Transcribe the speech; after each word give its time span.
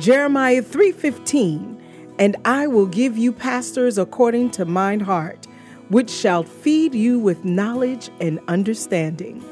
Jeremiah 0.00 0.62
3:15, 0.62 1.76
and 2.18 2.34
I 2.46 2.66
will 2.66 2.86
give 2.86 3.18
you 3.18 3.32
pastors 3.32 3.98
according 3.98 4.48
to 4.52 4.64
mine 4.64 5.00
heart, 5.00 5.46
which 5.90 6.08
shall 6.08 6.42
feed 6.42 6.94
you 6.94 7.18
with 7.18 7.44
knowledge 7.44 8.08
and 8.18 8.40
understanding. 8.48 9.44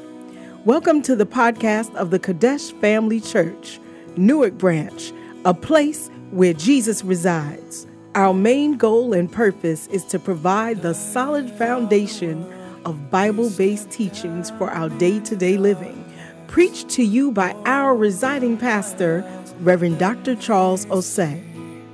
Welcome 0.65 1.03
to 1.03 1.15
the 1.15 1.27
podcast 1.27 1.93
of 1.93 2.09
the 2.09 2.17
Kadesh 2.17 2.71
Family 2.81 3.19
Church, 3.19 3.79
Newark 4.17 4.57
Branch, 4.57 5.13
a 5.45 5.53
place 5.53 6.09
where 6.31 6.53
Jesus 6.53 7.05
resides. 7.05 7.85
Our 8.15 8.33
main 8.33 8.75
goal 8.75 9.13
and 9.13 9.31
purpose 9.31 9.85
is 9.91 10.03
to 10.05 10.17
provide 10.17 10.81
the 10.81 10.95
solid 10.95 11.51
foundation 11.51 12.43
of 12.85 13.11
Bible 13.11 13.51
based 13.51 13.91
teachings 13.91 14.49
for 14.57 14.71
our 14.71 14.89
day 14.89 15.19
to 15.19 15.35
day 15.35 15.57
living, 15.57 16.03
preached 16.47 16.89
to 16.89 17.03
you 17.03 17.31
by 17.31 17.51
our 17.67 17.95
residing 17.95 18.57
pastor, 18.57 19.23
Reverend 19.61 19.99
Dr. 19.99 20.35
Charles 20.35 20.85
Osei. 20.87 21.43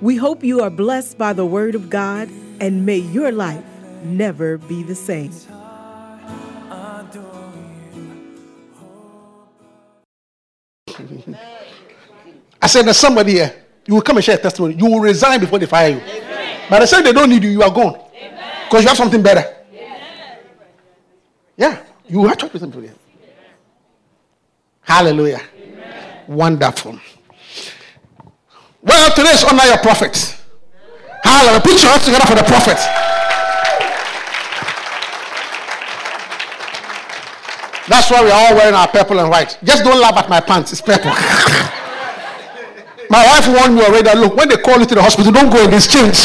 We 0.01 0.17
hope 0.17 0.43
you 0.43 0.61
are 0.61 0.69
blessed 0.69 1.17
by 1.17 1.33
the 1.33 1.45
Word 1.45 1.73
of 1.73 1.89
God 1.89 2.29
and 2.59 2.85
may 2.85 2.97
your 2.97 3.31
life 3.31 3.63
never 4.03 4.57
be 4.57 4.83
the 4.83 4.95
same. 4.95 5.31
I 12.61 12.67
said, 12.67 12.83
There's 12.83 12.97
somebody 12.97 13.33
here. 13.33 13.65
You 13.87 13.95
will 13.95 14.01
come 14.01 14.17
and 14.17 14.25
share 14.25 14.35
a 14.35 14.41
testimony. 14.41 14.75
You 14.75 14.85
will 14.85 14.99
resign 14.99 15.39
before 15.39 15.59
they 15.59 15.65
fire 15.65 15.89
you. 15.89 15.97
Amen. 15.97 16.61
But 16.70 16.81
I 16.81 16.85
said 16.85 17.01
they 17.03 17.13
don't 17.13 17.29
need 17.29 17.43
you, 17.43 17.49
you 17.49 17.61
are 17.61 17.71
gone. 17.71 17.99
Because 18.65 18.84
you 18.84 18.87
have 18.87 18.97
something 18.97 19.21
better. 19.21 19.55
Amen. 19.71 20.39
Yeah, 21.55 21.84
you 22.07 22.25
have 22.25 22.37
to 22.37 22.47
with 22.47 22.61
something. 22.61 22.91
Hallelujah. 24.81 25.41
Amen. 25.57 26.23
Wonderful. 26.27 26.99
Well, 28.85 29.09
today 29.15 29.31
is 29.31 29.43
honor 29.43 29.65
your 29.65 29.79
prophet. 29.79 30.13
Hallelujah. 31.23 31.61
Put 31.61 31.81
your 31.81 31.89
hands 31.89 32.05
together 32.05 32.25
for 32.29 32.35
the 32.35 32.43
prophet. 32.43 32.77
That's 37.89 38.09
why 38.11 38.21
we're 38.21 38.31
all 38.33 38.53
wearing 38.55 38.75
our 38.75 38.87
purple 38.87 39.19
and 39.19 39.29
white. 39.29 39.57
Just 39.63 39.83
don't 39.83 39.99
laugh 39.99 40.15
at 40.17 40.29
my 40.29 40.39
pants. 40.39 40.71
It's 40.71 40.81
purple. 40.81 41.09
my 43.09 43.25
wife 43.25 43.47
warned 43.47 43.75
me 43.75 43.81
already 43.83 44.17
look, 44.19 44.35
when 44.35 44.49
they 44.49 44.57
call 44.57 44.79
you 44.79 44.85
to 44.85 44.95
the 44.95 45.01
hospital, 45.01 45.31
don't 45.31 45.49
go 45.51 45.63
in 45.65 45.71
this 45.71 45.87
change. 45.87 46.17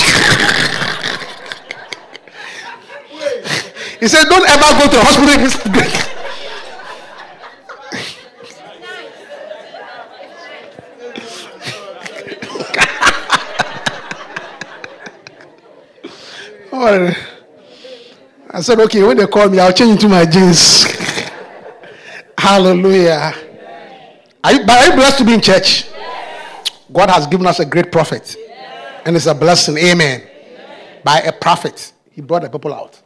he 4.00 4.08
said, 4.08 4.24
don't 4.24 4.48
ever 4.48 4.78
go 4.78 4.84
to 4.84 4.96
the 4.96 5.04
hospital 5.04 5.34
in 5.34 5.40
this. 5.40 5.99
I 16.82 18.60
said, 18.62 18.80
okay, 18.80 19.02
when 19.02 19.16
they 19.18 19.26
call 19.26 19.48
me, 19.48 19.58
I'll 19.58 19.72
change 19.72 19.92
into 19.92 20.08
my 20.08 20.24
jeans. 20.24 20.84
Hallelujah. 22.38 23.34
Are 24.42 24.52
you, 24.52 24.60
are 24.62 24.86
you 24.86 24.92
blessed 24.94 25.18
to 25.18 25.24
be 25.24 25.34
in 25.34 25.42
church? 25.42 25.88
God 26.90 27.10
has 27.10 27.26
given 27.26 27.46
us 27.46 27.60
a 27.60 27.66
great 27.66 27.92
prophet. 27.92 28.34
And 29.04 29.14
it's 29.14 29.26
a 29.26 29.34
blessing. 29.34 29.76
Amen. 29.76 30.22
By 31.04 31.20
a 31.20 31.32
prophet. 31.32 31.92
He 32.10 32.22
brought 32.22 32.42
the 32.42 32.48
people 32.48 32.72
out. 32.72 33.00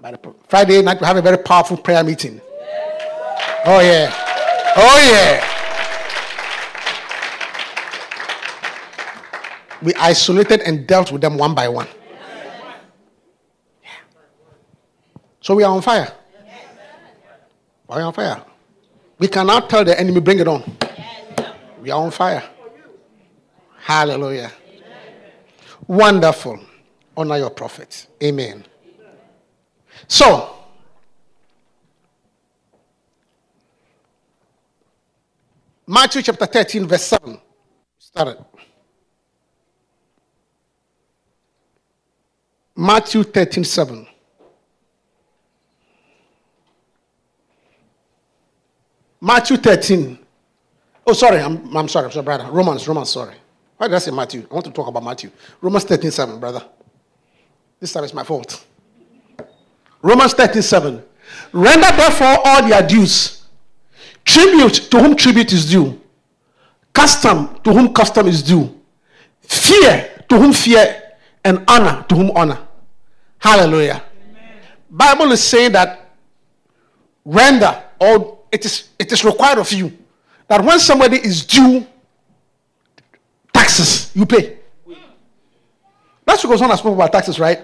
By 0.00 0.10
the, 0.12 0.34
Friday 0.48 0.82
night, 0.82 1.00
we 1.00 1.06
have 1.06 1.16
a 1.16 1.22
very 1.22 1.38
powerful 1.38 1.78
prayer 1.78 2.04
meeting. 2.04 2.40
Oh, 3.64 3.80
yeah. 3.80 4.12
Oh, 4.76 5.10
yeah. 5.10 5.52
We 9.82 9.94
isolated 9.94 10.60
and 10.60 10.86
dealt 10.86 11.10
with 11.10 11.22
them 11.22 11.38
one 11.38 11.54
by 11.54 11.68
one. 11.68 11.88
So 15.46 15.54
we 15.54 15.62
are 15.62 15.72
on 15.72 15.80
fire. 15.80 16.12
We 17.88 17.94
are 17.94 18.02
on 18.02 18.12
fire. 18.12 18.42
We 19.16 19.28
cannot 19.28 19.70
tell 19.70 19.84
the 19.84 19.96
enemy, 19.96 20.18
bring 20.18 20.40
it 20.40 20.48
on. 20.48 20.76
We 21.80 21.88
are 21.92 22.02
on 22.02 22.10
fire. 22.10 22.42
Hallelujah. 23.78 24.50
Wonderful. 25.86 26.58
Honor 27.16 27.38
your 27.38 27.50
prophets. 27.50 28.08
Amen. 28.24 28.64
So, 30.08 30.52
Matthew 35.86 36.22
chapter 36.22 36.46
13, 36.46 36.88
verse 36.88 37.04
7. 37.04 37.38
Started. 38.00 38.44
Matthew 42.74 43.22
13, 43.22 43.62
7. 43.62 44.08
Matthew 49.26 49.56
13. 49.56 50.16
Oh, 51.04 51.12
sorry, 51.12 51.40
I'm, 51.40 51.76
I'm 51.76 51.88
sorry, 51.88 52.06
I'm 52.06 52.12
sorry, 52.12 52.24
brother. 52.24 52.48
Romans, 52.48 52.86
Romans, 52.86 53.10
sorry. 53.10 53.34
Why 53.76 53.88
did 53.88 53.96
I 53.96 53.98
say 53.98 54.12
Matthew? 54.12 54.46
I 54.48 54.54
want 54.54 54.66
to 54.66 54.70
talk 54.70 54.86
about 54.86 55.02
Matthew. 55.02 55.32
Romans 55.60 55.82
13, 55.82 56.12
7, 56.12 56.38
brother. 56.38 56.64
This 57.80 57.92
time 57.92 58.04
it's 58.04 58.14
my 58.14 58.22
fault. 58.22 58.64
Romans 60.00 60.32
13, 60.32 60.62
7. 60.62 61.02
Render 61.52 61.96
therefore 61.96 62.38
all 62.44 62.68
their 62.68 62.86
dues. 62.86 63.42
Tribute 64.24 64.74
to 64.92 65.02
whom 65.02 65.16
tribute 65.16 65.52
is 65.52 65.68
due. 65.68 66.00
Custom 66.92 67.58
to 67.64 67.72
whom 67.72 67.92
custom 67.92 68.28
is 68.28 68.44
due. 68.44 68.80
Fear 69.40 70.22
to 70.28 70.38
whom 70.38 70.52
fear. 70.52 71.02
And 71.44 71.64
honor 71.66 72.04
to 72.08 72.14
whom 72.14 72.30
honor. 72.36 72.58
Hallelujah. 73.38 74.04
Amen. 74.30 74.52
Bible 74.88 75.32
is 75.32 75.42
saying 75.42 75.72
that 75.72 76.10
render 77.24 77.82
all 78.00 78.35
it 78.56 78.64
is, 78.64 78.88
it 78.98 79.12
is 79.12 79.22
required 79.22 79.58
of 79.58 79.70
you 79.70 79.92
that 80.48 80.64
when 80.64 80.78
somebody 80.78 81.18
is 81.18 81.44
due 81.44 81.86
taxes, 83.52 84.10
you 84.14 84.24
pay. 84.24 84.56
That's 86.24 86.40
because 86.42 86.60
one 86.60 86.70
has 86.70 86.78
spoken 86.78 86.98
about 86.98 87.12
taxes, 87.12 87.38
right? 87.38 87.60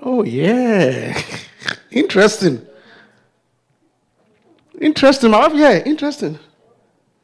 Oh, 0.00 0.24
yeah. 0.24 1.20
interesting. 1.92 2.66
Interesting. 4.80 5.30
My 5.30 5.46
wife, 5.46 5.56
yeah, 5.56 5.78
interesting. 5.84 6.38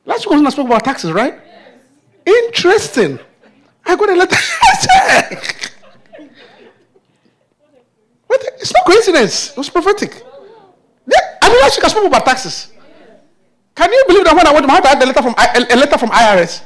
Last 0.06 0.30
week, 0.30 0.46
I 0.46 0.50
spoke 0.50 0.66
about 0.66 0.84
taxes, 0.84 1.10
right? 1.10 1.34
Yes. 2.26 2.44
Interesting. 2.44 3.18
I 3.84 3.96
got 3.96 4.08
a 4.08 4.14
letter. 4.14 4.36
it's 8.30 8.72
not 8.72 8.86
coincidence. 8.86 9.50
It 9.50 9.56
was 9.56 9.70
prophetic. 9.70 10.22
Week 11.54 11.84
I 11.84 11.88
spoke 11.88 12.06
about 12.06 12.24
taxes. 12.24 12.72
Can 13.74 13.92
you 13.92 14.04
believe 14.06 14.24
that 14.24 14.36
when 14.36 14.46
I 14.46 14.52
went 14.52 14.64
to 14.64 14.68
my 14.68 14.74
house, 14.74 14.86
I 14.86 14.88
had 14.90 15.02
a 15.02 15.06
letter 15.06 15.22
from, 15.22 15.34
a, 15.36 15.76
letter 15.76 15.98
from 15.98 16.10
IRS? 16.10 16.62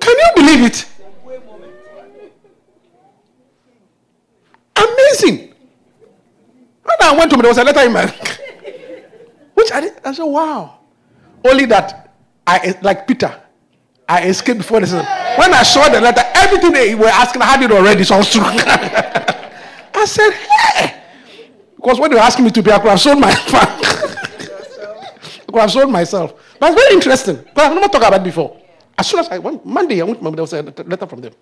Can 0.00 0.16
you 0.18 0.30
believe 0.36 0.64
it? 0.66 0.86
Amazing. 4.76 5.54
When 6.82 6.96
I 7.00 7.16
went 7.16 7.30
to 7.30 7.36
me, 7.36 7.42
there 7.42 7.50
was 7.50 7.58
a 7.58 7.64
letter 7.64 7.80
in 7.80 7.92
my 7.92 8.06
which 9.54 9.72
I 9.72 9.80
did. 9.80 9.94
I 10.04 10.12
said, 10.12 10.24
wow. 10.24 10.78
Only 11.44 11.66
that 11.66 12.14
I 12.46 12.76
like 12.82 13.06
Peter, 13.06 13.40
I 14.08 14.26
escaped 14.28 14.58
before 14.58 14.80
this. 14.80 14.92
When 14.92 15.54
I 15.54 15.62
saw 15.62 15.88
the 15.88 16.00
letter, 16.00 16.22
everything 16.34 16.72
they 16.72 16.94
were 16.94 17.06
asking, 17.06 17.42
I 17.42 17.46
had 17.46 17.62
it 17.62 17.72
already, 17.72 18.04
so 18.04 18.16
I 18.16 18.18
was 18.18 18.32
I 19.94 20.04
said, 20.06 20.30
hey. 20.32 21.02
Because 21.76 22.00
when 22.00 22.10
they 22.10 22.16
were 22.16 22.22
asking 22.22 22.44
me 22.44 22.50
to 22.50 22.62
pay, 22.62 22.72
I 22.72 22.78
could 22.78 22.90
have 22.90 23.00
sold 23.00 23.20
my. 23.20 23.30
I 23.30 23.36
could 25.46 25.60
have 25.60 25.70
sold 25.70 25.90
myself. 25.90 26.34
But 26.58 26.72
it's 26.72 26.82
very 26.82 26.94
interesting. 26.94 27.44
But 27.54 27.66
I've 27.66 27.74
never 27.74 27.88
talked 27.88 27.96
about 28.06 28.14
it 28.14 28.24
before. 28.24 28.60
As 28.96 29.08
soon 29.08 29.20
as 29.20 29.28
I 29.28 29.38
went, 29.38 29.64
Monday, 29.66 30.00
I 30.00 30.04
went, 30.04 30.22
there 30.22 30.32
was 30.32 30.52
a 30.52 30.62
letter 30.62 31.06
from 31.06 31.20
them. 31.20 31.32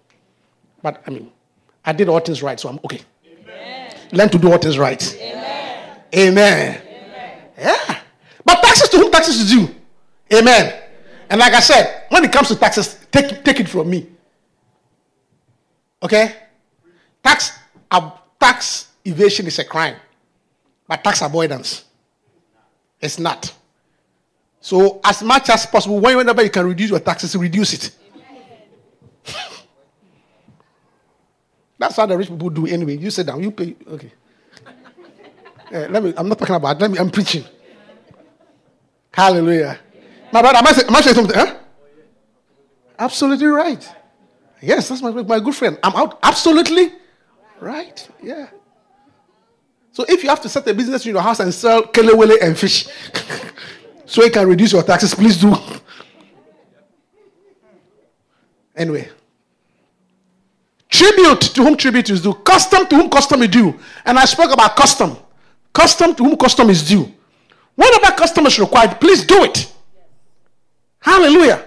But 0.82 1.03
I 1.06 1.11
mean, 1.11 1.31
I 1.85 1.93
did 1.93 2.09
all 2.09 2.21
things 2.21 2.43
right, 2.43 2.59
so 2.59 2.69
I'm 2.69 2.81
okay. 2.85 3.00
Amen. 3.26 3.94
Learn 4.12 4.29
to 4.31 4.38
do 4.38 4.50
all 4.50 4.59
things 4.59 4.79
right. 4.79 5.15
Amen. 5.15 5.99
Amen. 6.15 6.82
Amen. 6.82 7.43
Yeah. 7.59 8.00
But 8.44 8.62
taxes 8.62 8.88
to 8.91 8.97
whom 8.99 9.11
taxes 9.11 9.41
is 9.41 9.50
due. 9.50 9.69
Amen. 10.32 10.82
And 11.31 11.38
like 11.41 11.55
I 11.55 11.61
said, 11.61 12.05
when 12.09 12.25
it 12.25 12.32
comes 12.32 12.49
to 12.49 12.56
taxes, 12.56 12.99
take, 13.11 13.44
take 13.44 13.61
it 13.61 13.69
from 13.69 13.88
me. 13.88 14.09
Okay? 16.03 16.35
Tax, 17.23 17.59
tax 18.52 18.88
evasion 19.04 19.46
is 19.46 19.58
a 19.58 19.64
crime, 19.64 19.96
but 20.87 21.02
tax 21.02 21.22
avoidance 21.22 21.84
is 23.00 23.19
not. 23.19 23.52
So, 24.60 25.00
as 25.02 25.22
much 25.22 25.49
as 25.50 25.66
possible, 25.66 25.99
whenever 25.99 26.43
you 26.43 26.50
can 26.50 26.66
reduce 26.66 26.90
your 26.90 27.00
taxes, 27.00 27.34
reduce 27.34 27.72
it. 27.75 27.96
That's 31.78 31.96
how 31.96 32.06
the 32.06 32.16
rich 32.16 32.28
people 32.28 32.50
do 32.50 32.66
anyway. 32.66 32.96
You 32.96 33.10
sit 33.10 33.26
down, 33.26 33.43
you 33.43 33.50
pay. 33.50 33.75
Okay. 33.88 34.12
Uh, 35.72 35.88
let 35.88 36.02
me. 36.04 36.14
I'm 36.16 36.28
not 36.28 36.38
talking 36.38 36.54
about. 36.54 36.78
Let 36.81 36.90
me. 36.90 36.99
I'm 36.99 37.10
preaching. 37.10 37.44
Hallelujah. 39.12 39.78
My 40.32 40.40
brother, 40.40 40.58
am 40.58 40.66
I, 40.66 40.72
say, 40.72 40.87
am 40.87 40.96
I 40.96 41.00
saying 41.00 41.16
something? 41.16 41.37
Huh? 41.37 41.58
Absolutely 42.99 43.46
right. 43.46 43.96
Yes, 44.60 44.88
that's 44.88 45.02
my, 45.02 45.10
my 45.10 45.40
good 45.40 45.54
friend. 45.54 45.78
I'm 45.82 45.94
out. 45.94 46.19
Absolutely 46.22 46.93
right. 47.62 48.09
Yeah. 48.23 48.49
So 49.93 50.05
if 50.09 50.23
you 50.23 50.29
have 50.29 50.41
to 50.43 50.49
set 50.49 50.67
a 50.67 50.75
business 50.75 51.05
in 51.06 51.12
your 51.12 51.23
house 51.23 51.41
and 51.41 51.53
sell 51.53 51.82
kelewele 51.82 52.37
and 52.43 52.59
fish, 52.59 52.88
so 54.06 54.25
you 54.25 54.31
can 54.31 54.49
reduce 54.49 54.73
your 54.73 54.82
taxes, 54.82 55.14
please 55.14 55.41
do. 55.41 55.55
Anyway. 58.75 59.06
Tribute 60.88 61.41
to 61.41 61.62
whom 61.62 61.76
tribute 61.76 62.09
is 62.11 62.23
due. 62.23 62.35
Custom 62.35 62.87
to 62.87 62.97
whom 62.97 63.11
custom 63.11 63.43
is 63.43 63.49
due. 63.49 63.79
And 64.05 64.19
I 64.19 64.25
spoke 64.25 64.50
about 64.50 64.76
custom. 64.76 65.17
Custom 65.73 66.14
to 66.14 66.25
whom 66.25 66.37
custom 66.37 66.70
is 66.70 66.87
due. 66.87 67.12
Whatever 67.75 68.14
custom 68.14 68.47
is 68.47 68.59
required, 68.59 69.00
please 69.00 69.25
do 69.25 69.44
it. 69.44 69.73
Hallelujah. 71.00 71.64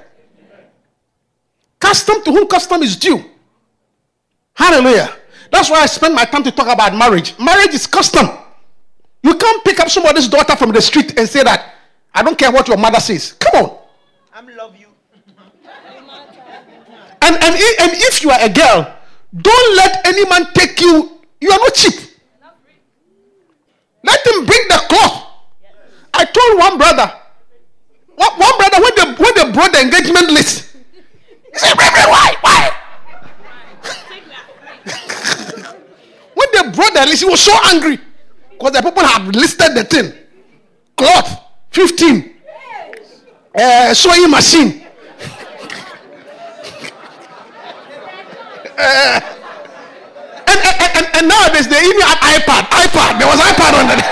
Custom 1.80 2.24
to 2.24 2.32
whom 2.32 2.48
custom 2.48 2.84
is 2.84 2.96
due. 2.96 3.24
Hallelujah. 4.54 5.16
That's 5.52 5.70
why 5.70 5.82
I 5.82 5.86
spend 5.86 6.16
my 6.16 6.26
time 6.26 6.44
to 6.44 6.52
talk 6.52 6.68
about 6.68 6.96
marriage. 6.96 7.38
Marriage 7.40 7.74
is 7.74 7.88
custom. 7.88 8.28
You 9.24 9.36
can't 9.36 9.64
pick 9.64 9.80
up 9.80 9.90
somebody's 9.90 10.28
daughter 10.28 10.56
from 10.56 10.72
the 10.72 10.82
street 10.82 11.18
and 11.18 11.28
say 11.28 11.44
that, 11.44 11.74
I 12.14 12.24
don't 12.24 12.38
care 12.38 12.52
what 12.52 12.68
your 12.68 12.78
mother 12.78 13.00
says. 13.00 13.34
Come 13.34 13.64
on. 13.64 13.78
I 14.34 14.42
love 14.56 14.76
you. 14.78 14.88
and, 17.22 17.36
and, 17.36 17.56
and 17.56 17.92
if 17.94 18.24
you 18.24 18.30
are 18.30 18.40
a 18.42 18.50
girl, 18.50 18.96
don't 19.42 19.76
let 19.78 20.06
any 20.08 20.26
man 20.30 20.46
take 20.54 20.80
you. 20.80 21.20
You 21.42 21.52
are 21.52 21.60
not 21.60 21.74
cheap. 21.74 21.94
Let 24.04 24.26
him 24.28 24.46
bring 24.46 24.68
the 24.70 24.86
cloth. 24.88 25.24
I 26.14 26.24
told 26.24 26.60
one 26.60 26.78
brother, 26.78 27.12
one, 28.16 28.40
one 28.40 28.58
brother, 28.58 28.82
when 28.82 28.96
they, 28.96 29.24
when 29.24 29.34
they 29.36 29.52
brought 29.52 29.74
the 29.74 29.82
engagement 29.82 30.32
list, 30.32 30.76
he 31.52 31.60
said, 31.60 31.74
why? 31.76 32.36
Why? 32.42 32.72
when 36.36 36.45
brought 36.64 36.94
the 36.94 37.16
he 37.16 37.26
was 37.26 37.42
so 37.42 37.54
angry 37.66 38.00
because 38.52 38.72
the 38.72 38.82
people 38.82 39.04
have 39.04 39.28
listed 39.28 39.76
the 39.76 39.84
thing 39.84 40.14
cloth, 40.96 41.42
15, 41.72 42.34
uh, 43.58 43.94
sewing 43.94 44.32
machine. 44.32 44.78
uh, 48.78 49.20
and, 50.48 50.60
and, 50.60 50.92
and, 50.96 51.08
and, 51.16 51.28
nowadays 51.28 51.68
they 51.68 51.84
even 51.84 52.02
have 52.02 52.20
iPad. 52.20 52.64
iPad. 52.72 53.20
There 53.20 53.28
was 53.28 53.40
iPad 53.40 53.74
on 53.76 53.90
it. 53.92 54.00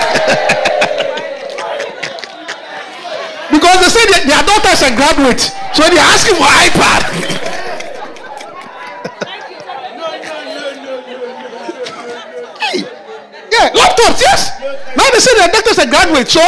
because 3.50 3.80
they 3.80 3.88
say 3.88 4.06
their 4.26 4.42
daughter 4.44 4.72
is 4.72 4.82
a 4.82 4.94
graduate, 4.94 5.40
so 5.72 5.88
they 5.88 5.98
are 5.98 6.12
asking 6.12 6.36
for 6.36 6.44
iPad. 6.44 7.54
Yeah, 13.54 13.70
laptops, 13.70 14.20
yes. 14.20 14.50
Now 14.96 15.06
they 15.12 15.20
say 15.20 15.34
their 15.36 15.48
doctors 15.48 15.78
are 15.78 15.86
graduate, 15.86 16.28
so 16.28 16.40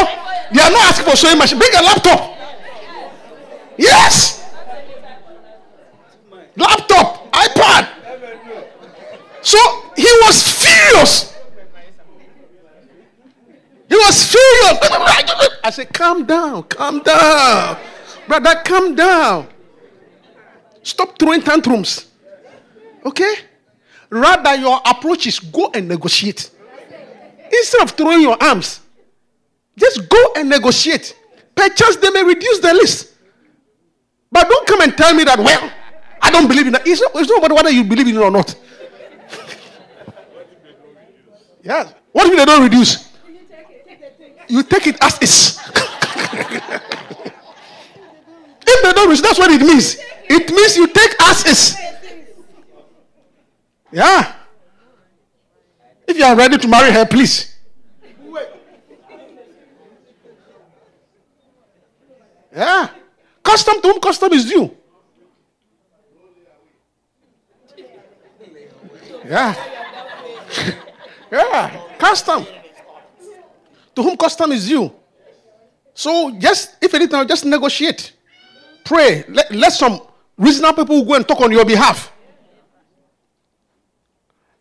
they 0.53 0.61
are 0.61 0.71
not 0.71 0.91
asking 0.91 1.07
for 1.07 1.17
sewing 1.17 1.39
machine. 1.39 1.59
Bring 1.59 1.71
a 1.75 1.83
laptop. 1.83 2.37
Yes. 3.79 4.43
Laptop, 6.57 7.31
iPad. 7.33 7.89
So 9.43 9.59
he 9.95 10.09
was 10.25 10.43
furious. 10.51 11.35
He 13.89 13.95
was 13.95 14.35
furious. 14.35 14.79
I 15.65 15.71
said, 15.71 15.93
calm 15.93 16.25
down, 16.25 16.65
calm 16.65 17.03
down. 17.03 17.79
Brother, 18.27 18.63
calm 18.65 18.95
down. 18.97 19.47
Stop 20.83 21.19
throwing 21.19 21.43
tantrums. 21.43 22.07
Okay? 23.05 23.35
Rather, 24.11 24.57
your 24.57 24.81
approach 24.85 25.27
is 25.27 25.39
go 25.39 25.71
and 25.75 25.87
negotiate. 25.89 26.51
Instead 27.59 27.83
of 27.83 27.91
throwing 27.91 28.23
your 28.23 28.37
arms, 28.43 28.81
just 29.77 30.09
go 30.09 30.33
and 30.37 30.49
negotiate. 30.49 31.17
Perchance 31.55 31.97
they 31.97 32.11
may 32.11 32.25
reduce 32.25 32.59
the 32.61 32.73
list. 32.75 33.15
But 34.31 34.49
don't 34.49 34.67
come 34.67 34.81
and 34.83 34.97
tell 34.97 35.15
me 35.15 35.25
that, 35.25 35.39
well, 35.39 35.71
I 36.21 36.31
don't 36.31 36.49
believe 36.49 36.67
in 36.67 36.73
that. 36.73 36.87
It's 36.87 37.01
not, 37.01 37.13
it's 37.15 37.31
not 37.31 37.45
about 37.45 37.55
whether 37.57 37.71
you 37.71 37.85
believe 37.85 38.09
in 38.09 38.17
it 38.17 38.21
or 38.21 38.31
not. 38.31 38.55
yeah. 41.63 41.89
What 42.13 42.27
if 42.27 42.37
they 42.37 42.45
don't 42.45 42.63
reduce? 42.63 43.13
You 44.49 44.63
take 44.63 44.87
it 44.89 44.97
as 45.01 45.19
is. 45.23 45.59
if 48.67 48.83
they 48.83 48.93
don't 48.93 49.09
reduce, 49.09 49.23
that's 49.23 49.39
what 49.39 49.51
it 49.51 49.61
means. 49.61 49.97
It 50.29 50.51
means 50.51 50.77
you 50.77 50.87
take 50.89 51.15
as 51.21 51.47
is. 51.47 51.77
Yeah. 53.93 54.36
If 56.07 56.17
you 56.17 56.25
are 56.25 56.37
ready 56.37 56.57
to 56.59 56.69
marry 56.69 56.93
her, 56.93 57.05
please. 57.05 57.57
Yeah. 62.57 62.89
Custom 63.43 63.83
to 63.83 63.89
whom 63.89 64.01
custom 64.01 64.33
is 64.33 64.47
due. 64.47 64.75
Yeah. 69.27 69.55
yeah. 71.33 71.81
Custom. 71.99 72.47
To 73.95 74.03
whom 74.03 74.17
custom 74.17 74.53
is 74.53 74.69
due. 74.69 74.91
So 75.93 76.31
just, 76.39 76.77
if 76.81 76.95
anything, 76.95 77.27
just 77.29 77.45
negotiate. 77.45 78.13
Pray. 78.85 79.25
Let, 79.29 79.51
let 79.53 79.73
some 79.73 80.01
reasonable 80.39 80.85
people 80.85 81.05
go 81.05 81.15
and 81.15 81.27
talk 81.29 81.41
on 81.41 81.53
your 81.53 81.65
behalf. 81.65 82.13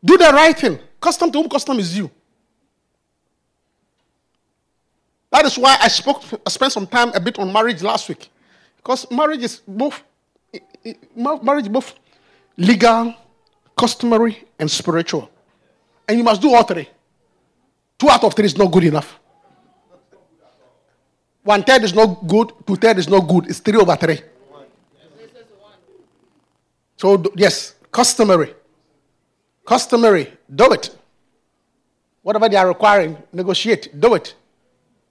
Do 0.03 0.17
the 0.17 0.31
right 0.33 0.57
thing. 0.57 0.79
Custom 1.05 1.31
to 1.31 1.37
whom 1.37 1.47
custom 1.47 1.77
is 1.77 1.93
due. 1.93 2.09
That 5.29 5.45
is 5.45 5.55
why 5.55 5.77
I 5.79 5.87
spoke, 5.87 6.23
I 6.43 6.49
spent 6.49 6.71
some 6.73 6.87
time 6.87 7.11
a 7.13 7.19
bit 7.19 7.37
on 7.37 7.53
marriage 7.53 7.83
last 7.83 8.09
week. 8.09 8.31
Because 8.77 9.05
marriage 9.11 9.43
is 9.43 9.61
both, 9.67 10.01
marriage 11.15 11.69
both 11.71 11.93
legal, 12.57 13.13
customary, 13.77 14.45
and 14.57 14.71
spiritual. 14.71 15.29
And 16.07 16.17
you 16.17 16.23
must 16.23 16.41
do 16.41 16.51
all 16.55 16.63
three. 16.63 16.89
Two 17.99 18.09
out 18.09 18.23
of 18.23 18.33
three 18.33 18.45
is 18.45 18.57
not 18.57 18.71
good 18.71 18.85
enough. 18.85 19.19
One 21.43 21.61
third 21.61 21.83
is 21.83 21.93
not 21.93 22.25
good, 22.25 22.51
two 22.65 22.77
third 22.77 22.97
is 22.97 23.07
not 23.07 23.27
good. 23.27 23.45
It's 23.45 23.59
three 23.59 23.77
over 23.77 23.95
three. 23.95 24.21
So, 26.97 27.23
yes, 27.35 27.75
customary. 27.91 28.55
Customary, 29.65 30.31
do 30.53 30.71
it. 30.73 30.95
Whatever 32.25 32.49
they 32.49 32.55
are 32.55 32.67
requiring, 32.67 33.15
negotiate, 33.31 34.01
do 34.01 34.15
it. 34.15 34.33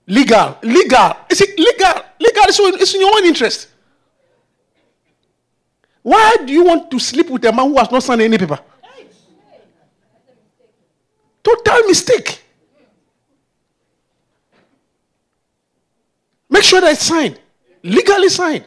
Legal, 0.05 0.57
legal. 0.63 1.15
Is 1.29 1.39
it 1.39 1.57
legal? 1.57 2.03
Legal 2.19 2.43
it's 2.49 2.93
in 2.93 2.99
your 2.99 3.15
own 3.15 3.23
interest. 3.23 3.69
Why 6.01 6.35
do 6.45 6.51
you 6.51 6.65
want 6.65 6.91
to 6.91 6.99
sleep 6.99 7.29
with 7.29 7.45
a 7.45 7.53
man 7.53 7.69
who 7.69 7.77
has 7.77 7.89
not 7.89 8.03
signed 8.03 8.21
any 8.21 8.37
paper? 8.37 8.59
Total 11.41 11.87
mistake. 11.87 12.43
Make 16.49 16.63
sure 16.63 16.81
that 16.81 16.91
it's 16.91 17.03
signed, 17.03 17.39
legally 17.81 18.27
signed. 18.27 18.65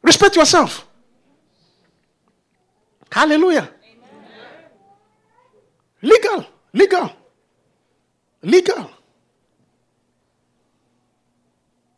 Respect 0.00 0.36
yourself. 0.36 0.86
Hallelujah. 3.10 3.68
Legal, 6.06 6.46
legal, 6.72 7.10
legal. 8.42 8.90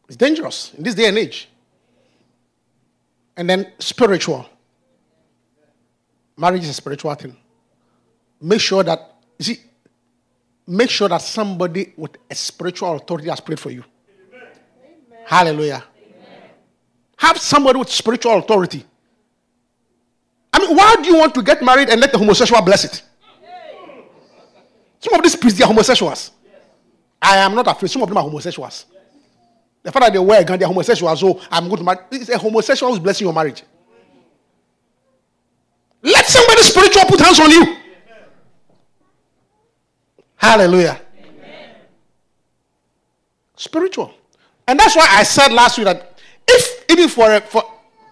It's 0.07 0.17
dangerous 0.17 0.73
in 0.73 0.83
this 0.83 0.95
day 0.95 1.09
and 1.09 1.19
age. 1.19 1.47
And 3.37 3.50
then 3.50 3.73
spiritual. 3.79 4.47
Marriage 6.38 6.62
is 6.62 6.71
a 6.71 6.73
spiritual 6.73 7.15
thing. 7.17 7.37
Make 8.41 8.62
sure 8.62 8.83
that, 8.83 8.99
you 9.38 9.45
see, 9.45 9.59
make 10.67 10.88
sure 10.88 11.11
that 11.11 11.21
somebody 11.21 11.93
with 11.95 12.17
a 12.31 12.35
spiritual 12.35 12.97
authority 12.97 13.29
has 13.29 13.41
prayed 13.41 13.61
for 13.61 13.71
you. 13.71 13.85
Amen. 14.33 14.49
Hallelujah. 15.27 15.85
Amen. 15.99 16.50
Have 17.19 17.37
somebody 17.38 17.79
with 17.79 17.91
spiritual 17.91 18.38
authority. 18.38 18.87
I 20.50 20.61
mean, 20.61 20.75
why 20.75 20.97
do 21.03 21.11
you 21.11 21.19
want 21.19 21.35
to 21.35 21.43
get 21.43 21.62
married 21.62 21.91
and 21.91 22.00
let 22.00 22.11
the 22.11 22.19
homosexual 22.19 22.62
bless 22.62 22.85
it? 22.87 23.03
Some 25.00 25.14
of 25.14 25.23
these 25.23 25.37
priests, 25.37 25.59
they 25.59 25.64
are 25.64 25.69
homosexuals. 25.69 26.33
I 27.21 27.38
am 27.38 27.55
not 27.55 27.67
afraid. 27.67 27.90
Some 27.90 28.02
of 28.02 28.09
them 28.09 28.19
are 28.19 28.25
homosexuals. 28.25 28.87
The 29.83 29.93
fact 29.93 30.07
that 30.07 30.12
they 30.12 30.19
wear 30.19 30.40
a 30.40 30.45
gun, 30.45 30.59
they're 30.59 30.69
homosexuals, 30.69 31.21
so 31.21 31.40
I'm 31.50 31.64
going 31.67 31.78
to 31.78 31.85
marry. 31.85 31.99
It's 32.11 32.28
a 32.28 32.38
homosexual 32.38 32.93
who's 32.93 33.00
blessing 33.00 33.26
your 33.26 33.35
marriage. 33.35 33.62
Let 36.02 36.26
somebody 36.26 36.62
spiritual 36.62 37.05
put 37.05 37.21
hands 37.21 37.40
on 37.40 37.50
you. 37.50 37.76
Hallelujah. 40.37 41.00
Spiritual. 43.57 44.14
And 44.67 44.78
that's 44.78 44.95
why 44.95 45.07
I 45.11 45.25
said 45.25 45.52
last 45.52 45.78
week 45.78 45.87
that 45.87 46.21
if 46.47 46.85
even 46.90 47.09
for 47.09 47.40
for 47.40 47.64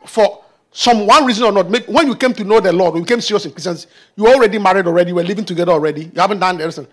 for 0.04 0.44
some 0.76 1.06
one 1.06 1.24
reason 1.24 1.42
or 1.46 1.52
not, 1.52 1.70
maybe 1.70 1.86
when 1.86 2.06
you 2.06 2.14
came 2.14 2.34
to 2.34 2.44
know 2.44 2.60
the 2.60 2.70
Lord, 2.70 2.92
when 2.92 3.02
you 3.02 3.06
came 3.06 3.22
serious 3.22 3.46
in 3.46 3.50
Christians, 3.50 3.86
you 4.14 4.26
already 4.26 4.58
married 4.58 4.86
already, 4.86 5.08
you 5.08 5.14
were 5.14 5.22
living 5.22 5.46
together 5.46 5.72
already, 5.72 6.04
you 6.04 6.20
haven't 6.20 6.38
done 6.38 6.60
everything. 6.60 6.86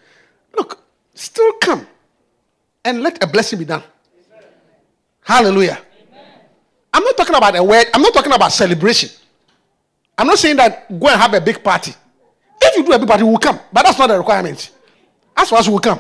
Look, 0.56 0.82
still 1.14 1.52
come 1.60 1.86
and 2.86 3.04
let 3.04 3.22
a 3.22 3.28
blessing 3.28 3.60
be 3.60 3.66
done. 3.66 3.84
Amen. 3.84 4.48
Hallelujah. 5.20 5.80
Amen. 6.10 6.26
I'm 6.94 7.04
not 7.04 7.18
talking 7.18 7.36
about 7.36 7.58
a 7.58 7.62
word, 7.62 7.88
I'm 7.94 8.02
not 8.02 8.14
talking 8.14 8.32
about 8.32 8.54
celebration. 8.54 9.10
I'm 10.18 10.28
not 10.28 10.38
saying 10.38 10.56
that 10.56 10.88
go 10.98 11.10
and 11.10 11.20
have 11.20 11.34
a 11.34 11.42
big 11.42 11.62
party. 11.62 11.94
If 12.62 12.78
you 12.78 12.86
do 12.86 12.94
a 12.94 13.00
big 13.00 13.10
party, 13.10 13.24
we'll 13.24 13.38
come. 13.38 13.60
But 13.74 13.84
that's 13.84 14.00
not 14.00 14.10
a 14.12 14.18
requirement. 14.18 14.72
As 15.36 15.50
far 15.50 15.60
as 15.60 15.68
we'll 15.68 15.80
come. 15.80 16.00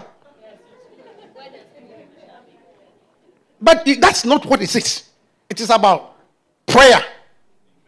But 3.60 3.86
that's 4.00 4.24
not 4.24 4.46
what 4.46 4.62
it 4.62 4.74
is. 4.74 5.10
It 5.50 5.60
is 5.60 5.70
about 5.70 6.16
prayer. 6.66 7.04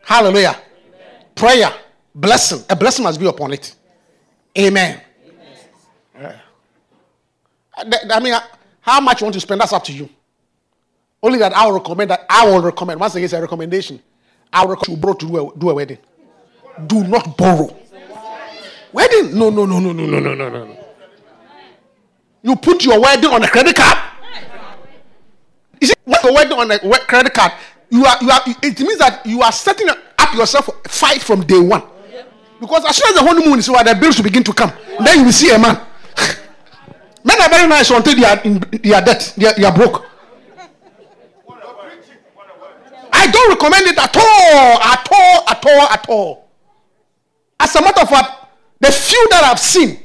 Hallelujah. 0.05 0.49
Amen. 0.49 1.25
Prayer. 1.35 1.73
Blessing. 2.13 2.63
A 2.69 2.75
blessing 2.75 3.03
must 3.03 3.19
be 3.19 3.25
upon 3.25 3.51
it. 3.53 3.75
Amen. 4.57 5.01
Amen. 6.17 6.39
I 7.77 8.19
mean, 8.21 8.33
uh, 8.33 8.39
how 8.79 9.01
much 9.01 9.19
you 9.19 9.25
want 9.25 9.33
to 9.33 9.41
spend, 9.41 9.59
that's 9.59 9.73
up 9.73 9.83
to 9.85 9.91
you. 9.93 10.07
Only 11.21 11.39
that 11.39 11.53
I 11.53 11.65
will 11.65 11.73
recommend 11.73 12.11
that 12.11 12.25
I 12.29 12.47
will 12.47 12.61
recommend. 12.61 12.99
Once 12.99 13.15
again, 13.15 13.25
it's 13.25 13.33
a 13.33 13.41
recommendation. 13.41 13.99
I 14.53 14.63
will 14.63 14.75
recommend 14.75 14.97
you 14.97 15.01
borrow 15.01 15.15
to 15.15 15.27
do 15.27 15.49
a, 15.49 15.57
do 15.57 15.69
a 15.71 15.73
wedding. 15.73 15.97
Do 16.87 17.03
not 17.03 17.35
borrow. 17.35 17.75
Wedding? 18.93 19.37
No, 19.37 19.49
no, 19.49 19.65
no, 19.65 19.79
no, 19.79 19.91
no, 19.91 20.05
no, 20.05 20.19
no, 20.19 20.35
no, 20.35 20.49
no. 20.49 20.85
You 22.43 22.55
put 22.55 22.85
your 22.85 23.01
wedding 23.01 23.31
on 23.31 23.43
a 23.43 23.47
credit 23.47 23.75
card. 23.75 23.97
You 25.81 25.87
see, 25.87 25.93
when 26.05 26.19
your 26.23 26.33
wedding 26.33 26.57
on 26.57 26.71
a 26.71 26.79
credit 26.79 27.33
card, 27.33 27.53
you 27.89 28.05
are, 28.05 28.17
you 28.21 28.29
are, 28.29 28.41
it 28.63 28.79
means 28.79 28.97
that 28.97 29.25
you 29.25 29.41
are 29.41 29.51
setting 29.51 29.89
up 29.89 29.97
yourself 30.35 30.69
fight 30.87 31.21
from 31.21 31.41
day 31.45 31.59
one. 31.59 31.83
Because 32.59 32.85
as 32.85 32.95
soon 32.95 33.09
as 33.09 33.15
the 33.15 33.25
honeymoon 33.25 33.59
is 33.59 33.69
over, 33.69 33.83
the 33.83 33.95
bills 33.95 34.17
will 34.17 34.23
begin 34.23 34.43
to 34.43 34.53
come. 34.53 34.71
Then 35.03 35.19
you 35.19 35.25
will 35.25 35.31
see 35.31 35.53
a 35.53 35.59
man. 35.59 35.79
Men 37.23 37.41
are 37.41 37.49
very 37.49 37.67
nice 37.67 37.89
until 37.89 38.15
they 38.15 38.23
are 38.25 38.39
in 38.43 38.59
they 38.81 38.93
are 38.93 39.01
debt, 39.01 39.33
they 39.37 39.47
are, 39.47 39.53
they 39.53 39.63
are 39.63 39.73
broke. 39.73 40.05
I 43.11 43.31
don't 43.31 43.49
recommend 43.49 43.87
it 43.87 43.97
at 43.97 44.15
all, 44.15 44.81
at 44.81 45.07
all, 45.11 45.49
at 45.49 45.65
all, 45.65 45.87
at 45.89 46.09
all. 46.09 46.49
As 47.59 47.75
a 47.75 47.81
matter 47.81 48.01
of 48.01 48.09
fact, 48.09 48.31
the 48.79 48.91
few 48.91 49.27
that 49.31 49.43
I've 49.43 49.59
seen. 49.59 50.01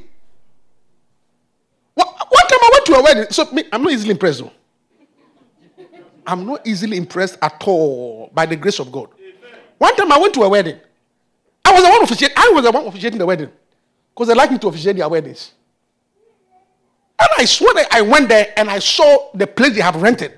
One 1.93 2.47
time 2.47 2.59
I 2.61 2.69
went 2.73 2.85
to 2.85 2.93
a 2.95 3.03
wedding, 3.03 3.25
so 3.31 3.47
I'm 3.71 3.83
not 3.83 3.91
easily 3.91 4.11
impressed. 4.11 4.39
Though. 4.39 4.51
I'm 6.25 6.45
not 6.45 6.65
easily 6.67 6.97
impressed 6.97 7.37
at 7.41 7.61
all 7.65 8.29
by 8.33 8.45
the 8.45 8.55
grace 8.55 8.79
of 8.79 8.91
God. 8.91 9.09
One 9.77 9.95
time 9.95 10.11
I 10.11 10.19
went 10.19 10.33
to 10.35 10.43
a 10.43 10.49
wedding. 10.49 10.79
I 11.65 11.73
was 11.73 11.83
the 11.83 11.89
one 11.89 12.03
officiating. 12.03 12.37
I 12.37 12.51
was 12.53 12.63
the 12.63 12.71
one 12.71 12.85
officiating 12.85 13.19
the 13.19 13.25
wedding 13.25 13.49
because 14.13 14.27
they 14.27 14.33
like 14.33 14.51
me 14.51 14.57
to 14.59 14.67
officiate 14.67 14.97
their 14.97 15.09
weddings. 15.09 15.51
And 17.19 17.29
I 17.37 17.45
swear 17.45 17.73
that 17.75 17.87
I 17.91 18.01
went 18.01 18.29
there 18.29 18.53
and 18.57 18.69
I 18.69 18.79
saw 18.79 19.29
the 19.33 19.47
place 19.47 19.75
they 19.75 19.81
have 19.81 20.01
rented 20.01 20.37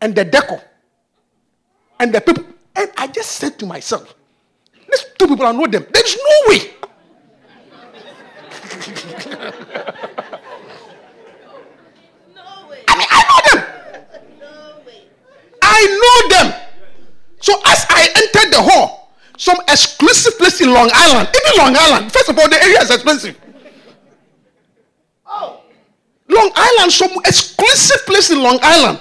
and 0.00 0.14
the 0.14 0.24
decor 0.24 0.62
and 2.00 2.14
the 2.14 2.20
people. 2.20 2.44
And 2.76 2.90
I 2.96 3.06
just 3.06 3.32
said 3.32 3.58
to 3.60 3.66
myself, 3.66 4.14
these 4.90 5.04
two 5.18 5.28
people, 5.28 5.46
I 5.46 5.52
know 5.52 5.66
them. 5.66 5.86
There's 5.92 6.16
no 6.16 6.48
way. 6.48 6.58
I 12.86 12.98
mean, 12.98 13.06
I 13.10 13.22
know 13.28 13.40
them. 13.60 13.74
I 15.84 15.92
know 16.00 16.28
them. 16.36 16.60
So 17.40 17.52
as 17.66 17.86
I 17.90 18.08
entered 18.16 18.52
the 18.56 18.62
hall, 18.62 19.12
some 19.36 19.58
exclusive 19.68 20.38
place 20.38 20.60
in 20.60 20.72
Long 20.72 20.90
Island, 20.92 21.28
even 21.28 21.58
Long 21.58 21.76
Island, 21.76 22.12
first 22.12 22.28
of 22.28 22.38
all, 22.38 22.48
the 22.48 22.62
area 22.62 22.80
is 22.80 22.90
expensive. 22.90 23.36
Oh. 25.26 25.60
Long 26.28 26.50
Island, 26.54 26.92
some 26.92 27.10
exclusive 27.24 28.06
place 28.06 28.30
in 28.30 28.42
Long 28.42 28.58
Island. 28.62 29.00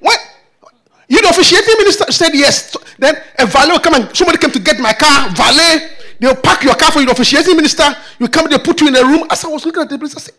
What? 0.00 0.18
You, 1.08 1.20
the 1.22 1.28
officiating 1.28 1.74
minister, 1.78 2.10
said 2.10 2.30
yes. 2.34 2.76
Then 2.98 3.16
a 3.38 3.46
valet 3.46 3.72
will 3.72 3.80
come 3.80 3.94
and 3.94 4.16
somebody 4.16 4.38
came 4.38 4.50
to 4.50 4.58
get 4.58 4.80
my 4.80 4.92
car. 4.92 5.30
Valet, 5.30 5.90
they'll 6.18 6.34
park 6.36 6.64
your 6.64 6.74
car 6.74 6.90
for 6.90 7.00
you. 7.00 7.06
The 7.06 7.12
officiating 7.12 7.56
minister, 7.56 7.84
you 8.18 8.28
come, 8.28 8.48
they 8.48 8.58
put 8.58 8.80
you 8.80 8.88
in 8.88 8.96
a 8.96 9.04
room. 9.04 9.26
As 9.30 9.44
I 9.44 9.48
was 9.48 9.64
looking 9.64 9.82
at 9.82 9.88
the 9.88 9.98
place, 9.98 10.16
I 10.16 10.20
said, 10.20 10.34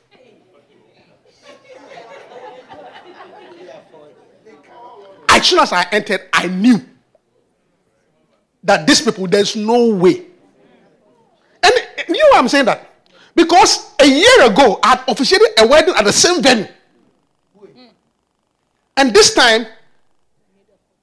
as 5.42 5.48
soon 5.48 5.58
as 5.58 5.74
I 5.74 5.88
entered, 5.92 6.22
I 6.32 6.46
knew 6.46 6.80
that 8.64 8.86
these 8.86 9.02
people, 9.02 9.26
there's 9.26 9.56
no 9.56 9.88
way. 9.96 10.22
And 11.64 11.74
you 12.08 12.14
know 12.14 12.28
why 12.32 12.38
I'm 12.38 12.48
saying 12.48 12.66
that? 12.66 12.88
Because 13.34 13.92
a 14.00 14.06
year 14.06 14.46
ago, 14.46 14.80
I 14.84 14.90
had 14.90 15.04
officiated 15.08 15.48
a 15.58 15.66
wedding 15.66 15.96
at 15.98 16.06
the 16.06 16.14
same 16.14 16.44
venue. 16.44 16.68
And 18.96 19.12
this 19.16 19.34
time, 19.34 19.66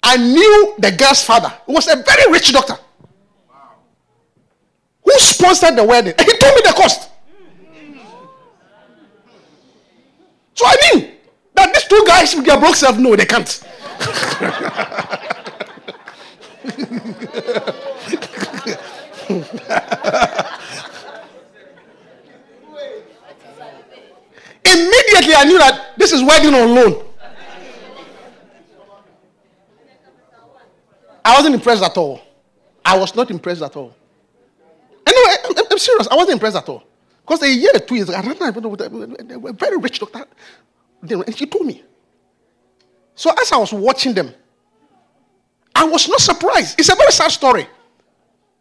I 0.04 0.16
knew 0.16 0.74
the 0.78 0.92
girl's 0.92 1.24
father. 1.24 1.52
He 1.66 1.72
was 1.72 1.88
a 1.88 1.96
very 1.96 2.30
rich 2.30 2.52
doctor. 2.52 2.78
Who 5.02 5.12
sponsored 5.18 5.74
the 5.74 5.82
wedding? 5.82 6.14
He 6.16 6.38
told 6.38 6.54
me 6.54 6.60
the 6.64 6.74
cost. 6.76 7.10
So 10.54 10.64
I 10.64 10.76
knew 10.94 11.10
that 11.54 11.74
these 11.74 11.84
two 11.88 12.04
guys 12.06 12.36
with 12.36 12.46
their 12.46 12.60
broke 12.60 12.76
self, 12.76 12.98
no, 12.98 13.16
they 13.16 13.26
can't. 13.26 13.64
Immediately, 24.64 25.34
I 25.34 25.44
knew 25.44 25.58
that 25.58 25.94
this 25.96 26.12
is 26.12 26.22
wedding 26.22 26.54
on 26.54 26.74
loan. 26.74 27.04
I 31.24 31.34
wasn't 31.36 31.54
impressed 31.56 31.82
at 31.82 31.96
all. 31.96 32.20
I 32.84 32.96
was 32.96 33.14
not 33.14 33.30
impressed 33.30 33.62
at 33.62 33.76
all. 33.76 33.94
Anyway, 35.06 35.36
I'm, 35.44 35.54
I'm 35.70 35.78
serious. 35.78 36.08
I 36.10 36.16
wasn't 36.16 36.34
impressed 36.34 36.56
at 36.56 36.68
all. 36.68 36.84
Because 37.20 37.42
a 37.42 37.52
year, 37.52 37.72
two 37.86 37.96
years 37.96 38.08
ago, 38.08 38.18
I 38.18 38.22
don't 38.22 38.40
know, 38.40 38.76
they 38.76 39.36
were 39.36 39.52
very 39.52 39.76
rich 39.76 40.00
doctor. 40.00 40.26
And 41.02 41.36
she 41.36 41.46
told 41.46 41.66
me. 41.66 41.82
So 43.18 43.32
as 43.32 43.50
I 43.50 43.56
was 43.56 43.72
watching 43.72 44.14
them, 44.14 44.32
I 45.74 45.84
was 45.84 46.08
not 46.08 46.20
surprised. 46.20 46.78
It's 46.78 46.88
a 46.88 46.94
very 46.94 47.10
sad 47.10 47.32
story. 47.32 47.66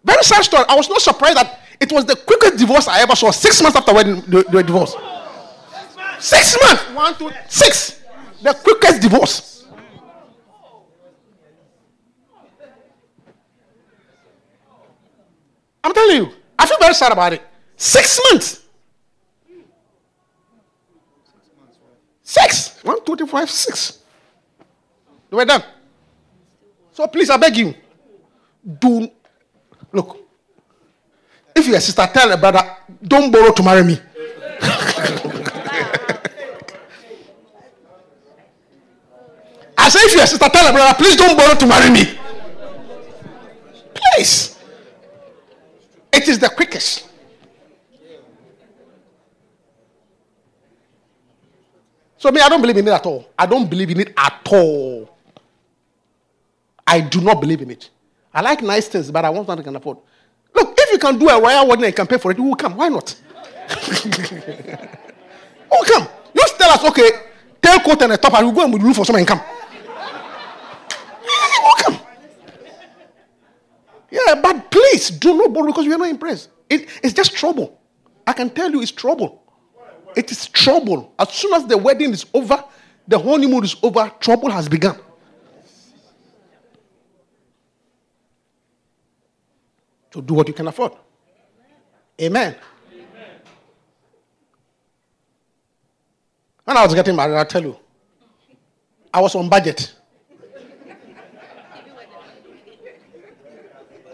Very 0.04 0.24
sad 0.24 0.44
story. 0.46 0.66
I 0.68 0.76
was 0.76 0.90
not 0.90 1.00
surprised 1.00 1.38
that 1.38 1.60
it 1.80 1.92
was 1.92 2.06
the 2.06 2.16
quickest 2.16 2.58
divorce 2.58 2.88
I 2.88 3.02
ever 3.02 3.16
saw. 3.16 3.30
Six 3.30 3.62
months 3.62 3.78
after 3.78 3.94
wedding, 3.94 4.16
the, 4.22 4.44
the 4.50 4.64
divorce. 4.64 4.96
Six 6.18 6.58
months. 6.60 6.84
One, 6.90 7.16
two, 7.20 7.30
six. 7.48 8.02
The 8.42 8.52
quickest 8.56 9.00
divorce. 9.00 9.68
I'm 15.84 15.94
telling 15.94 16.18
you, 16.18 16.32
I 16.58 16.66
feel 16.66 16.80
very 16.80 16.96
sad 16.96 17.12
about 17.12 17.34
it. 17.34 17.44
Six 17.76 18.20
months. 18.32 18.66
Six. 22.24 22.84
One, 22.84 23.06
two, 23.06 23.16
three, 23.16 23.28
five, 23.28 23.52
six. 23.52 24.00
They 25.30 25.36
were 25.36 25.46
done. 25.46 25.64
So 26.94 27.08
please, 27.08 27.30
I 27.30 27.38
beg 27.38 27.58
you, 27.58 27.76
do 28.80 29.10
look. 29.92 30.18
If 31.56 31.68
you're 31.68 31.78
a 31.78 31.82
sister, 31.82 32.08
tell 32.14 32.32
a 32.32 32.38
brother, 32.38 32.62
don't 33.04 33.32
borrow 33.32 33.52
to 33.52 33.64
marry 33.64 33.84
me. 33.84 34.00
I 39.78 39.90
say, 39.90 40.00
if 40.00 40.14
you're 40.14 40.24
a 40.24 40.28
sister, 40.28 40.50
tell 40.50 40.70
a 40.70 40.74
brother, 40.74 40.96
please 40.98 41.16
don't 41.16 41.38
borrow 41.38 41.56
to 41.56 41.66
marry 41.66 41.90
me. 41.90 42.20
Please. 43.94 44.58
It 46.12 46.28
is 46.28 46.40
the 46.40 46.50
quickest. 46.50 47.08
So 52.18 52.32
me, 52.32 52.42
I 52.42 52.50
don't 52.50 52.62
believe 52.62 52.78
in 52.78 52.88
it 52.88 52.92
at 52.92 53.06
all. 53.06 53.30
I 53.38 53.46
don't 53.46 53.70
believe 53.70 53.92
in 53.92 54.00
it 54.00 54.14
at 54.18 54.42
all. 54.52 55.17
I 56.88 57.02
do 57.02 57.20
not 57.20 57.42
believe 57.42 57.62
in 57.62 57.70
it. 57.70 57.90
I 58.34 58.42
like 58.42 58.62
nice 58.62 58.88
things, 58.88 59.12
but 59.12 59.26
I 59.26 59.30
want 59.30 59.46
something 59.48 59.66
I 59.66 59.68
can 59.68 59.76
afford. 59.76 59.98
Look, 60.56 60.74
if 60.78 60.92
you 60.94 60.98
can 60.98 61.20
do 61.20 61.28
a 61.28 61.42
royal 61.42 61.68
wedding 61.68 61.86
and 61.86 61.96
can 61.96 62.08
pay 62.08 62.18
for 62.18 62.32
it, 62.32 62.38
you 62.38 62.46
will 62.46 62.56
come. 62.56 62.76
Why 62.78 62.88
not? 62.88 63.14
oh, 65.72 65.84
come. 65.86 66.08
You 66.34 66.44
tell 66.58 66.72
us, 66.72 66.84
okay, 66.86 67.10
tail 67.62 67.80
coat 67.80 68.02
and 68.02 68.14
a 68.14 68.18
top, 68.18 68.34
and 68.36 68.48
we 68.48 68.52
will 68.52 68.56
go 68.56 68.64
and 68.64 68.74
we'll 68.74 68.82
look 68.82 68.96
for 68.96 69.06
some 69.06 69.18
income. 69.18 69.42
come. 71.80 72.00
Yeah, 74.10 74.36
but 74.42 74.72
please 74.72 75.10
do 75.10 75.36
not 75.36 75.52
borrow 75.54 75.68
because 75.68 75.86
we 75.86 75.94
are 75.94 75.98
not 75.98 76.10
impressed. 76.10 76.50
It, 76.70 76.88
it's 77.04 77.14
just 77.14 77.36
trouble. 77.36 77.82
I 78.26 78.34
can 78.34 78.50
tell 78.50 78.72
you 78.72 78.82
it's 78.82 78.92
trouble. 78.92 79.44
It 80.16 80.32
is 80.32 80.48
trouble. 80.48 81.14
As 81.20 81.30
soon 81.30 81.54
as 81.54 81.66
the 81.66 81.78
wedding 81.78 82.12
is 82.12 82.26
over, 82.34 82.64
the 83.08 83.20
honeymoon 83.20 83.64
is 83.64 83.76
over, 83.84 84.12
trouble 84.20 84.50
has 84.50 84.68
begun. 84.68 84.98
So 90.14 90.22
do 90.22 90.34
what 90.34 90.48
you 90.48 90.54
can 90.54 90.68
afford. 90.68 90.94
Amen. 92.22 92.56
Amen. 92.92 93.06
When 96.64 96.78
I 96.78 96.84
was 96.86 96.96
getting 96.96 97.16
married, 97.16 97.36
I'll 97.36 97.46
tell 97.46 97.62
you, 97.62 97.78
I 99.14 99.22
was 99.22 99.36
on 99.36 99.50
budget. 99.50 99.94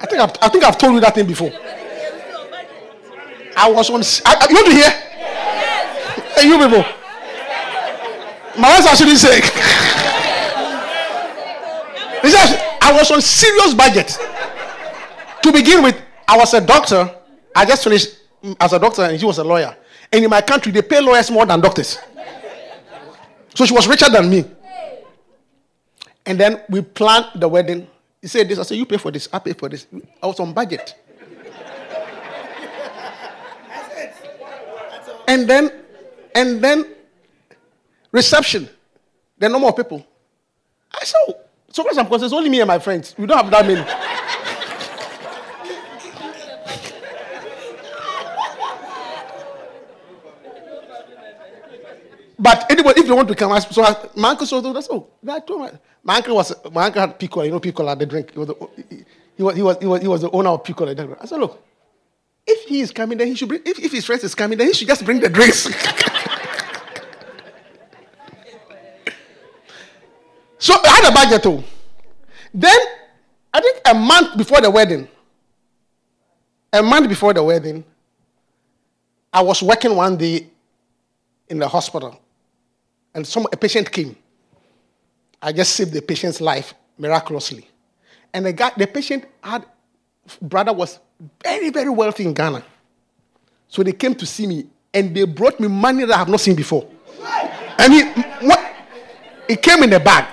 I 0.02 0.06
think 0.06 0.22
I've, 0.22 0.34
I 0.42 0.50
think 0.50 0.64
I've 0.64 0.78
told 0.78 0.94
you 0.96 1.00
that 1.00 1.16
thing 1.16 1.26
before. 1.26 1.52
I 3.56 3.72
was 3.72 3.90
on. 3.90 4.02
I, 4.26 4.48
you 4.50 4.56
want 4.56 4.68
to 4.68 4.74
hear? 4.74 4.90
Hey, 6.36 6.48
you 6.48 6.58
people. 6.58 6.84
My 8.60 8.70
wife 8.70 8.86
actually 8.86 9.16
says 9.16 9.42
I 12.82 12.92
was 12.92 13.12
on 13.12 13.22
serious 13.22 13.74
budget. 13.74 14.18
To 15.44 15.52
begin 15.52 15.84
with, 15.84 16.02
I 16.28 16.38
was 16.38 16.54
a 16.54 16.62
doctor. 16.66 17.14
I 17.54 17.66
just 17.66 17.84
finished 17.84 18.18
mm, 18.42 18.56
as 18.60 18.72
a 18.74 18.80
doctor, 18.80 19.04
and 19.04 19.18
he 19.18 19.26
was 19.26 19.38
a 19.38 19.44
lawyer. 19.44 19.76
And 20.12 20.24
in 20.24 20.30
my 20.30 20.42
country, 20.42 20.72
they 20.72 20.82
pay 20.82 21.02
lawyers 21.02 21.30
more 21.30 21.46
than 21.46 21.60
doctors. 21.60 22.00
So 23.54 23.66
she 23.66 23.74
was 23.74 23.88
richer 23.88 24.10
than 24.10 24.30
me. 24.30 24.46
And 26.26 26.40
then 26.40 26.62
we 26.70 26.82
planned 26.82 27.28
the 27.36 27.48
wedding. 27.48 27.88
He 28.22 28.28
said 28.28 28.48
this. 28.48 28.58
I 28.58 28.64
said, 28.64 28.78
You 28.78 28.86
pay 28.86 28.98
for 28.98 29.12
this. 29.12 29.28
I 29.34 29.40
pay 29.40 29.52
for 29.54 29.68
this. 29.68 29.86
I 30.22 30.28
was 30.28 30.40
on 30.40 30.54
budget. 30.54 30.96
and 35.28 35.48
then, 35.50 35.72
and 36.34 36.64
then, 36.64 36.86
reception. 38.12 38.70
There 39.38 39.50
are 39.50 39.52
no 39.54 39.60
more 39.60 39.74
people. 39.74 40.06
I 40.94 41.04
said, 41.04 41.18
oh, 41.28 41.36
so 41.70 41.84
far 41.84 41.92
as 41.92 41.98
I'm 41.98 42.06
concerned, 42.06 42.26
it's 42.26 42.34
only 42.34 42.50
me 42.50 42.62
and 42.62 42.68
my 42.68 42.80
friends. 42.80 43.14
We 43.18 43.26
don't 43.26 43.38
have 43.38 43.52
that 43.52 43.66
many. 43.68 43.84
But 52.44 52.70
anybody, 52.84 53.02
if 53.02 53.08
you 53.08 53.16
want 53.16 53.28
to 53.28 53.36
come, 53.36 53.60
so 53.62 53.84
I, 53.84 53.96
my 54.16 54.30
uncle 54.30 54.46
saw 54.46 54.62
that's 54.62 54.88
oh, 54.90 55.08
I 55.28 55.40
told 55.40 55.62
my, 55.62 55.72
my 56.04 56.16
uncle 56.18 56.36
was 56.36 56.54
my 56.72 56.86
uncle 56.86 57.02
had 57.02 57.18
pico, 57.20 57.42
you 57.42 57.52
know, 57.52 57.60
pico 57.60 57.88
at 57.88 57.98
the 58.00 58.06
drink. 58.06 58.32
He 58.32 58.40
was, 58.40 58.48
the, 58.48 58.56
he, 59.36 59.44
was, 59.44 59.56
he, 59.56 59.62
was, 59.62 59.78
he, 59.80 59.88
was, 59.88 60.02
he 60.02 60.08
was 60.08 60.22
the 60.22 60.32
owner 60.32 60.50
of 60.50 60.64
pico. 60.64 60.88
I 60.88 61.26
said, 61.26 61.40
look, 61.40 61.64
if 62.46 62.68
he 62.68 62.82
is 62.82 62.92
coming, 62.92 63.18
then 63.18 63.28
he 63.28 63.36
should 63.36 63.48
bring. 63.50 63.62
If, 63.66 63.80
if 63.80 63.92
his 63.92 64.06
friends 64.06 64.24
is 64.24 64.36
coming, 64.36 64.58
then 64.58 64.68
he 64.68 64.74
should 64.74 64.88
just 64.88 65.06
bring 65.06 65.20
the 65.20 65.30
drinks. 65.30 65.64
so 70.58 70.76
I 70.84 70.90
had 70.90 71.10
a 71.10 71.14
budget 71.14 71.44
too. 71.44 71.64
Then 72.54 72.80
I 73.54 73.62
think 73.62 73.80
a 73.86 73.94
month 73.94 74.38
before 74.38 74.62
the 74.62 74.70
wedding, 74.70 75.08
a 76.72 76.84
month 76.84 77.08
before 77.10 77.34
the 77.34 77.44
wedding, 77.44 77.84
I 79.32 79.42
was 79.42 79.64
working 79.64 79.96
one 79.96 80.18
day 80.18 80.48
in 81.50 81.60
the 81.60 81.68
hospital 81.68 82.20
and 83.14 83.26
some 83.26 83.48
a 83.52 83.58
patient 83.58 83.92
came. 83.92 84.16
I 85.42 85.52
just 85.52 85.76
saved 85.76 85.94
the 85.94 86.02
patient's 86.02 86.40
life 86.42 86.74
miraculously. 86.98 87.68
And 88.34 88.46
the 88.46 88.54
guy, 88.54 88.72
the 88.78 88.88
patient 88.88 89.26
had 89.44 89.66
brother 90.42 90.74
was 90.74 91.00
very, 91.44 91.70
very 91.70 91.90
wealthy 91.90 92.26
in 92.26 92.34
Ghana. 92.34 92.64
So 93.68 93.84
they 93.84 93.92
came 93.92 94.16
to 94.16 94.26
see 94.26 94.48
me 94.48 94.68
and 94.94 95.16
they 95.16 95.26
brought 95.26 95.60
me 95.60 95.68
money 95.68 96.06
that 96.06 96.14
I 96.14 96.18
have 96.18 96.30
not 96.30 96.40
seen 96.40 96.56
before. 96.56 96.88
And 97.78 97.94
what, 98.42 98.74
it 99.48 99.62
came 99.62 99.84
in 99.84 99.94
a 99.94 100.00
bag. 100.00 100.28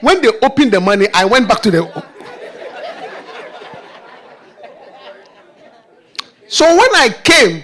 When 0.00 0.22
they 0.22 0.28
opened 0.42 0.72
the 0.72 0.80
money, 0.80 1.06
I 1.12 1.24
went 1.24 1.48
back 1.48 1.60
to 1.62 1.70
the 1.70 2.04
So 6.48 6.64
when 6.64 6.94
I 6.94 7.14
came, 7.22 7.62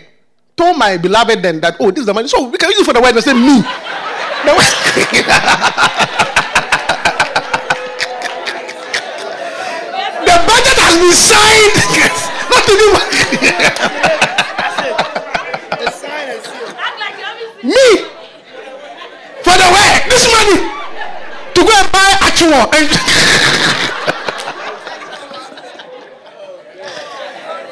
told 0.57 0.79
my 0.79 0.99
beloved 0.99 1.43
then 1.43 1.61
that, 1.61 1.77
oh, 1.81 1.91
this 1.91 2.01
is 2.01 2.07
the 2.07 2.15
money. 2.15 2.29
So 2.29 2.49
we 2.49 2.59
can 2.59 2.71
use 2.71 2.81
it 2.81 2.85
for 2.85 2.93
the 2.93 3.01
wedding. 3.01 3.19
I 3.19 3.21
said, 3.21 3.33
me. 3.35 3.63
the 4.45 4.53
budget 10.45 10.77
has 10.77 10.97
been 11.01 11.17
signed. 11.17 11.73
Not 12.53 12.61
to 12.69 12.77
do 12.77 12.93
Me. 17.65 18.05
For 19.41 19.57
the 19.57 19.69
way. 19.73 20.05
This 20.13 20.29
money. 20.29 20.61
To 21.55 21.61
go 21.65 21.73
and 21.73 21.89
buy 21.91 22.13
actual. 22.21 22.69
And, 22.77 22.85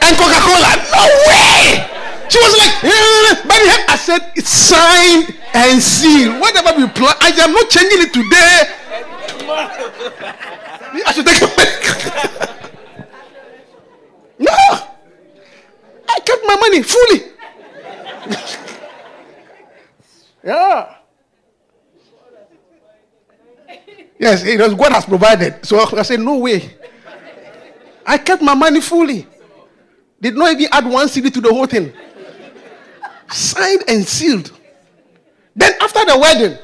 and 0.00 0.16
Coca-Cola. 0.16 0.72
No 0.96 1.04
way. 1.28 1.91
She 2.32 2.38
was 2.38 2.56
like, 2.56 2.84
eh, 2.84 2.88
eh, 2.88 3.28
eh. 3.28 3.44
but 3.44 3.60
I 3.92 3.96
said, 4.00 4.32
it's 4.34 4.48
signed 4.48 5.36
and 5.52 5.82
sealed. 5.82 6.40
Whatever 6.40 6.78
we 6.78 6.88
plan, 6.88 7.14
I 7.20 7.28
am 7.28 7.52
not 7.52 7.68
changing 7.68 8.00
it 8.00 8.12
today. 8.14 8.72
I 11.04 11.12
should 11.12 11.26
take 11.26 11.42
it 11.42 11.54
back. 11.54 11.84
no. 14.38 14.50
I 16.08 16.20
kept 16.24 16.42
my 16.46 16.56
money 16.56 16.82
fully. 16.82 17.20
yeah. 20.44 20.94
Yes, 24.18 24.42
it 24.46 24.58
was 24.58 24.72
God 24.72 24.92
has 24.92 25.04
provided. 25.04 25.66
So 25.66 25.78
I 25.98 26.00
said, 26.00 26.20
no 26.20 26.38
way. 26.38 26.78
I 28.06 28.16
kept 28.16 28.40
my 28.40 28.54
money 28.54 28.80
fully. 28.80 29.26
Did 30.18 30.34
not 30.34 30.52
even 30.52 30.68
add 30.72 30.86
one 30.86 31.08
cedi 31.08 31.30
to 31.30 31.40
the 31.42 31.52
whole 31.52 31.66
thing 31.66 31.92
signed 33.32 33.84
and 33.88 34.06
sealed. 34.06 34.52
Then 35.54 35.72
after 35.80 36.04
the 36.04 36.18
wedding, 36.18 36.58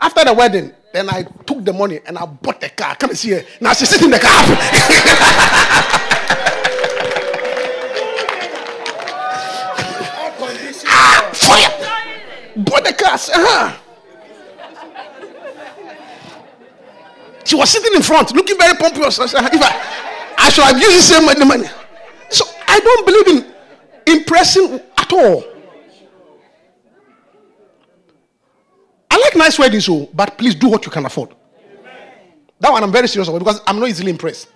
after 0.00 0.24
the 0.24 0.34
wedding, 0.34 0.72
then 0.92 1.08
I 1.10 1.22
took 1.22 1.64
the 1.64 1.72
money 1.72 2.00
and 2.06 2.18
I 2.18 2.26
bought 2.26 2.60
the 2.60 2.68
car. 2.68 2.94
Come 2.96 3.10
and 3.10 3.18
see 3.18 3.30
her. 3.30 3.42
Now 3.60 3.72
she's 3.72 3.88
sitting 3.88 4.06
in 4.06 4.10
the 4.12 4.18
car. 4.18 4.30
ah, 10.86 11.30
fire! 11.32 12.62
Bought 12.62 12.84
the 12.84 12.92
car. 12.92 13.14
Uh-huh. 13.14 13.80
She 17.44 17.56
was 17.56 17.70
sitting 17.70 17.94
in 17.94 18.02
front, 18.02 18.34
looking 18.34 18.56
very 18.56 18.74
pompous. 18.76 19.18
I 19.18 19.26
said, 19.26 19.52
if 19.52 19.62
I, 19.62 20.36
I 20.38 20.48
should 20.50 20.64
have 20.64 20.78
used 20.78 20.96
the 20.96 21.02
same 21.02 21.48
money. 21.48 21.68
So 22.30 22.44
I 22.66 22.80
don't 22.80 23.06
believe 23.06 23.28
in 23.28 23.54
impressing 24.18 24.80
at 24.96 25.12
all. 25.12 25.53
I 29.14 29.16
like 29.16 29.36
nice 29.36 29.56
weddings, 29.60 29.84
so, 29.84 29.94
oh, 29.94 30.10
but 30.12 30.36
please 30.36 30.56
do 30.56 30.68
what 30.68 30.84
you 30.84 30.90
can 30.90 31.06
afford. 31.06 31.36
That 32.58 32.72
one 32.72 32.82
I'm 32.82 32.90
very 32.90 33.06
serious 33.06 33.28
about 33.28 33.38
because 33.38 33.60
I'm 33.64 33.78
not 33.78 33.88
easily 33.88 34.10
impressed. 34.10 34.48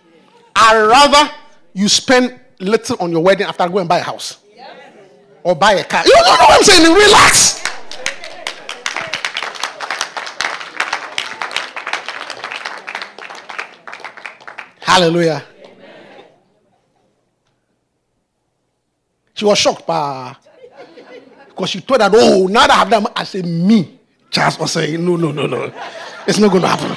i 0.57 0.77
rather 0.77 1.31
you 1.75 1.89
spend 1.89 2.41
little 2.59 2.97
on 2.99 3.13
your 3.13 3.23
wedding 3.23 3.47
after 3.47 3.69
go 3.69 3.79
and 3.79 3.89
buy 3.89 3.99
a 3.99 4.03
house 4.03 4.39
or 5.45 5.55
buy 5.55 5.75
a 5.75 5.85
car. 5.85 6.03
You 6.05 6.13
don't 6.13 6.25
know 6.25 6.31
what 6.33 6.59
I'm 6.59 6.65
saying? 6.65 6.93
Relax. 6.93 7.63
Hallelujah. 14.81 15.45
She 19.35 19.45
was 19.45 19.57
shocked, 19.57 19.87
but 19.87 20.35
because 21.47 21.71
she 21.71 21.79
thought 21.79 22.01
that, 22.01 22.11
oh, 22.13 22.49
now 22.49 22.67
that 22.67 22.93
I 22.93 22.97
have 22.97 23.13
I 23.15 23.23
said, 23.23 23.47
me. 23.47 23.98
Charles 24.31 24.59
was 24.59 24.73
saying, 24.73 25.05
no, 25.05 25.17
no, 25.17 25.33
no, 25.33 25.47
no. 25.47 25.73
It's 26.27 26.39
not 26.39 26.51
going 26.51 26.63
to 26.63 26.69
happen. 26.69 26.97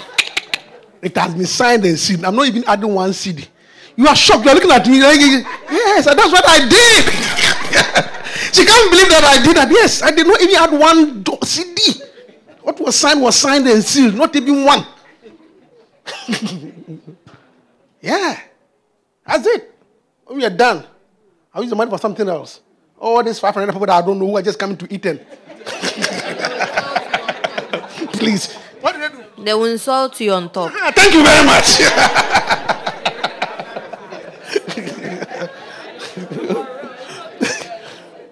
It 1.01 1.15
has 1.17 1.33
been 1.33 1.45
signed 1.45 1.85
and 1.85 1.97
sealed. 1.97 2.25
I'm 2.25 2.35
not 2.35 2.47
even 2.47 2.63
adding 2.67 2.93
one 2.93 3.11
cedi. 3.11 3.47
You 3.95 4.07
are 4.07 4.15
shocked. 4.15 4.45
You 4.45 4.51
are 4.51 4.55
looking 4.55 4.71
at 4.71 4.85
me. 4.87 5.01
Like, 5.01 5.19
yes, 5.19 6.05
that's 6.05 6.31
what 6.31 6.43
I 6.47 6.59
did. 6.67 7.05
she 8.53 8.65
can't 8.65 8.91
believe 8.91 9.09
that 9.09 9.23
I 9.23 9.43
did 9.43 9.57
that. 9.57 9.69
Yes, 9.71 10.01
I 10.01 10.11
did 10.11 10.27
not 10.27 10.41
even 10.41 10.55
add 10.55 10.71
one 10.71 11.23
cedi. 11.23 12.01
What 12.61 12.79
was 12.79 12.95
signed 12.95 13.21
was 13.21 13.35
signed 13.35 13.67
and 13.67 13.83
sealed, 13.83 14.15
not 14.15 14.35
even 14.35 14.63
one. 14.63 14.85
yeah, 18.01 18.39
that's 19.25 19.47
it. 19.47 19.73
We 20.29 20.45
are 20.45 20.49
done. 20.49 20.85
I'll 21.53 21.63
use 21.63 21.69
the 21.71 21.75
money 21.75 21.89
for 21.89 21.97
something 21.97 22.27
else. 22.27 22.61
All 22.99 23.23
these 23.23 23.39
500 23.39 23.71
people 23.71 23.87
that 23.87 24.03
I 24.03 24.05
don't 24.05 24.19
know 24.19 24.27
who 24.27 24.37
are 24.37 24.41
just 24.43 24.59
coming 24.59 24.77
to 24.77 24.93
eat 24.93 25.01
them 25.03 25.19
please. 28.21 28.53
What 28.81 28.93
did 28.93 29.01
they 29.01 29.09
do? 29.17 29.23
They 29.43 29.53
will 29.53 29.65
insult 29.65 30.19
you 30.19 30.31
on 30.33 30.49
top. 30.51 30.71
Ah, 30.75 30.91
thank 30.95 31.13
you 31.13 31.23
very 31.23 31.45
much. 31.45 31.81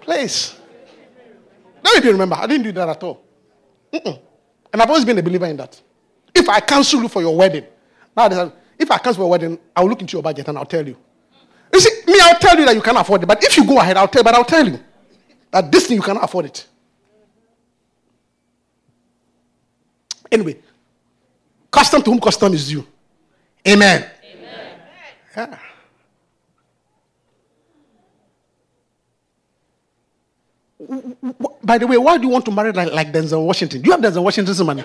please. 0.06 0.56
Let 1.82 2.04
me 2.04 2.10
remember. 2.10 2.36
I 2.36 2.46
didn't 2.46 2.64
do 2.64 2.72
that 2.72 2.88
at 2.88 3.02
all. 3.02 3.22
Mm-mm. 3.92 4.18
And 4.72 4.82
I've 4.82 4.88
always 4.88 5.04
been 5.04 5.18
a 5.18 5.22
believer 5.22 5.46
in 5.46 5.56
that. 5.56 5.80
If 6.34 6.48
I 6.48 6.60
cancel 6.60 7.02
you 7.02 7.08
for 7.08 7.20
your 7.22 7.36
wedding, 7.36 7.64
now 8.16 8.52
if 8.78 8.90
I 8.90 8.98
cancel 8.98 9.24
your 9.24 9.30
wedding, 9.30 9.58
I'll 9.74 9.88
look 9.88 10.00
into 10.00 10.12
your 10.16 10.22
budget 10.22 10.46
and 10.48 10.56
I'll 10.56 10.64
tell 10.64 10.86
you. 10.86 10.96
You 11.72 11.80
see, 11.80 11.90
me, 12.06 12.18
I'll 12.22 12.38
tell 12.38 12.58
you 12.58 12.64
that 12.66 12.74
you 12.74 12.82
can't 12.82 12.98
afford 12.98 13.22
it. 13.22 13.26
But 13.26 13.42
if 13.42 13.56
you 13.56 13.64
go 13.66 13.78
ahead, 13.78 13.96
I'll 13.96 14.08
tell 14.08 14.22
but 14.22 14.34
I'll 14.34 14.44
tell 14.44 14.66
you 14.66 14.78
that 15.50 15.70
this 15.72 15.86
thing 15.86 15.96
you 15.96 16.02
cannot 16.02 16.24
afford 16.24 16.46
it. 16.46 16.66
Anyway, 20.32 20.56
custom 21.70 22.02
to 22.02 22.10
whom 22.10 22.20
custom 22.20 22.52
is 22.54 22.68
due. 22.68 22.86
Amen. 23.66 24.08
Amen. 24.24 24.80
Yeah. 25.36 25.58
By 31.62 31.78
the 31.78 31.86
way, 31.86 31.98
why 31.98 32.16
do 32.16 32.26
you 32.26 32.30
want 32.32 32.44
to 32.46 32.50
marry 32.50 32.72
like, 32.72 32.92
like 32.92 33.12
Denzel 33.12 33.44
Washington? 33.44 33.82
Do 33.82 33.86
you 33.86 33.92
have 33.92 34.00
Denzel 34.00 34.24
Washington's 34.24 34.62
money? 34.62 34.82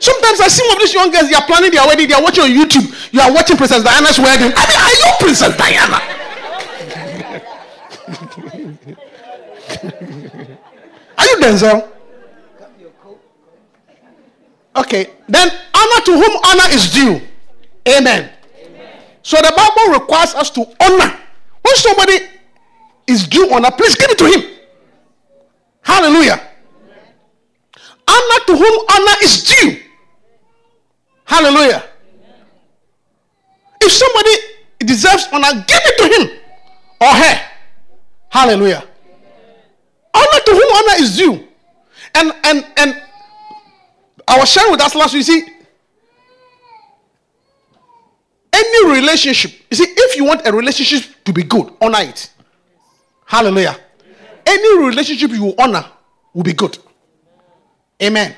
Sometimes 0.00 0.40
I 0.40 0.48
see 0.48 0.66
one 0.68 0.76
of 0.76 0.82
these 0.82 0.92
young 0.92 1.10
girls, 1.10 1.30
they 1.30 1.34
are 1.34 1.46
planning 1.46 1.70
their 1.70 1.86
wedding, 1.86 2.08
they 2.08 2.14
are 2.14 2.22
watching 2.22 2.44
on 2.44 2.50
YouTube. 2.50 2.84
You 3.12 3.20
are 3.20 3.32
watching 3.32 3.56
Princess 3.56 3.82
Diana's 3.82 4.18
wedding. 4.18 4.52
I 4.54 4.66
mean, 4.68 4.80
are 4.80 4.92
you 5.00 5.12
Princess 5.20 5.56
Diana? 5.56 5.96
are 11.18 11.26
you 11.26 11.36
Denzel? 11.40 11.88
Okay, 14.76 15.10
then 15.28 15.48
honor 15.74 16.00
to 16.04 16.12
whom 16.12 16.38
honor 16.46 16.68
is 16.72 16.90
due. 16.92 17.20
Amen. 17.88 18.30
Amen. 18.60 19.02
So 19.22 19.36
the 19.36 19.52
Bible 19.56 20.00
requires 20.00 20.34
us 20.34 20.50
to 20.50 20.62
honor. 20.80 21.16
When 21.62 21.76
somebody 21.76 22.18
is 23.06 23.28
due 23.28 23.52
honor, 23.52 23.70
please 23.70 23.94
give 23.94 24.10
it 24.10 24.18
to 24.18 24.26
him. 24.26 24.42
Hallelujah. 25.82 26.40
Amen. 26.40 26.98
Honor 28.08 28.44
to 28.46 28.56
whom 28.56 28.86
honor 28.92 29.16
is 29.22 29.44
due. 29.44 29.78
Hallelujah. 31.24 31.84
Amen. 31.84 32.34
If 33.80 33.92
somebody 33.92 34.34
deserves 34.80 35.28
honor, 35.32 35.64
give 35.68 35.80
it 35.84 35.98
to 35.98 36.20
him 36.20 36.38
or 37.00 37.08
her. 37.08 37.40
Hallelujah. 38.28 38.82
Honor 40.14 40.40
to 40.46 40.52
whom 40.52 40.76
honor 40.76 41.02
is 41.02 41.16
due. 41.16 41.48
And 42.14 42.32
and 42.44 42.66
and 42.76 43.02
I 44.28 44.38
was 44.38 44.50
sharing 44.50 44.72
with 44.72 44.80
us 44.80 44.94
last 44.94 45.12
week. 45.14 45.26
You 45.26 45.34
see, 45.34 45.48
any 48.52 48.94
relationship, 49.00 49.52
you 49.70 49.76
see, 49.76 49.86
if 49.88 50.16
you 50.16 50.24
want 50.24 50.46
a 50.46 50.52
relationship 50.52 51.24
to 51.24 51.32
be 51.32 51.42
good, 51.42 51.72
honor 51.80 52.00
it. 52.00 52.30
Hallelujah. 53.26 53.76
Any 54.46 54.84
relationship 54.86 55.30
you 55.32 55.54
honor 55.58 55.84
will 56.32 56.42
be 56.42 56.52
good. 56.52 56.78
Amen. 58.02 58.34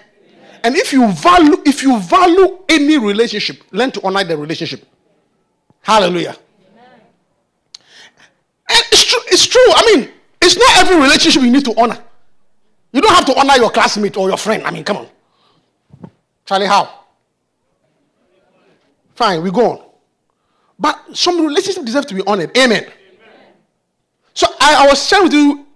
And 0.62 0.74
if 0.76 0.92
you 0.92 1.10
value, 1.12 1.62
if 1.64 1.82
you 1.82 1.98
value 2.00 2.58
any 2.68 2.98
relationship, 2.98 3.62
learn 3.70 3.90
to 3.92 4.06
honor 4.06 4.24
the 4.24 4.36
relationship. 4.36 4.86
Hallelujah. 5.82 6.36
And 8.68 8.82
it's 8.90 9.04
true, 9.04 9.20
it's 9.28 9.46
true. 9.46 9.62
I 9.68 9.94
mean, 9.94 10.10
it's 10.46 10.56
not 10.56 10.76
every 10.78 10.96
relationship 10.96 11.42
you 11.42 11.50
need 11.50 11.64
to 11.64 11.74
honor. 11.78 11.98
You 12.92 13.00
don't 13.00 13.14
have 13.14 13.26
to 13.26 13.38
honor 13.38 13.56
your 13.56 13.70
classmate 13.70 14.16
or 14.16 14.28
your 14.28 14.38
friend. 14.38 14.62
I 14.62 14.70
mean, 14.70 14.84
come 14.84 14.98
on. 14.98 15.08
Charlie, 16.44 16.66
how? 16.66 17.04
Fine, 19.14 19.42
we 19.42 19.50
go 19.50 19.70
on. 19.72 19.82
But 20.78 21.16
some 21.16 21.44
relationships 21.44 21.84
deserve 21.84 22.06
to 22.06 22.14
be 22.14 22.22
honored. 22.26 22.56
Amen. 22.56 22.84
Amen. 22.84 22.92
So 24.34 24.46
I, 24.60 24.84
I, 24.84 24.86
was 24.86 25.06
sharing 25.06 25.24
with 25.24 25.32
you 25.32 25.66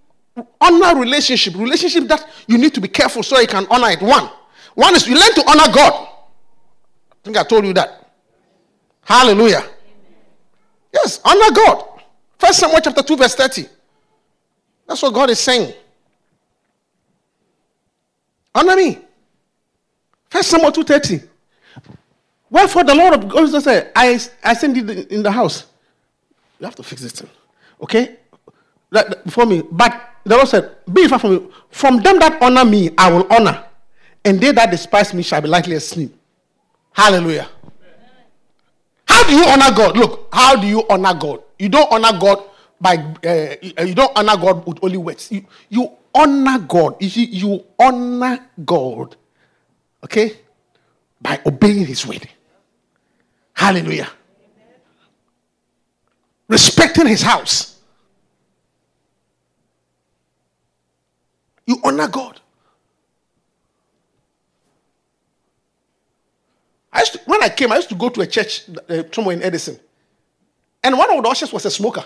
honor 0.60 1.00
relationship, 1.00 1.54
relationship 1.54 2.04
that 2.08 2.26
you 2.46 2.58
need 2.58 2.74
to 2.74 2.80
be 2.80 2.88
careful 2.88 3.22
so 3.22 3.38
you 3.40 3.46
can 3.46 3.66
honor 3.70 3.90
it. 3.90 4.00
One, 4.02 4.30
one 4.74 4.94
is 4.94 5.06
you 5.08 5.14
learn 5.14 5.34
to 5.34 5.44
honor 5.48 5.72
God. 5.72 6.08
I 7.12 7.16
think 7.24 7.36
I 7.38 7.42
told 7.42 7.64
you 7.66 7.72
that. 7.74 8.12
Hallelujah. 9.02 9.64
Yes, 10.92 11.20
honor 11.24 11.54
God. 11.54 12.02
First 12.38 12.60
Samuel 12.60 12.80
chapter 12.82 13.02
2, 13.02 13.16
verse 13.16 13.34
30. 13.34 13.66
That's 14.90 15.02
what 15.02 15.14
God 15.14 15.30
is 15.30 15.38
saying. 15.38 15.72
Honor 18.52 18.74
me. 18.74 18.98
First 20.28 20.50
Samuel 20.50 20.72
2:30. 20.72 21.28
Wherefore 22.50 22.82
the 22.82 22.96
Lord 22.96 23.14
of 23.14 23.28
God 23.28 23.62
said, 23.62 23.92
I, 23.94 24.18
I 24.42 24.54
send 24.54 24.76
you 24.76 24.88
in 25.08 25.22
the 25.22 25.30
house. 25.30 25.66
You 26.58 26.64
have 26.64 26.74
to 26.74 26.82
fix 26.82 27.02
this 27.02 27.12
thing. 27.12 27.30
Okay? 27.80 28.16
Before 29.24 29.46
me. 29.46 29.62
But 29.70 30.10
the 30.24 30.34
Lord 30.34 30.48
said, 30.48 30.74
Be 30.92 31.06
far 31.06 31.20
from 31.20 31.34
me. 31.36 31.48
From 31.70 32.02
them 32.02 32.18
that 32.18 32.42
honor 32.42 32.64
me, 32.64 32.90
I 32.98 33.12
will 33.12 33.32
honor. 33.32 33.64
And 34.24 34.40
they 34.40 34.50
that 34.50 34.72
despise 34.72 35.14
me 35.14 35.22
shall 35.22 35.40
be 35.40 35.46
likely 35.46 35.76
asleep. 35.76 36.12
Hallelujah. 36.90 37.48
How 39.06 39.22
do 39.22 39.36
you 39.36 39.44
honor 39.44 39.72
God? 39.72 39.96
Look, 39.96 40.28
how 40.32 40.56
do 40.56 40.66
you 40.66 40.84
honor 40.90 41.14
God? 41.14 41.44
You 41.60 41.68
don't 41.68 41.92
honor 41.92 42.18
God 42.18 42.49
by 42.80 42.96
uh, 42.96 43.84
you 43.84 43.94
don't 43.94 44.12
honor 44.16 44.36
God 44.36 44.66
with 44.66 44.78
only 44.82 44.96
words. 44.96 45.30
You, 45.30 45.44
you 45.68 45.90
honor 46.14 46.58
God. 46.58 46.96
You 47.00 47.24
you 47.24 47.64
honor 47.78 48.48
God. 48.64 49.16
Okay? 50.02 50.38
By 51.20 51.40
obeying 51.44 51.86
his 51.86 52.06
word. 52.06 52.28
Hallelujah. 53.52 54.08
Respecting 56.48 57.06
his 57.06 57.22
house. 57.22 57.78
You 61.66 61.78
honor 61.84 62.08
God. 62.08 62.40
I 66.92 67.00
used 67.00 67.12
to, 67.12 67.20
when 67.26 67.42
I 67.42 67.48
came, 67.50 67.70
I 67.70 67.76
used 67.76 67.88
to 67.90 67.94
go 67.94 68.08
to 68.08 68.20
a 68.22 68.26
church 68.26 68.64
uh, 68.88 69.04
somewhere 69.12 69.36
in 69.36 69.42
Edison. 69.42 69.78
And 70.82 70.98
one 70.98 71.16
of 71.16 71.22
the 71.22 71.28
ushers 71.28 71.52
was 71.52 71.64
a 71.66 71.70
smoker. 71.70 72.04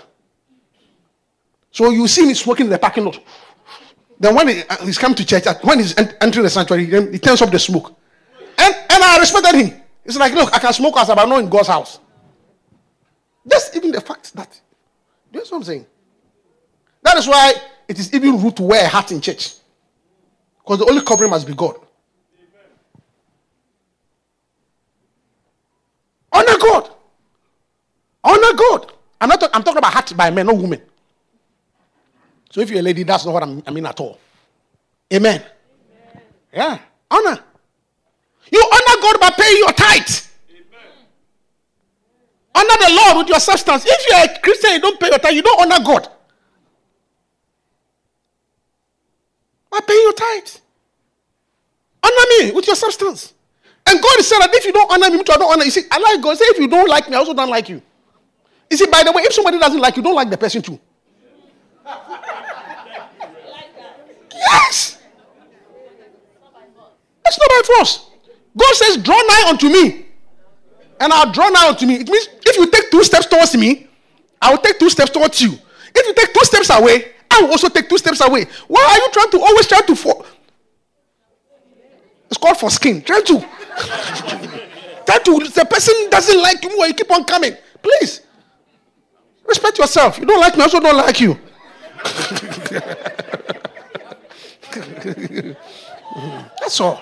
So 1.75 1.89
you 1.89 2.07
see 2.07 2.25
me 2.25 2.33
smoking 2.33 2.67
in 2.67 2.71
the 2.71 2.79
parking 2.79 3.03
lot. 3.03 3.19
Then 4.17 4.33
when 4.33 4.47
he, 4.47 4.63
uh, 4.63 4.85
he's 4.85 4.97
come 4.97 5.13
to 5.13 5.25
church, 5.25 5.43
when 5.61 5.79
he's 5.79 5.93
entering 5.97 6.43
the 6.43 6.49
sanctuary, 6.49 6.85
he, 7.11 7.19
turns 7.19 7.41
off 7.41 7.51
the 7.51 7.59
smoke. 7.59 7.93
And, 8.57 8.73
and 8.73 9.03
I 9.03 9.17
respected 9.19 9.55
him. 9.55 9.81
It's 10.05 10.15
like, 10.15 10.31
look, 10.33 10.55
I 10.55 10.59
can 10.59 10.71
smoke 10.71 10.97
as 10.97 11.09
I'm 11.09 11.27
not 11.27 11.39
in 11.39 11.49
God's 11.49 11.67
house. 11.67 11.99
Just 13.45 13.75
even 13.75 13.91
the 13.91 13.99
fact 13.99 14.33
that. 14.35 14.49
Do 15.33 15.39
You 15.39 15.43
know 15.43 15.49
what 15.49 15.57
I'm 15.57 15.63
saying? 15.65 15.85
That 17.01 17.17
is 17.17 17.27
why 17.27 17.53
it 17.89 17.99
is 17.99 18.13
even 18.13 18.41
rude 18.41 18.55
to 18.55 18.63
wear 18.63 18.85
a 18.85 18.87
hat 18.87 19.11
in 19.11 19.19
church. 19.19 19.55
Because 20.59 20.79
the 20.79 20.85
only 20.85 21.03
covering 21.03 21.29
must 21.29 21.45
be 21.45 21.53
God. 21.53 21.75
Honor 26.31 26.57
God. 26.57 26.89
Honor 28.23 28.53
God. 28.55 28.93
I'm, 29.19 29.27
not 29.27 29.43
I'm 29.53 29.61
talking 29.61 29.79
about 29.79 29.93
hat 29.93 30.13
by 30.15 30.31
men, 30.31 30.45
not 30.45 30.55
women. 30.55 30.81
So 32.55 32.61
if 32.61 32.69
you're 32.69 32.79
a 32.79 32.81
lady, 32.81 33.03
that's 33.03 33.25
not 33.25 33.33
what 33.33 33.43
I'm, 33.43 33.61
i 33.67 33.69
mean 33.69 33.85
at 33.85 33.99
all. 33.99 34.17
Amen. 35.13 35.43
Amen. 35.43 36.23
Yeah. 36.53 36.79
Honor. 37.11 37.37
You 38.49 38.63
honor 38.73 39.01
God 39.01 39.19
by 39.19 39.29
paying 39.31 39.57
your 39.57 39.73
tithe. 39.73 40.07
Honor 42.55 42.77
the 42.79 42.93
Lord 42.95 43.17
with 43.17 43.27
your 43.27 43.41
substance. 43.41 43.83
If 43.85 44.05
you're 44.09 44.37
a 44.37 44.39
Christian, 44.39 44.71
you 44.71 44.79
don't 44.79 44.97
pay 44.97 45.07
your 45.07 45.17
tithe, 45.17 45.33
you 45.33 45.41
don't 45.41 45.69
honor 45.69 45.83
God. 45.83 46.07
By 49.69 49.81
paying 49.85 50.01
your 50.01 50.13
tithe. 50.13 50.47
Honor 52.05 52.25
me 52.39 52.51
with 52.53 52.67
your 52.67 52.77
substance. 52.77 53.33
And 53.85 54.01
God 54.01 54.21
said 54.21 54.39
that 54.39 54.51
if 54.53 54.63
you 54.63 54.71
don't 54.71 54.89
honor 54.89 55.13
me, 55.13 55.19
I 55.19 55.23
don't 55.23 55.51
honor 55.51 55.65
you. 55.65 55.71
See, 55.71 55.83
I 55.91 55.99
like 55.99 56.21
God. 56.21 56.37
Say 56.37 56.45
if 56.45 56.59
you 56.59 56.69
don't 56.69 56.87
like 56.87 57.09
me, 57.09 57.17
I 57.17 57.19
also 57.19 57.33
don't 57.33 57.49
like 57.49 57.67
you. 57.67 57.81
You 58.71 58.77
see, 58.77 58.87
by 58.87 59.03
the 59.03 59.11
way, 59.11 59.23
if 59.23 59.33
somebody 59.33 59.59
doesn't 59.59 59.81
like 59.81 59.97
you, 59.97 60.01
don't 60.03 60.15
like 60.15 60.29
the 60.29 60.37
person 60.37 60.61
too. 60.61 60.79
Yes. 64.45 64.97
That's 67.23 67.39
not 67.39 67.49
by 67.49 67.61
force. 67.75 68.09
God 68.57 68.75
says, 68.75 68.97
Draw 68.97 69.15
nigh 69.15 69.45
unto 69.49 69.67
me, 69.67 70.05
and 70.99 71.11
I'll 71.11 71.31
draw 71.31 71.49
nigh 71.49 71.69
unto 71.69 71.85
me. 71.85 71.95
It 71.95 72.07
means 72.09 72.29
if 72.45 72.57
you 72.57 72.69
take 72.69 72.91
two 72.91 73.03
steps 73.03 73.25
towards 73.25 73.55
me, 73.57 73.87
I 74.41 74.51
will 74.51 74.59
take 74.61 74.79
two 74.79 74.89
steps 74.89 75.09
towards 75.11 75.41
you. 75.41 75.57
If 75.93 76.05
you 76.05 76.13
take 76.13 76.33
two 76.33 76.45
steps 76.45 76.69
away, 76.69 77.11
I 77.31 77.41
will 77.41 77.51
also 77.51 77.67
take 77.69 77.89
two 77.89 77.97
steps 77.97 78.21
away. 78.21 78.45
Why 78.67 78.81
are 78.81 78.97
you 78.97 79.09
trying 79.11 79.31
to 79.31 79.39
always 79.41 79.67
try 79.67 79.81
to 79.81 79.95
for? 79.95 80.25
It's 82.27 82.37
called 82.37 82.57
for 82.57 82.69
skin. 82.69 83.01
Try 83.01 83.21
to. 83.21 83.39
try 85.05 85.17
to. 85.19 85.39
The 85.49 85.67
person 85.69 86.09
doesn't 86.09 86.41
like 86.41 86.63
you 86.63 86.79
or 86.79 86.87
you 86.87 86.93
keep 86.93 87.11
on 87.11 87.23
coming. 87.23 87.55
Please. 87.81 88.21
Respect 89.45 89.77
yourself. 89.77 90.19
You 90.19 90.25
don't 90.25 90.39
like 90.39 90.55
me, 90.55 90.61
I 90.61 90.63
also 90.63 90.79
don't 90.79 90.97
like 90.97 91.19
you. 91.19 91.37
That's 96.59 96.79
all. 96.81 97.01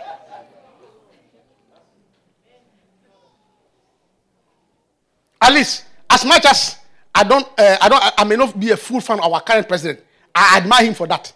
At 5.42 5.54
least, 5.54 5.84
as 6.10 6.24
much 6.26 6.46
as 6.46 6.78
I 7.14 7.24
don't, 7.24 7.48
uh, 7.58 7.78
I 7.82 7.90
don't, 7.90 8.04
I 8.18 8.24
may 8.24 8.36
not 8.36 8.60
be 8.60 8.72
a 8.72 8.78
full 8.78 9.02
fan 9.02 9.20
of 9.20 9.32
our 9.32 9.42
current 9.42 9.68
president. 9.68 10.00
I 10.34 10.58
admire 10.58 10.86
him 10.86 10.94
for 10.94 11.08
that. 11.08 11.34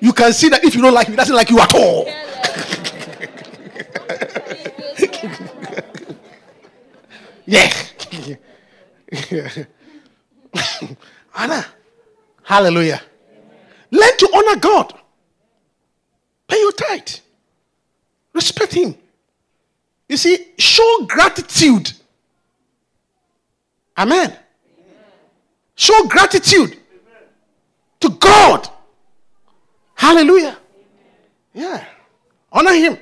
You 0.00 0.12
can 0.12 0.32
see 0.32 0.48
that 0.50 0.64
if 0.64 0.74
you 0.74 0.82
don't 0.82 0.94
like 0.94 1.06
him, 1.06 1.14
he 1.14 1.16
doesn't 1.16 1.34
like 1.34 1.50
you 1.50 1.58
at 1.58 1.74
all. 1.74 2.06
yeah. 7.46 7.70
Anna. 11.36 11.66
Hallelujah. 12.42 13.00
Learn 13.90 14.16
to 14.18 14.30
honor 14.34 14.60
God. 14.60 14.94
Pay 16.46 16.58
your 16.58 16.72
tithe. 16.72 17.08
Respect 18.32 18.74
Him. 18.74 18.94
You 20.08 20.16
see, 20.16 20.46
show 20.58 21.06
gratitude. 21.06 21.92
Amen. 23.96 24.34
Show 25.74 26.06
gratitude 26.06 26.78
to 28.00 28.08
God. 28.10 28.68
Hallelujah. 29.94 30.56
Yeah. 31.52 31.84
Honor 32.52 32.72
Him. 32.72 32.98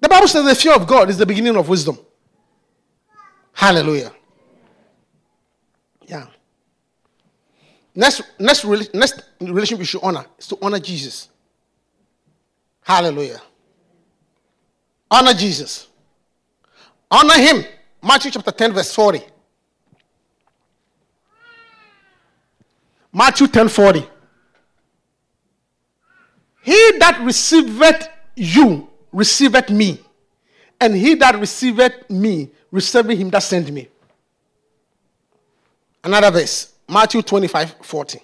The 0.00 0.08
Bible 0.08 0.28
says 0.28 0.44
the 0.44 0.54
fear 0.54 0.74
of 0.74 0.86
God 0.86 1.10
is 1.10 1.18
the 1.18 1.26
beginning 1.26 1.56
of 1.56 1.68
wisdom. 1.68 1.98
Hallelujah. 3.52 4.12
Yeah. 6.06 6.26
Next, 8.00 8.22
next, 8.38 8.64
next 8.94 9.22
relation 9.42 9.76
we 9.76 9.84
should 9.84 10.02
honor 10.02 10.24
is 10.38 10.46
to 10.46 10.56
honor 10.62 10.78
Jesus. 10.78 11.28
Hallelujah. 12.80 13.42
Honor 15.10 15.34
Jesus. 15.34 15.86
Honor 17.10 17.34
him. 17.34 17.62
Matthew 18.02 18.30
chapter 18.30 18.52
10, 18.52 18.72
verse 18.72 18.94
40. 18.94 19.20
Matthew 23.12 23.48
10 23.48 23.68
40. 23.68 24.08
He 26.62 26.92
that 27.00 27.20
receiveth 27.22 28.08
you 28.34 28.88
receiveth 29.12 29.68
me, 29.68 30.00
and 30.80 30.94
he 30.94 31.16
that 31.16 31.38
receiveth 31.38 32.08
me 32.08 32.48
receiveth 32.70 33.18
him 33.18 33.28
that 33.28 33.42
sent 33.42 33.70
me. 33.70 33.88
Another 36.02 36.30
verse, 36.30 36.69
Matthew 36.90 37.22
25 37.22 37.76
40. 37.82 38.20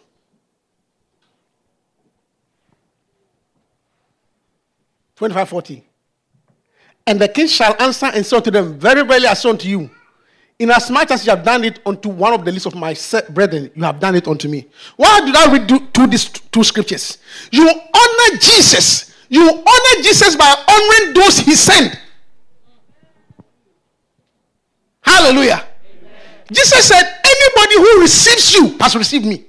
Twenty-five 5.16 5.48
forty. 5.48 5.82
And 7.06 7.18
the 7.18 7.28
king 7.28 7.46
shall 7.46 7.74
answer 7.80 8.06
and 8.06 8.24
say 8.24 8.36
unto 8.36 8.50
them, 8.50 8.78
Very 8.78 9.02
verily 9.02 9.26
I 9.26 9.34
say 9.34 9.48
unto 9.48 9.66
you, 9.66 9.90
inasmuch 10.58 11.10
as 11.10 11.24
you 11.24 11.30
have 11.30 11.42
done 11.42 11.64
it 11.64 11.80
unto 11.86 12.10
one 12.10 12.34
of 12.34 12.44
the 12.44 12.52
least 12.52 12.66
of 12.66 12.74
my 12.74 12.94
brethren, 13.30 13.70
you 13.74 13.82
have 13.82 13.98
done 13.98 14.14
it 14.14 14.28
unto 14.28 14.46
me. 14.48 14.66
Why 14.96 15.20
did 15.20 15.34
I 15.34 15.52
read 15.52 15.68
two, 15.94 16.06
these 16.06 16.28
two 16.28 16.62
scriptures? 16.64 17.18
You 17.50 17.66
honor 17.66 18.38
Jesus. 18.38 19.14
You 19.28 19.48
honor 19.48 20.02
Jesus 20.02 20.36
by 20.36 20.54
honoring 20.68 21.14
those 21.14 21.38
he 21.38 21.54
sent. 21.54 21.98
Hallelujah. 25.00 25.64
Amen. 25.64 26.12
Jesus 26.52 26.88
said, 26.88 27.20
Anybody 27.36 27.76
who 27.76 28.00
receives 28.00 28.54
you 28.54 28.76
has 28.78 28.96
received 28.96 29.26
me. 29.26 29.44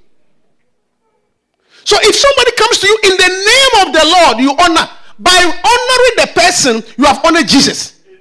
So 1.84 1.96
if 2.02 2.14
somebody 2.14 2.52
comes 2.52 2.78
to 2.80 2.86
you 2.86 2.98
in 3.04 3.16
the 3.16 3.28
name 3.28 3.86
of 3.86 3.92
the 3.94 4.04
Lord, 4.04 4.38
you 4.38 4.50
honor. 4.58 4.88
By 5.18 5.40
honoring 5.40 6.14
the 6.16 6.30
person, 6.34 6.82
you 6.96 7.04
have 7.04 7.24
honored 7.24 7.48
Jesus. 7.48 8.00
Amen. 8.06 8.20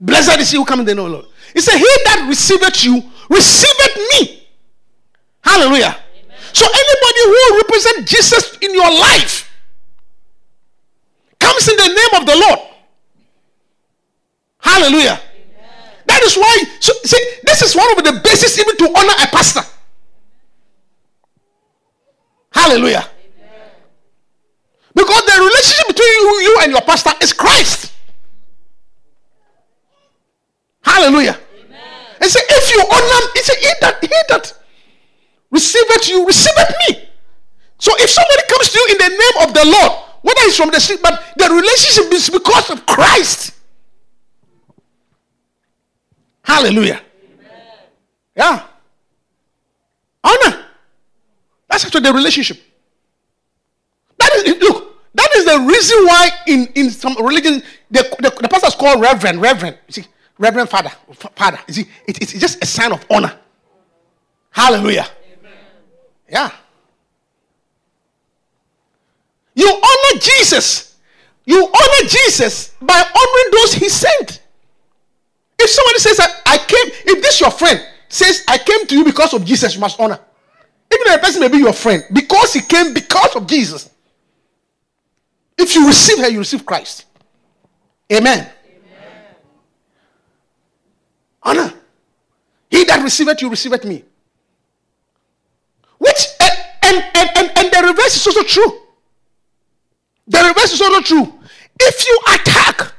Blessed 0.00 0.40
is 0.40 0.50
he 0.50 0.56
who 0.58 0.64
comes 0.64 0.80
in 0.80 0.86
the 0.86 0.94
name 0.94 1.04
of 1.04 1.10
the 1.10 1.16
Lord. 1.18 1.28
He 1.54 1.60
said, 1.60 1.78
He 1.78 1.86
that 2.04 2.26
receiveth 2.28 2.84
you, 2.84 3.02
receiveth 3.30 3.96
me. 4.12 4.48
Hallelujah. 5.40 5.96
Amen. 5.96 6.36
So 6.52 6.66
anybody 6.66 7.20
who 7.24 7.56
represents 7.58 8.10
Jesus 8.10 8.58
in 8.60 8.74
your 8.74 8.90
life 8.90 9.50
comes 11.38 11.68
in 11.68 11.76
the 11.76 11.88
name 11.88 12.20
of 12.20 12.26
the 12.26 12.36
Lord. 12.36 12.58
Hallelujah. 14.58 15.20
That 16.14 16.22
is 16.22 16.36
why, 16.36 16.62
so, 16.78 16.92
see, 17.02 17.18
this 17.42 17.60
is 17.60 17.74
one 17.74 17.90
of 17.90 18.04
the 18.04 18.20
basis 18.22 18.56
even 18.56 18.76
to 18.76 18.84
honor 18.96 19.14
a 19.18 19.26
pastor. 19.34 19.62
Hallelujah. 22.52 23.02
Amen. 23.02 23.68
Because 24.94 25.22
the 25.26 25.42
relationship 25.42 25.88
between 25.88 26.06
you, 26.06 26.40
you 26.46 26.58
and 26.62 26.70
your 26.70 26.82
pastor 26.82 27.10
is 27.20 27.32
Christ. 27.32 27.92
Hallelujah. 30.84 31.34
Amen. 31.34 31.78
And 32.20 32.30
say, 32.30 32.40
if 32.48 32.70
you 32.70 32.78
honor, 32.94 33.20
he 33.34 33.42
said, 33.42 33.56
he 33.58 33.72
that, 33.80 33.98
he 34.00 34.08
that 34.28 34.54
receiveth 35.50 36.08
you, 36.08 36.24
receiveth 36.24 36.70
me. 36.86 37.08
So 37.80 37.90
if 37.98 38.08
somebody 38.08 38.42
comes 38.48 38.70
to 38.70 38.78
you 38.78 38.86
in 38.92 38.98
the 38.98 39.18
name 39.18 39.48
of 39.48 39.52
the 39.52 39.64
Lord, 39.66 39.92
whether 40.22 40.42
it's 40.42 40.56
from 40.56 40.70
the 40.70 40.78
street, 40.78 41.00
but 41.02 41.20
the 41.36 41.50
relationship 41.50 42.12
is 42.12 42.30
because 42.30 42.70
of 42.70 42.86
Christ. 42.86 43.50
Hallelujah. 46.44 47.00
Amen. 47.00 47.62
Yeah. 48.36 48.66
Honor. 50.22 50.64
That's 51.68 51.84
actually 51.86 52.02
the 52.02 52.12
relationship. 52.12 52.58
That 54.18 54.30
is 54.34 54.56
look. 54.60 54.84
That 55.14 55.30
is 55.36 55.44
the 55.46 55.60
reason 55.60 56.06
why 56.06 56.28
in, 56.46 56.66
in 56.74 56.90
some 56.90 57.16
religions, 57.24 57.62
the, 57.90 58.02
the, 58.20 58.30
the 58.42 58.48
pastor 58.48 58.68
is 58.68 58.74
called 58.74 59.00
reverend. 59.00 59.40
Reverend. 59.40 59.78
You 59.86 59.92
see, 59.92 60.04
reverend 60.38 60.68
father. 60.68 60.90
Father. 61.34 61.58
You 61.68 61.74
see, 61.74 61.86
it, 62.06 62.20
it's 62.20 62.32
just 62.32 62.62
a 62.62 62.66
sign 62.66 62.92
of 62.92 63.04
honor. 63.10 63.38
Hallelujah. 64.50 65.06
Amen. 65.40 65.52
Yeah. 66.28 66.50
You 69.54 69.68
honor 69.68 70.20
Jesus. 70.20 70.96
You 71.46 71.64
honor 71.64 72.08
Jesus 72.08 72.74
by 72.80 73.00
honoring 73.00 73.50
those 73.52 73.74
he 73.74 73.88
sent. 73.88 74.42
If 75.64 75.70
somebody 75.70 75.98
says 75.98 76.18
that 76.18 76.42
I 76.44 76.58
came, 76.58 77.16
if 77.16 77.22
this 77.22 77.40
your 77.40 77.50
friend 77.50 77.82
says 78.10 78.44
I 78.46 78.58
came 78.58 78.86
to 78.86 78.98
you 78.98 79.02
because 79.02 79.32
of 79.32 79.46
Jesus, 79.46 79.74
you 79.74 79.80
must 79.80 79.98
honor. 79.98 80.20
Even 80.92 81.06
if 81.06 81.16
a 81.16 81.18
person 81.18 81.40
may 81.40 81.48
be 81.48 81.56
your 81.56 81.72
friend, 81.72 82.04
because 82.12 82.52
he 82.52 82.60
came 82.60 82.92
because 82.92 83.34
of 83.34 83.46
Jesus. 83.46 83.88
If 85.56 85.74
you 85.74 85.86
receive 85.86 86.18
her, 86.18 86.28
you 86.28 86.40
receive 86.40 86.66
Christ. 86.66 87.06
Amen. 88.12 88.46
Amen. 88.46 89.26
Honor. 91.42 91.72
He 92.70 92.84
that 92.84 93.02
receiveth 93.02 93.40
you 93.40 93.48
receiveth 93.48 93.86
me. 93.86 94.04
Which 95.96 96.26
eh, 96.40 96.56
and, 96.82 96.96
and, 97.14 97.30
and, 97.36 97.58
and 97.58 97.72
the 97.72 97.88
reverse 97.88 98.16
is 98.16 98.26
also 98.26 98.42
true. 98.42 98.80
The 100.26 100.44
reverse 100.46 100.74
is 100.74 100.82
also 100.82 101.00
true. 101.00 101.40
If 101.80 102.06
you 102.06 102.20
attack, 102.34 102.92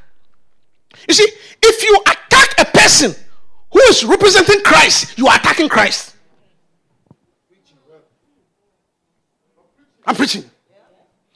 you 1.08 1.14
see, 1.14 1.28
if 1.62 1.84
you 1.84 2.00
attack 2.08 2.25
a 2.60 2.66
person 2.66 3.16
who 3.72 3.80
is 3.82 4.04
representing 4.06 4.62
Christ, 4.64 5.18
you 5.18 5.28
are 5.28 5.36
attacking 5.36 5.70
Christ. 5.70 6.16
I'm 10.08 10.16
preaching. 10.16 10.44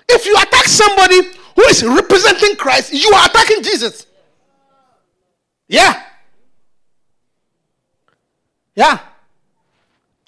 If 0.07 0.25
you 0.25 0.35
attack 0.35 0.65
somebody 0.65 1.21
who 1.55 1.63
is 1.63 1.83
representing 1.83 2.55
Christ, 2.55 2.93
you 2.93 3.11
are 3.13 3.25
attacking 3.27 3.63
Jesus. 3.63 4.05
Yeah. 5.67 6.03
Yeah. 8.75 8.99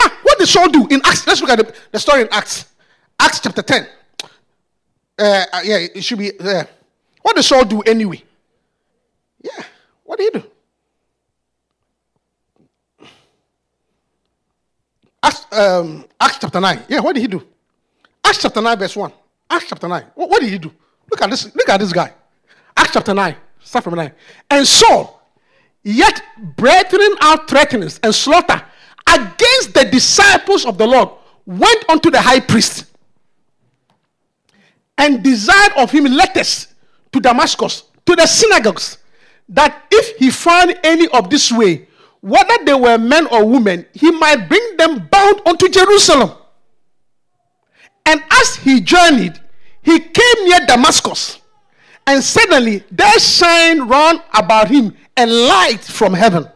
Ah, 0.01 0.19
what 0.23 0.37
did 0.39 0.47
Saul 0.47 0.69
do 0.69 0.87
in 0.87 1.01
Acts? 1.05 1.25
Let's 1.25 1.41
look 1.41 1.49
at 1.49 1.59
the, 1.59 1.73
the 1.91 1.99
story 1.99 2.21
in 2.21 2.27
Acts. 2.31 2.65
Acts 3.19 3.39
chapter 3.39 3.61
10. 3.61 3.87
Uh, 5.17 5.45
uh, 5.53 5.61
yeah, 5.63 5.77
it 5.77 6.03
should 6.03 6.17
be 6.17 6.31
there. 6.31 6.63
Uh, 6.63 6.67
what 7.21 7.35
did 7.35 7.43
Saul 7.43 7.65
do 7.65 7.81
anyway? 7.81 8.23
Yeah. 9.41 9.63
What 10.03 10.19
did 10.19 10.33
he 10.33 10.39
do? 10.39 10.50
Acts, 15.23 15.45
um, 15.51 16.05
Acts 16.19 16.37
chapter 16.39 16.59
9. 16.59 16.83
Yeah, 16.87 16.99
what 16.99 17.13
did 17.13 17.21
he 17.21 17.27
do? 17.27 17.45
Acts 18.23 18.41
chapter 18.41 18.61
9, 18.61 18.77
verse 18.77 18.95
1. 18.95 19.11
Acts 19.49 19.65
chapter 19.67 19.87
9. 19.87 20.05
What, 20.15 20.29
what, 20.29 20.41
did 20.41 20.49
he 20.49 20.57
do? 20.57 20.71
Look 21.09 21.21
at 21.21 21.29
this. 21.29 21.53
Look 21.55 21.69
at 21.69 21.79
this 21.79 21.93
guy. 21.93 22.13
Acts 22.75 22.93
chapter 22.93 23.13
9. 23.13 23.35
Start 23.59 23.83
from 23.83 23.95
9. 23.95 24.11
And 24.49 24.67
Saul, 24.67 25.21
yet 25.83 26.21
breathing 26.55 27.15
out 27.21 27.49
threatenings 27.49 27.99
and 28.03 28.13
slaughter 28.13 28.63
against 29.07 29.73
the 29.73 29.87
disciples 29.91 30.65
of 30.65 30.77
the 30.77 30.87
Lord, 30.87 31.09
went 31.45 31.89
unto 31.89 32.09
the 32.09 32.21
high 32.21 32.39
priest 32.39 32.85
and 34.97 35.23
desired 35.23 35.73
of 35.77 35.91
him 35.91 36.05
letters 36.05 36.67
to 37.11 37.19
Damascus, 37.19 37.83
to 38.05 38.15
the 38.15 38.25
synagogues, 38.25 38.99
that 39.49 39.83
if 39.91 40.17
he 40.17 40.29
found 40.29 40.79
any 40.83 41.07
of 41.09 41.29
this 41.29 41.51
way, 41.51 41.87
whether 42.21 42.63
they 42.65 42.73
were 42.73 42.97
men 42.97 43.27
or 43.27 43.45
women, 43.45 43.85
he 43.93 44.11
might 44.11 44.47
bring 44.47 44.77
them 44.77 45.07
bound 45.11 45.41
unto 45.45 45.67
Jerusalem. 45.67 46.31
And 48.05 48.23
as 48.31 48.55
he 48.55 48.81
journeyed, 48.81 49.39
he 49.81 49.99
came 49.99 50.45
near 50.45 50.59
Damascus. 50.65 51.39
And 52.07 52.23
suddenly 52.23 52.83
there 52.91 53.19
shined 53.19 53.89
round 53.89 54.21
about 54.33 54.69
him 54.69 54.95
a 55.17 55.25
light 55.25 55.81
from 55.81 56.13
heaven. 56.13 56.47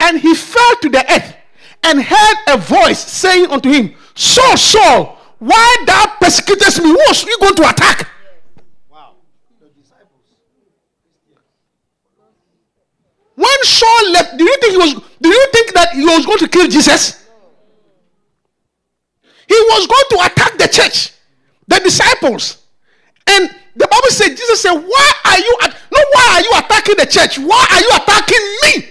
And 0.00 0.20
he 0.20 0.34
fell 0.34 0.76
to 0.82 0.88
the 0.88 1.12
earth 1.12 1.36
and 1.82 2.02
heard 2.02 2.36
a 2.48 2.56
voice 2.56 2.98
saying 2.98 3.46
unto 3.46 3.70
him, 3.70 3.94
Saul, 4.14 4.56
Saul, 4.56 5.18
why 5.38 5.76
thou 5.86 6.06
persecutest 6.20 6.80
me? 6.80 6.88
Who 6.88 6.98
was 7.08 7.24
you 7.24 7.36
going 7.38 7.54
to 7.56 7.68
attack? 7.68 8.08
When 13.34 13.62
Saul 13.62 14.12
left, 14.12 14.38
do 14.38 14.44
you 14.44 14.56
think 14.60 14.72
he 14.72 14.78
was 14.78 14.94
do 15.20 15.28
you 15.28 15.46
think 15.52 15.74
that 15.74 15.92
he 15.94 16.04
was 16.04 16.24
going 16.24 16.38
to 16.38 16.48
kill 16.48 16.68
Jesus? 16.68 17.26
He 19.48 19.54
was 19.54 19.86
going 19.86 20.04
to 20.10 20.32
attack 20.32 20.58
the 20.58 20.68
church, 20.68 21.12
the 21.66 21.78
disciples. 21.80 22.62
And 23.26 23.54
the 23.76 23.86
Bible 23.88 24.10
said, 24.10 24.30
Jesus 24.30 24.62
said, 24.62 24.72
Why 24.72 25.12
are 25.24 25.38
you 25.38 25.58
at 25.62 25.76
no 25.92 26.00
why 26.12 26.26
are 26.34 26.42
you 26.42 26.50
attacking 26.64 26.96
the 26.96 27.06
church? 27.06 27.38
Why 27.38 27.66
are 27.70 27.80
you 27.80 27.90
attacking 27.94 28.44
me? 28.62 28.88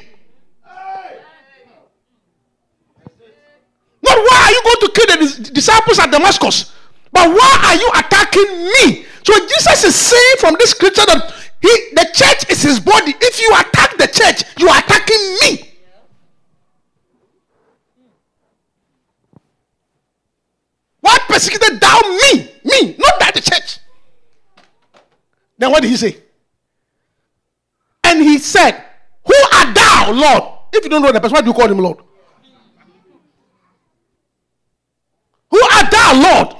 Not 4.04 4.18
why 4.18 4.38
are 4.44 4.52
you 4.52 4.62
going 4.64 4.82
to 4.82 4.92
kill 4.94 5.08
the 5.08 5.52
disciples 5.52 6.00
at 6.00 6.12
Damascus? 6.12 6.74
But 7.12 7.30
why 7.30 7.52
are 7.68 7.76
you 7.76 7.90
attacking 7.96 8.64
me? 8.66 9.06
So 9.24 9.34
Jesus 9.48 9.84
is 9.86 9.96
saying 9.96 10.36
from 10.40 10.56
this 10.60 10.72
scripture 10.72 11.06
that 11.06 11.34
he, 11.63 11.69
the 11.93 12.10
church 12.13 12.49
is 12.49 12.62
his 12.62 12.80
body. 12.82 13.15
If 13.21 13.39
you 13.39 13.49
attack 13.56 13.95
the 13.97 14.08
church, 14.08 14.43
you 14.60 14.67
are 14.67 14.80
attacking 14.80 15.38
me. 15.41 15.69
Why 20.99 21.17
persecuted 21.19 21.80
thou 21.80 22.02
me? 22.02 22.52
Me, 22.65 22.95
not 22.99 23.17
that 23.19 23.32
the 23.34 23.41
church. 23.41 23.80
Then 25.58 25.71
what 25.71 25.82
did 25.82 25.89
he 25.89 25.95
say? 25.95 26.17
And 28.04 28.21
he 28.21 28.39
said, 28.39 28.84
Who 29.26 29.34
art 29.54 29.73
thou, 29.73 30.12
Lord? 30.12 30.43
If 30.73 30.84
you 30.84 30.89
don't 30.89 31.02
know 31.02 31.13
the 31.13 31.21
person, 31.21 31.36
why 31.36 31.41
do 31.41 31.47
you 31.47 31.54
call 31.54 31.71
him 31.71 31.78
Lord? 31.78 31.99
Who 35.49 35.62
art 35.71 35.89
thou, 35.89 36.13
Lord? 36.21 36.58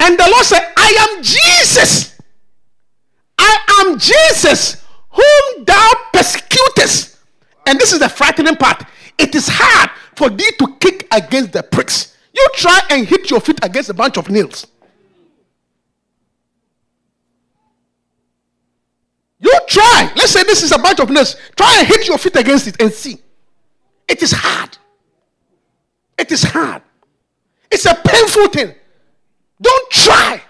And 0.00 0.18
the 0.18 0.28
Lord 0.30 0.44
said, 0.44 0.72
I 0.76 1.08
am 1.08 1.22
Jesus. 1.22 2.15
Am 3.80 3.98
Jesus, 3.98 4.84
whom 5.10 5.64
thou 5.64 5.92
persecutest. 6.12 7.18
And 7.66 7.78
this 7.78 7.92
is 7.92 7.98
the 7.98 8.08
frightening 8.08 8.56
part. 8.56 8.84
It 9.18 9.34
is 9.34 9.48
hard 9.50 9.90
for 10.14 10.30
thee 10.30 10.50
to 10.58 10.76
kick 10.78 11.06
against 11.12 11.52
the 11.52 11.62
pricks. 11.62 12.16
You 12.32 12.46
try 12.54 12.80
and 12.90 13.06
hit 13.06 13.30
your 13.30 13.40
feet 13.40 13.58
against 13.62 13.90
a 13.90 13.94
bunch 13.94 14.16
of 14.18 14.28
nails. 14.30 14.66
You 19.38 19.52
try. 19.68 20.12
Let's 20.16 20.32
say 20.32 20.42
this 20.44 20.62
is 20.62 20.72
a 20.72 20.78
bunch 20.78 21.00
of 21.00 21.10
nails. 21.10 21.36
Try 21.56 21.78
and 21.78 21.88
hit 21.88 22.06
your 22.06 22.18
feet 22.18 22.36
against 22.36 22.66
it 22.66 22.80
and 22.80 22.92
see. 22.92 23.18
It 24.08 24.22
is 24.22 24.32
hard. 24.32 24.76
It 26.18 26.32
is 26.32 26.42
hard. 26.42 26.82
It's 27.70 27.84
a 27.86 27.94
painful 27.94 28.48
thing. 28.48 28.74
Don't 29.60 29.90
try. 29.90 30.42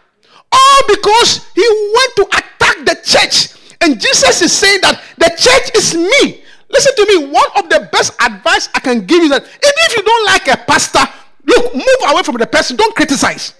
All 0.53 0.81
because 0.89 1.47
he 1.55 1.93
went 1.95 2.17
to 2.17 2.25
attack 2.39 2.77
the 2.85 2.97
church. 3.03 3.57
And 3.81 4.01
Jesus 4.01 4.43
is 4.43 4.53
saying 4.53 4.81
that 4.83 5.03
the 5.19 5.29
church 5.37 5.77
is 5.77 5.95
me. 5.95 6.43
Listen 6.71 6.95
to 6.97 7.07
me. 7.07 7.27
One 7.27 7.47
of 7.57 7.69
the 7.69 7.89
best 7.93 8.13
advice 8.21 8.69
I 8.75 8.81
can 8.81 9.07
give 9.07 9.23
you 9.23 9.29
that 9.31 9.43
even 9.43 9.53
if 9.63 9.97
you 9.97 10.03
don't 10.03 10.27
like 10.27 10.49
a 10.49 10.57
pastor, 10.57 11.07
look, 11.45 11.75
move 11.75 12.01
away 12.09 12.23
from 12.23 12.37
the 12.37 12.47
person. 12.47 12.77
Don't 12.77 12.95
criticize. 12.95 13.55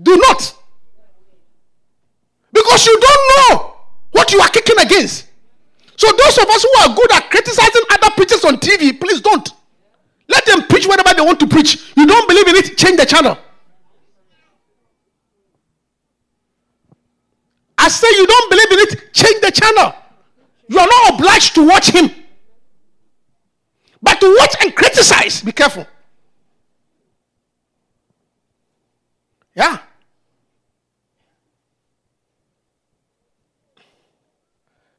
Do 0.00 0.16
not. 0.16 0.54
Because 2.52 2.86
you 2.86 2.98
don't 3.00 3.52
know 3.52 3.74
what 4.10 4.32
you 4.32 4.40
are 4.40 4.48
kicking 4.48 4.78
against. 4.78 5.26
So 5.96 6.10
those 6.10 6.38
of 6.38 6.48
us 6.48 6.62
who 6.62 6.90
are 6.90 6.96
good 6.96 7.12
at 7.12 7.30
criticizing 7.30 7.82
other 7.90 8.10
preachers 8.16 8.44
on 8.44 8.56
TV, 8.56 8.98
please 8.98 9.20
don't. 9.20 9.48
Let 10.28 10.46
them 10.46 10.62
preach 10.68 10.86
whatever 10.86 11.14
they 11.14 11.22
want 11.22 11.40
to 11.40 11.46
preach. 11.46 11.92
You 11.96 12.06
don't 12.06 12.28
believe 12.28 12.48
in 12.48 12.56
it, 12.56 12.76
change 12.78 12.98
the 12.98 13.06
channel. 13.06 13.38
I 17.76 17.88
say 17.88 18.06
you 18.10 18.26
don't 18.26 18.50
believe 18.50 18.72
in 18.72 18.78
it, 18.78 19.12
change 19.12 19.40
the 19.42 19.50
channel. 19.50 19.94
You 20.68 20.78
are 20.78 20.86
not 20.86 21.14
obliged 21.14 21.54
to 21.56 21.66
watch 21.66 21.90
him. 21.90 22.10
But 24.00 24.20
to 24.20 24.36
watch 24.38 24.54
and 24.62 24.74
criticize, 24.74 25.42
be 25.42 25.52
careful. 25.52 25.86
Yeah. 29.54 29.78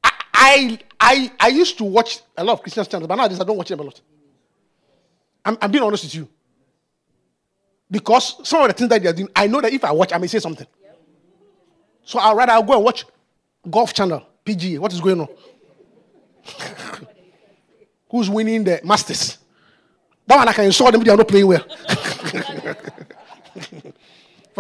I, 0.03 0.79
I, 0.99 1.31
I, 1.39 1.47
used 1.49 1.77
to 1.79 1.83
watch 1.83 2.19
a 2.37 2.43
lot 2.43 2.53
of 2.53 2.61
Christian 2.61 2.85
channels, 2.85 3.07
but 3.07 3.15
nowadays 3.15 3.39
I 3.39 3.43
don't 3.43 3.57
watch 3.57 3.69
them 3.69 3.79
a 3.79 3.83
lot. 3.83 3.99
I'm, 5.45 5.57
I'm 5.61 5.71
being 5.71 5.83
honest 5.83 6.03
with 6.03 6.15
you. 6.15 6.27
Because 7.89 8.47
some 8.47 8.63
of 8.63 8.67
the 8.67 8.73
things 8.73 8.89
that 8.89 9.01
they're 9.01 9.13
doing, 9.13 9.29
I 9.35 9.47
know 9.47 9.61
that 9.61 9.71
if 9.71 9.85
I 9.85 9.91
watch, 9.91 10.11
I 10.11 10.17
may 10.17 10.27
say 10.27 10.39
something. 10.39 10.65
So 12.03 12.19
I'll 12.19 12.35
rather 12.35 12.51
I'll 12.53 12.63
go 12.63 12.73
and 12.73 12.83
watch 12.83 13.05
Golf 13.69 13.93
Channel, 13.93 14.25
PGA. 14.43 14.79
What 14.79 14.91
is 14.91 14.99
going 14.99 15.21
on? 15.21 15.27
Who's 18.09 18.29
winning 18.29 18.63
the 18.63 18.81
Masters? 18.83 19.37
That 20.27 20.37
one 20.37 20.47
I 20.47 20.53
can 20.53 20.65
insult 20.65 20.91
them 20.91 21.03
they 21.03 21.11
are 21.11 21.17
not 21.17 21.27
playing 21.27 21.47
well. 21.47 21.65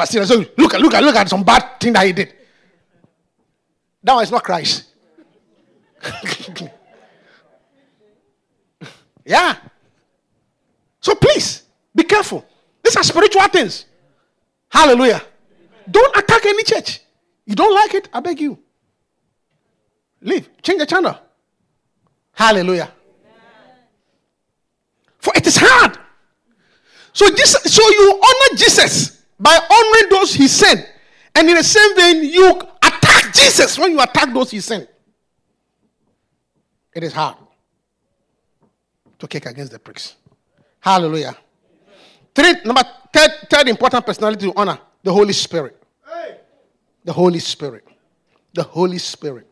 so 0.05 0.45
look 0.57 0.73
at 0.73 0.81
look 0.81 0.93
at 0.93 1.03
look 1.03 1.15
at 1.15 1.29
some 1.29 1.43
bad 1.43 1.79
thing 1.79 1.93
that 1.93 2.05
he 2.05 2.13
did. 2.13 2.33
That 4.03 4.13
one 4.13 4.23
is 4.23 4.31
not 4.31 4.43
Christ. 4.43 4.85
yeah. 9.25 9.55
So 11.05 11.13
please 11.13 11.61
be 11.93 12.01
careful. 12.01 12.43
These 12.83 12.95
are 12.95 13.03
spiritual 13.03 13.47
things. 13.49 13.85
Hallelujah. 14.69 15.21
Don't 15.91 16.17
attack 16.17 16.43
any 16.47 16.63
church. 16.63 16.99
You 17.45 17.53
don't 17.53 17.75
like 17.75 17.93
it, 17.93 18.09
I 18.11 18.21
beg 18.21 18.41
you. 18.41 18.57
Leave. 20.19 20.49
Change 20.63 20.79
the 20.79 20.87
channel. 20.87 21.15
Hallelujah. 22.31 22.91
For 25.19 25.31
it 25.35 25.45
is 25.45 25.57
hard. 25.57 25.95
So, 27.13 27.29
this, 27.29 27.51
so 27.51 27.87
you 27.87 28.19
honor 28.23 28.57
Jesus 28.57 29.25
by 29.39 29.59
honoring 29.69 30.09
those 30.09 30.33
he 30.33 30.47
sent. 30.47 30.89
And 31.35 31.47
in 31.47 31.55
the 31.55 31.63
same 31.63 31.95
vein, 31.95 32.23
you 32.23 32.49
attack 32.81 33.31
Jesus 33.31 33.77
when 33.77 33.91
you 33.91 34.01
attack 34.01 34.33
those 34.33 34.49
he 34.49 34.59
sent. 34.59 34.89
It 36.95 37.03
is 37.03 37.13
hard 37.13 37.37
to 39.19 39.27
kick 39.27 39.45
against 39.45 39.71
the 39.71 39.77
pricks. 39.77 40.15
Hallelujah. 40.85 41.35
Three, 42.35 42.53
number 42.63 42.83
third, 43.11 43.31
third 43.49 43.69
important 43.69 44.05
personality 44.05 44.45
to 44.45 44.53
honor 44.55 44.77
the 45.01 45.11
Holy 45.11 45.33
Spirit. 45.33 45.81
The 47.03 47.11
Holy 47.11 47.39
Spirit. 47.39 47.87
The 48.53 48.61
Holy 48.61 48.99
Spirit. 48.99 49.47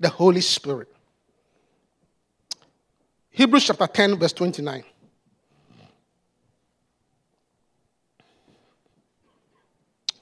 The 0.00 0.08
Holy 0.08 0.40
Spirit. 0.40 0.88
Hebrews 3.30 3.66
chapter 3.66 3.86
10, 3.86 4.18
verse 4.18 4.32
29. 4.32 4.82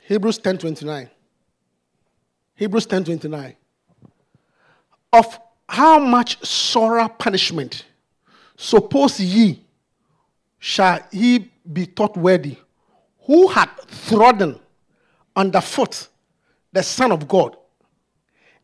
Hebrews 0.03 0.37
10 0.37 0.59
29. 0.59 1.11
Hebrews 2.57 2.85
10 2.85 3.05
29. 3.05 3.57
Of 5.11 5.41
how 5.67 5.99
much 5.99 6.45
sorrow 6.45 7.09
punishment 7.09 7.87
suppose 8.59 9.19
ye 9.19 9.64
shall 10.65 10.99
he 11.13 11.53
be 11.71 11.85
thought 11.85 12.17
worthy, 12.17 12.57
who 13.27 13.49
had 13.49 13.69
trodden 14.09 14.59
underfoot 15.37 16.09
the 16.73 16.83
Son 16.83 17.13
of 17.13 17.29
God, 17.29 17.55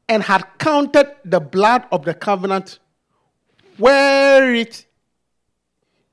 and 0.08 0.22
had 0.22 0.42
counted 0.56 1.14
the 1.26 1.38
blood 1.38 1.84
of 1.92 2.06
the 2.06 2.14
covenant 2.14 2.78
where 3.76 4.54
it 4.54 4.86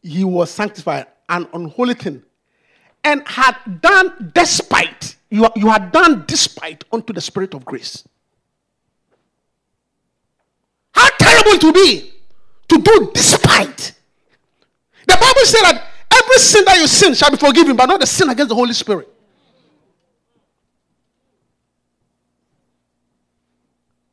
he 0.04 0.26
was 0.26 0.52
sanctified, 0.52 1.06
an 1.30 1.48
unholy 1.54 1.94
thing, 1.94 2.22
and 3.06 3.26
had 3.26 3.56
done 3.80 4.34
despite, 4.36 5.16
you, 5.30 5.48
you 5.56 5.70
had 5.70 5.94
done 5.94 6.26
despite 6.28 6.84
unto 6.92 7.14
the 7.14 7.22
Spirit 7.22 7.54
of 7.54 7.64
grace. 7.64 8.06
How 10.92 11.08
terrible 11.18 11.60
to 11.60 11.72
be 11.72 12.12
to 12.68 12.78
do 12.78 13.12
despite. 13.14 13.97
The 15.08 15.14
Bible 15.14 15.46
said 15.46 15.62
that 15.64 15.88
every 16.12 16.38
sin 16.38 16.66
that 16.66 16.78
you 16.78 16.88
sin 16.88 17.14
shall 17.14 17.32
be 17.32 17.38
forgiven, 17.38 17.76
but 17.76 17.86
not 17.88 18.00
the 18.00 18.06
sin 18.06 18.30
against 18.30 18.50
the 18.50 18.56
Holy 18.56 18.74
Spirit. 18.74 19.08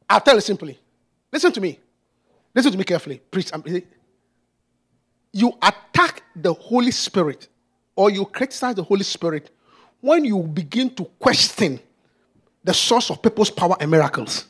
I'll 0.09 0.20
tell 0.20 0.36
you 0.36 0.40
simply. 0.40 0.78
Listen 1.32 1.53
to 1.53 1.61
me. 1.61 1.80
Listen 2.55 2.70
to 2.70 2.78
me 2.78 2.84
carefully. 2.84 3.20
Preach. 3.30 3.51
You 5.32 5.53
attack 5.61 6.22
the 6.36 6.55
Holy 6.55 6.92
Spirit 6.92 7.49
or 7.97 8.11
you 8.11 8.24
criticize 8.24 8.76
the 8.76 8.84
Holy 8.84 9.03
Spirit 9.03 9.51
when 10.01 10.24
you 10.24 10.38
begin 10.42 10.95
to 10.95 11.05
question 11.18 11.80
the 12.62 12.72
source 12.72 13.11
of 13.11 13.20
people's 13.20 13.51
power 13.51 13.76
and 13.80 13.90
miracles. 13.90 14.47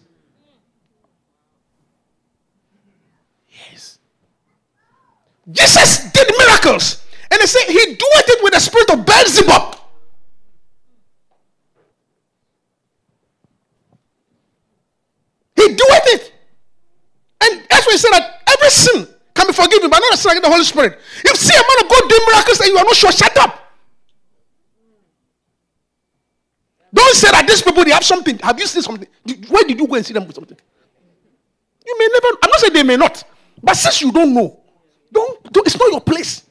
Yes. 3.49 3.99
Jesus 5.51 6.11
did 6.13 6.31
miracles. 6.39 7.05
And 7.31 7.41
they 7.41 7.47
say 7.47 7.65
he 7.67 7.95
doeth 7.95 8.29
it 8.29 8.43
with 8.43 8.53
the 8.53 8.61
spirit 8.61 8.91
of 8.91 9.05
Beelzebub. 9.05 9.77
He 15.57 15.69
doeth 15.69 16.07
it. 16.07 16.33
And 17.43 17.67
that's 17.69 17.87
why 17.87 17.93
he 17.93 17.99
said 17.99 18.11
that 18.13 18.43
every 18.47 18.71
sin 18.71 19.09
can 19.35 19.47
be 19.47 19.53
forgiven, 19.53 19.91
but 19.91 19.99
not 19.99 20.15
a 20.15 20.17
sin 20.17 20.31
against 20.31 20.45
the 20.45 20.51
Holy 20.51 20.65
Spirit. 20.65 20.99
If 21.25 21.31
you 21.31 21.37
see 21.37 21.55
a 21.55 21.59
man 21.59 21.85
of 21.85 21.91
God 21.91 22.09
doing 22.09 22.23
miracles 22.31 22.61
and 22.61 22.69
you 22.69 22.79
are 22.79 22.85
not 22.85 22.95
sure, 22.95 23.13
shut 23.13 23.37
up. 23.39 23.61
Don't 26.93 27.17
say 27.17 27.31
that 27.33 27.47
these 27.47 27.61
people 27.61 27.85
they 27.85 27.91
have 27.91 28.05
something. 28.05 28.39
Have 28.39 28.59
you 28.61 28.67
seen 28.67 28.83
something? 28.83 29.09
Where 29.49 29.65
did 29.65 29.79
you 29.79 29.87
go 29.87 29.97
and 29.97 30.07
see 30.07 30.15
them 30.15 30.27
with 30.27 30.37
something? 30.37 30.57
You 31.85 31.99
may 31.99 32.09
never. 32.13 32.39
I'm 32.43 32.51
not 32.51 32.61
saying 32.61 32.73
they 32.73 32.83
may 32.85 32.97
not, 32.97 33.25
but 33.61 33.75
since 33.75 34.01
you 34.01 34.13
don't 34.13 34.33
know, 34.33 34.64
it's 35.45 35.79
not 35.79 35.91
your 35.91 36.01
place. 36.01 36.45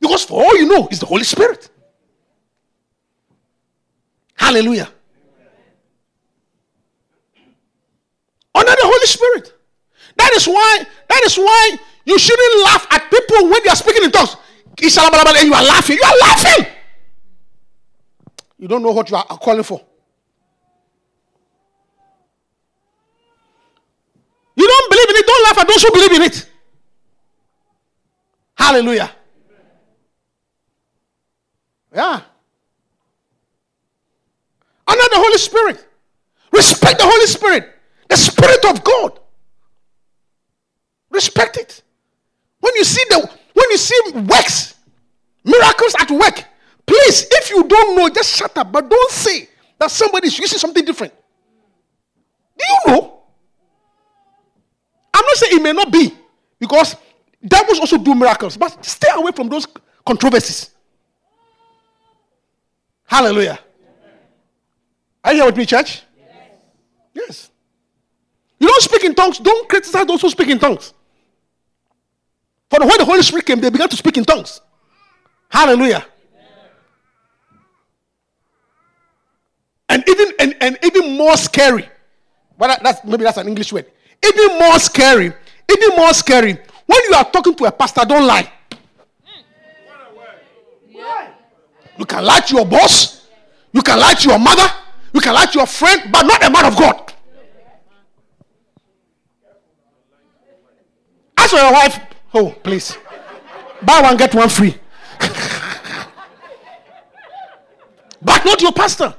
Because 0.00 0.24
for 0.24 0.42
all 0.44 0.56
you 0.56 0.66
know, 0.66 0.86
it's 0.88 1.00
the 1.00 1.06
Holy 1.06 1.24
Spirit. 1.24 1.68
Hallelujah. 4.34 4.88
Under 8.54 8.70
the 8.70 8.82
Holy 8.82 9.06
Spirit. 9.06 9.52
That 10.16 10.32
is 10.34 10.46
why, 10.46 10.86
that 11.08 11.22
is 11.24 11.36
why 11.36 11.78
you 12.04 12.18
shouldn't 12.18 12.64
laugh 12.64 12.86
at 12.90 13.10
people 13.10 13.50
when 13.50 13.62
they 13.64 13.70
are 13.70 13.76
speaking 13.76 14.04
in 14.04 14.10
tongues. 14.10 14.36
And 14.78 15.48
you 15.48 15.54
are 15.54 15.64
laughing. 15.64 15.96
You 15.96 16.02
are 16.04 16.18
laughing. 16.20 16.66
You 18.58 18.68
don't 18.68 18.82
know 18.82 18.92
what 18.92 19.10
you 19.10 19.16
are 19.16 19.24
calling 19.24 19.62
for. 19.62 19.80
You 24.56 24.66
don't 24.66 24.90
believe 24.90 25.10
in 25.10 25.16
it, 25.16 25.26
don't 25.26 25.44
laugh 25.44 25.58
at 25.58 25.68
those 25.68 25.82
who 25.82 25.90
believe 25.92 26.12
in 26.12 26.22
it. 26.22 26.50
Hallelujah. 28.56 29.10
Yeah. 31.94 32.20
Honor 34.88 35.08
the 35.10 35.16
Holy 35.16 35.38
Spirit. 35.38 35.86
Respect 36.52 36.98
the 36.98 37.04
Holy 37.04 37.26
Spirit. 37.26 37.72
The 38.08 38.16
Spirit 38.16 38.64
of 38.66 38.84
God. 38.84 39.18
Respect 41.10 41.56
it. 41.56 41.82
When 42.60 42.74
you 42.76 42.84
see 42.84 43.02
the 43.08 43.18
when 43.54 43.70
you 43.70 43.78
see 43.78 44.00
works, 44.14 44.74
miracles 45.44 45.94
at 46.00 46.10
work, 46.10 46.44
please, 46.84 47.26
if 47.30 47.50
you 47.50 47.64
don't 47.64 47.96
know, 47.96 48.08
just 48.08 48.36
shut 48.36 48.56
up. 48.58 48.70
But 48.70 48.90
don't 48.90 49.10
say 49.10 49.48
that 49.78 49.90
somebody 49.90 50.28
is 50.28 50.38
using 50.38 50.58
something 50.58 50.84
different. 50.84 51.14
Do 52.58 52.64
you 52.68 52.92
know? 52.92 53.22
I'm 55.14 55.24
not 55.24 55.36
saying 55.36 55.56
it 55.56 55.62
may 55.62 55.72
not 55.72 55.90
be, 55.90 56.12
because 56.58 56.96
devils 57.46 57.78
also 57.78 57.98
do 57.98 58.14
miracles, 58.14 58.56
but 58.56 58.84
stay 58.84 59.08
away 59.14 59.32
from 59.32 59.48
those 59.48 59.66
controversies. 60.04 60.70
Hallelujah. 63.04 63.58
Are 65.22 65.32
you 65.32 65.38
here 65.38 65.46
with 65.46 65.56
me, 65.56 65.66
church? 65.66 66.02
Yes. 66.18 66.30
yes. 67.14 67.50
You 68.58 68.68
don't 68.68 68.82
speak 68.82 69.04
in 69.04 69.14
tongues, 69.14 69.38
don't 69.38 69.68
criticize 69.68 70.06
those 70.06 70.22
who 70.22 70.30
speak 70.30 70.48
in 70.48 70.58
tongues. 70.58 70.92
For 72.68 72.80
when 72.80 72.98
the 72.98 73.04
Holy 73.04 73.22
Spirit 73.22 73.46
came, 73.46 73.60
they 73.60 73.70
began 73.70 73.88
to 73.88 73.96
speak 73.96 74.16
in 74.16 74.24
tongues. 74.24 74.60
Hallelujah. 75.48 76.04
And 79.88 80.02
even 80.08 80.32
and, 80.40 80.56
and 80.60 80.78
even 80.82 81.16
more 81.16 81.36
scary. 81.36 81.88
But 82.58 82.82
that's 82.82 83.04
maybe 83.04 83.24
that's 83.24 83.36
an 83.36 83.46
English 83.46 83.72
word. 83.72 83.86
Even 84.24 84.58
more 84.58 84.78
scary. 84.78 85.32
Even 85.70 85.96
more 85.96 86.12
scary. 86.12 86.58
When 86.86 87.00
you 87.08 87.14
are 87.16 87.24
talking 87.24 87.54
to 87.54 87.64
a 87.64 87.72
pastor, 87.72 88.04
don't 88.04 88.26
lie. 88.26 88.52
You 91.98 92.04
can 92.04 92.24
lie 92.24 92.40
to 92.40 92.56
your 92.56 92.66
boss. 92.66 93.26
You 93.72 93.82
can 93.82 93.98
lie 93.98 94.14
to 94.14 94.28
your 94.28 94.38
mother. 94.38 94.68
You 95.12 95.20
can 95.20 95.34
lie 95.34 95.46
to 95.46 95.58
your 95.58 95.66
friend, 95.66 96.12
but 96.12 96.22
not 96.22 96.44
a 96.44 96.50
man 96.50 96.66
of 96.66 96.76
God. 96.76 97.12
Ask 101.38 101.50
for 101.50 101.56
your 101.56 101.72
wife, 101.72 102.00
Oh, 102.34 102.50
please. 102.62 102.98
Buy 103.82 104.02
one, 104.02 104.16
get 104.18 104.34
one 104.34 104.50
free. 104.50 104.76
but 108.20 108.44
not 108.44 108.60
your 108.60 108.72
pastor. 108.72 109.14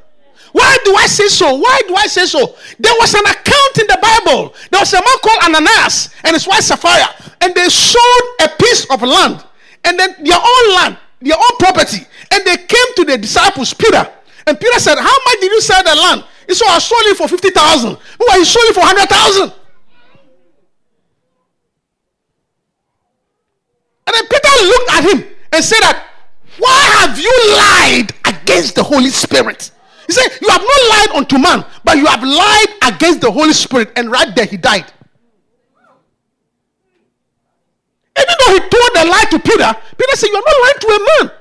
Why 0.57 0.77
do 0.83 0.95
I 0.95 1.05
say 1.05 1.27
so? 1.27 1.55
Why 1.55 1.81
do 1.87 1.95
I 1.95 2.07
say 2.07 2.25
so? 2.25 2.55
There 2.79 2.93
was 2.99 3.13
an 3.13 3.25
account 3.25 3.73
in 3.77 3.85
the 3.85 3.99
Bible. 4.01 4.55
There 4.71 4.79
was 4.81 4.91
a 4.93 4.97
man 4.97 5.17
called 5.21 5.43
Ananias 5.43 6.09
and 6.23 6.33
his 6.33 6.47
wife 6.47 6.63
Sapphira, 6.63 7.13
and 7.41 7.53
they 7.53 7.69
sold 7.69 8.23
a 8.41 8.49
piece 8.57 8.89
of 8.89 9.03
land, 9.03 9.45
and 9.85 9.99
then 9.99 10.15
their 10.23 10.39
own 10.39 10.65
land, 10.73 10.97
their 11.21 11.37
own 11.37 11.57
property, 11.59 12.05
and 12.31 12.43
they 12.43 12.57
came 12.57 12.89
to 12.95 13.05
the 13.05 13.17
disciples, 13.19 13.73
Peter. 13.73 14.01
And 14.47 14.59
Peter 14.59 14.79
said, 14.79 14.97
How 14.97 15.17
much 15.25 15.39
did 15.41 15.51
you 15.51 15.61
sell 15.61 15.83
the 15.83 15.95
land? 15.95 16.23
He 16.47 16.55
said, 16.55 16.67
I 16.69 16.79
sold 16.79 17.01
it 17.05 17.17
for 17.17 17.27
50,000. 17.27 17.89
Who 17.89 18.25
he 18.39 18.45
sold 18.45 18.65
it 18.69 18.73
for 18.73 18.79
100,000. 18.79 19.53
And 24.07 24.15
then 24.15 24.25
Peter 24.25 24.63
looked 24.63 24.91
at 24.91 25.03
him 25.03 25.35
and 25.51 25.63
said 25.63 25.81
that, 25.81 26.07
why 26.57 26.79
have 27.01 27.19
you 27.19 27.31
lied 27.55 28.11
against 28.25 28.75
the 28.75 28.83
Holy 28.83 29.09
Spirit? 29.09 29.69
He 30.07 30.13
said, 30.13 30.29
you 30.41 30.49
have 30.49 30.61
not 30.61 30.89
lied 30.89 31.09
unto 31.17 31.37
man, 31.37 31.65
but 31.83 31.97
you 31.97 32.05
have 32.05 32.23
lied 32.23 32.93
against 32.93 33.21
the 33.21 33.29
Holy 33.31 33.53
Spirit. 33.53 33.91
And 33.95 34.09
right 34.09 34.33
there 34.35 34.45
he 34.45 34.57
died. 34.57 34.85
Even 38.17 38.35
though 38.39 38.53
he 38.53 38.59
told 38.59 38.91
the 38.95 39.05
lie 39.05 39.25
to 39.29 39.39
Peter, 39.39 39.75
Peter 39.97 40.15
said, 40.15 40.27
you 40.27 40.35
are 40.35 40.43
not 40.45 40.61
lying 40.61 40.79
to 40.79 40.87
a 40.87 40.99
man. 40.99 41.31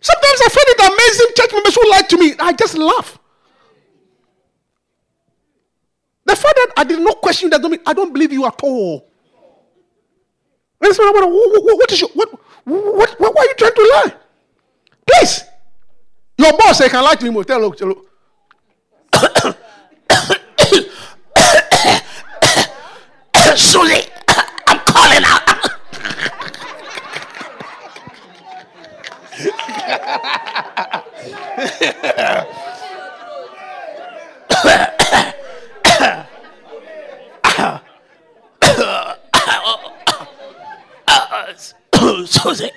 Sometimes 0.00 0.40
I 0.40 0.48
find 0.48 0.66
it 0.68 0.80
amazing 0.80 1.26
church 1.36 1.52
members 1.52 1.74
who 1.74 1.90
lie 1.90 2.02
to 2.02 2.16
me. 2.16 2.34
I 2.38 2.52
just 2.52 2.78
laugh. 2.78 3.18
The 6.24 6.36
fact 6.36 6.54
that 6.54 6.72
I 6.78 6.84
did 6.84 7.00
not 7.00 7.20
question 7.20 7.50
that, 7.50 7.60
I 7.86 7.92
don't 7.92 8.12
believe 8.12 8.32
you 8.32 8.46
at 8.46 8.60
all. 8.62 9.06
What, 10.78 10.98
what, 10.98 11.78
what 11.78 11.92
is 11.92 12.00
your, 12.00 12.10
what, 12.10 12.30
what, 12.64 13.20
what, 13.20 13.34
why 13.34 13.42
are 13.42 13.44
you 13.44 13.54
trying 13.56 13.74
to 13.74 13.92
lie? 13.94 14.14
Please. 15.06 15.44
Your 16.36 16.52
boss 16.56 16.78
say, 16.78 16.88
can 16.88 17.04
lie 17.04 17.14
to 17.14 17.26
him. 17.26 17.44
Tell 17.44 17.60
look, 17.60 17.80
look. 17.80 18.10
Susie, 23.56 24.08
I'm 24.66 24.78
calling 24.80 25.24
out. 25.24 25.42
Susie, 42.26 42.70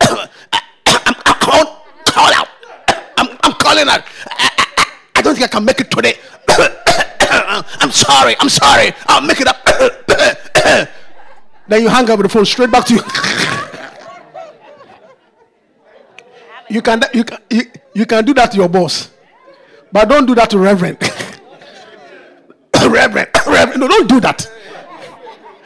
I'm, 0.00 0.28
I'm, 0.52 1.14
call 2.04 2.32
out. 2.34 2.48
I'm, 3.18 3.28
I'm 3.42 3.52
I, 3.78 4.02
I, 4.30 4.86
I 5.16 5.22
don't 5.22 5.34
think 5.34 5.46
I 5.46 5.48
can 5.48 5.64
make 5.64 5.80
it 5.80 5.90
today. 5.90 6.14
I'm 6.48 7.90
sorry. 7.90 8.36
I'm 8.40 8.48
sorry. 8.48 8.92
I'll 9.06 9.20
make 9.20 9.40
it 9.40 9.48
up. 9.48 9.64
then 11.68 11.82
you 11.82 11.88
hang 11.88 12.08
up 12.10 12.20
the 12.20 12.28
phone 12.28 12.44
straight 12.44 12.70
back 12.70 12.84
to 12.86 12.94
you. 12.94 13.00
you 16.70 16.82
can 16.82 17.02
you 17.12 17.24
can 17.24 17.38
you, 17.50 17.62
you 17.94 18.06
can 18.06 18.24
do 18.24 18.32
that 18.34 18.52
to 18.52 18.58
your 18.58 18.68
boss, 18.68 19.10
but 19.92 20.08
don't 20.08 20.26
do 20.26 20.34
that 20.34 20.50
to 20.50 20.58
Reverend. 20.58 20.98
Reverend, 22.74 23.28
Reverend, 23.46 23.80
no, 23.80 23.88
don't 23.88 24.08
do 24.08 24.20
that. 24.20 24.50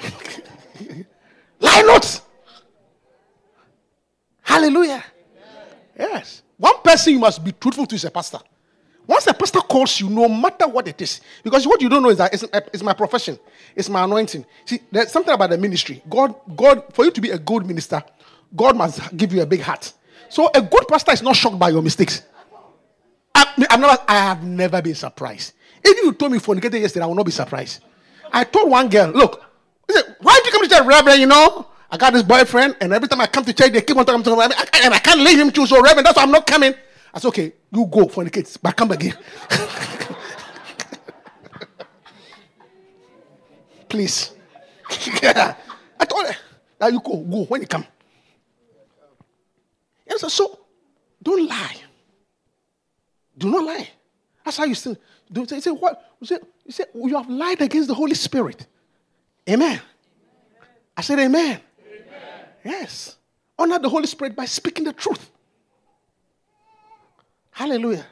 Lie 1.61 1.83
not. 1.83 2.21
Hallelujah. 4.43 5.05
Yes. 5.99 6.43
One 6.61 6.83
person 6.83 7.15
you 7.15 7.19
must 7.19 7.43
be 7.43 7.53
truthful 7.53 7.87
to 7.87 7.95
is 7.95 8.05
a 8.05 8.11
pastor. 8.11 8.39
Once 9.07 9.27
a 9.27 9.33
pastor 9.33 9.61
calls 9.61 9.99
you, 9.99 10.11
no 10.11 10.29
matter 10.29 10.69
what 10.69 10.87
it 10.87 11.01
is, 11.01 11.23
because 11.43 11.67
what 11.67 11.81
you 11.81 11.89
don't 11.89 12.03
know 12.03 12.11
is 12.11 12.19
that 12.19 12.35
it's, 12.35 12.45
uh, 12.45 12.61
it's, 12.73 12.83
my 12.83 12.93
profession, 12.93 13.39
it's 13.75 13.89
my 13.89 14.05
anointing. 14.05 14.45
See, 14.67 14.79
there's 14.93 15.11
something 15.11 15.33
about 15.33 15.49
the 15.49 15.57
ministry. 15.57 16.03
God, 16.09 16.35
God, 16.55 16.85
for 16.93 17.07
you 17.07 17.11
to 17.13 17.21
be 17.21 17.31
a 17.31 17.39
good 17.39 17.65
minister, 17.65 18.03
God 18.55 18.77
must 18.77 19.17
give 19.17 19.33
you 19.33 19.41
a 19.41 19.47
big 19.47 19.63
heart. 19.63 19.91
So 20.29 20.51
a 20.55 20.61
good 20.61 20.87
pastor 20.87 21.13
is 21.13 21.23
not 21.23 21.35
shocked 21.35 21.59
by 21.59 21.71
your 21.71 21.81
mistakes. 21.81 22.25
I, 23.35 23.67
I'm 23.71 23.81
never, 23.81 23.99
I 24.07 24.15
have 24.19 24.45
never 24.45 24.83
been 24.83 24.95
surprised. 24.95 25.55
If 25.83 25.97
you 26.05 26.13
told 26.13 26.33
me 26.33 26.39
fornicated 26.39 26.79
yesterday, 26.79 27.05
I 27.05 27.07
will 27.07 27.15
not 27.15 27.27
be 27.27 27.33
surprised. 27.33 27.83
I 28.31 28.45
told 28.45 28.71
one 28.71 28.91
girl, 28.91 29.11
look, 29.13 29.43
said, 29.89 30.15
why 30.21 30.39
did 30.45 30.47
you 30.47 30.53
come 30.53 30.69
to 30.69 30.69
church, 30.69 30.87
Reverend? 30.87 31.21
You 31.21 31.27
know, 31.27 31.67
I 31.91 31.97
got 31.97 32.13
this 32.13 32.23
boyfriend, 32.23 32.77
and 32.81 32.93
every 32.93 33.09
time 33.09 33.21
I 33.21 33.27
come 33.27 33.45
to 33.45 33.53
church, 33.53 33.73
they 33.73 33.83
keep 33.83 33.97
on 33.97 34.07
talking 34.07 34.23
to 34.23 34.37
me, 34.37 34.43
and 34.45 34.95
I 34.95 34.99
can't 34.99 35.21
leave 35.21 35.39
him 35.39 35.51
to. 35.51 35.67
So, 35.67 35.83
Reverend, 35.83 36.07
that's 36.07 36.17
why 36.17 36.23
I'm 36.23 36.31
not 36.31 36.47
coming. 36.47 36.73
I 37.13 37.19
said, 37.19 37.29
okay, 37.29 37.53
you 37.73 37.87
go 37.87 38.07
for 38.07 38.23
the 38.23 38.31
kids, 38.31 38.57
but 38.57 38.77
come 38.77 38.93
again. 38.93 39.17
Please. 43.89 44.33
yeah. 45.23 45.57
I 45.99 46.05
told 46.05 46.27
her, 46.27 46.37
now 46.81 46.87
you 46.87 47.01
go, 47.01 47.17
go 47.17 47.45
when 47.45 47.61
you 47.61 47.67
come. 47.67 47.85
And 50.09 50.19
so, 50.21 50.29
so 50.29 50.61
don't 51.21 51.49
lie. 51.49 51.77
Do 53.37 53.51
not 53.51 53.65
lie. 53.65 53.89
That's 54.45 54.57
how 54.57 54.65
you 54.65 54.77
still 54.77 54.97
do. 55.31 55.45
You 55.49 55.61
say 55.61 55.71
what? 55.71 56.17
You 56.21 56.27
say, 56.27 56.39
you 56.65 56.73
say 56.73 56.85
you 56.95 57.17
have 57.17 57.29
lied 57.29 57.61
against 57.61 57.89
the 57.89 57.95
Holy 57.95 58.15
Spirit. 58.15 58.67
Amen. 59.49 59.81
I 60.97 61.01
said 61.03 61.19
amen. 61.19 61.61
Amen. 62.65 62.77
Yes. 62.81 63.17
Honor 63.59 63.79
the 63.79 63.89
Holy 63.89 64.07
Spirit 64.07 64.35
by 64.35 64.47
speaking 64.47 64.85
the 64.85 64.93
truth. 64.93 65.31
Hallelujah. 67.51 68.07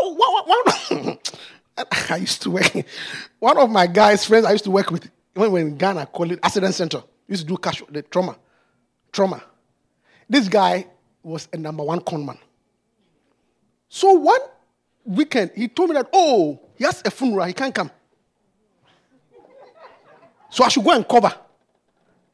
Oh, 0.00 0.14
one, 0.14 1.06
one, 1.06 1.18
I 2.10 2.16
used 2.16 2.42
to 2.42 2.50
work. 2.50 2.72
One 3.38 3.58
of 3.58 3.70
my 3.70 3.86
guys' 3.86 4.24
friends 4.24 4.46
I 4.46 4.52
used 4.52 4.64
to 4.64 4.70
work 4.70 4.90
with 4.90 5.10
when 5.34 5.52
we 5.52 5.62
were 5.62 5.68
in 5.68 5.76
Ghana, 5.76 6.06
called 6.06 6.32
it 6.32 6.40
accident 6.42 6.74
center. 6.74 7.02
used 7.28 7.42
to 7.42 7.48
do 7.48 7.56
cash 7.56 7.82
the 7.90 8.02
trauma. 8.02 8.36
Trauma. 9.12 9.42
This 10.28 10.48
guy 10.48 10.86
was 11.22 11.48
a 11.52 11.56
number 11.56 11.82
one 11.82 12.00
conman. 12.00 12.38
So 13.88 14.12
one 14.14 14.40
weekend, 15.04 15.52
he 15.54 15.68
told 15.68 15.90
me 15.90 15.94
that, 15.94 16.08
oh, 16.12 16.60
he 16.76 16.84
has 16.84 17.02
a 17.04 17.10
funeral, 17.10 17.46
he 17.46 17.52
can't 17.52 17.74
come. 17.74 17.90
So 20.50 20.64
I 20.64 20.68
should 20.68 20.84
go 20.84 20.92
and 20.92 21.06
cover 21.06 21.32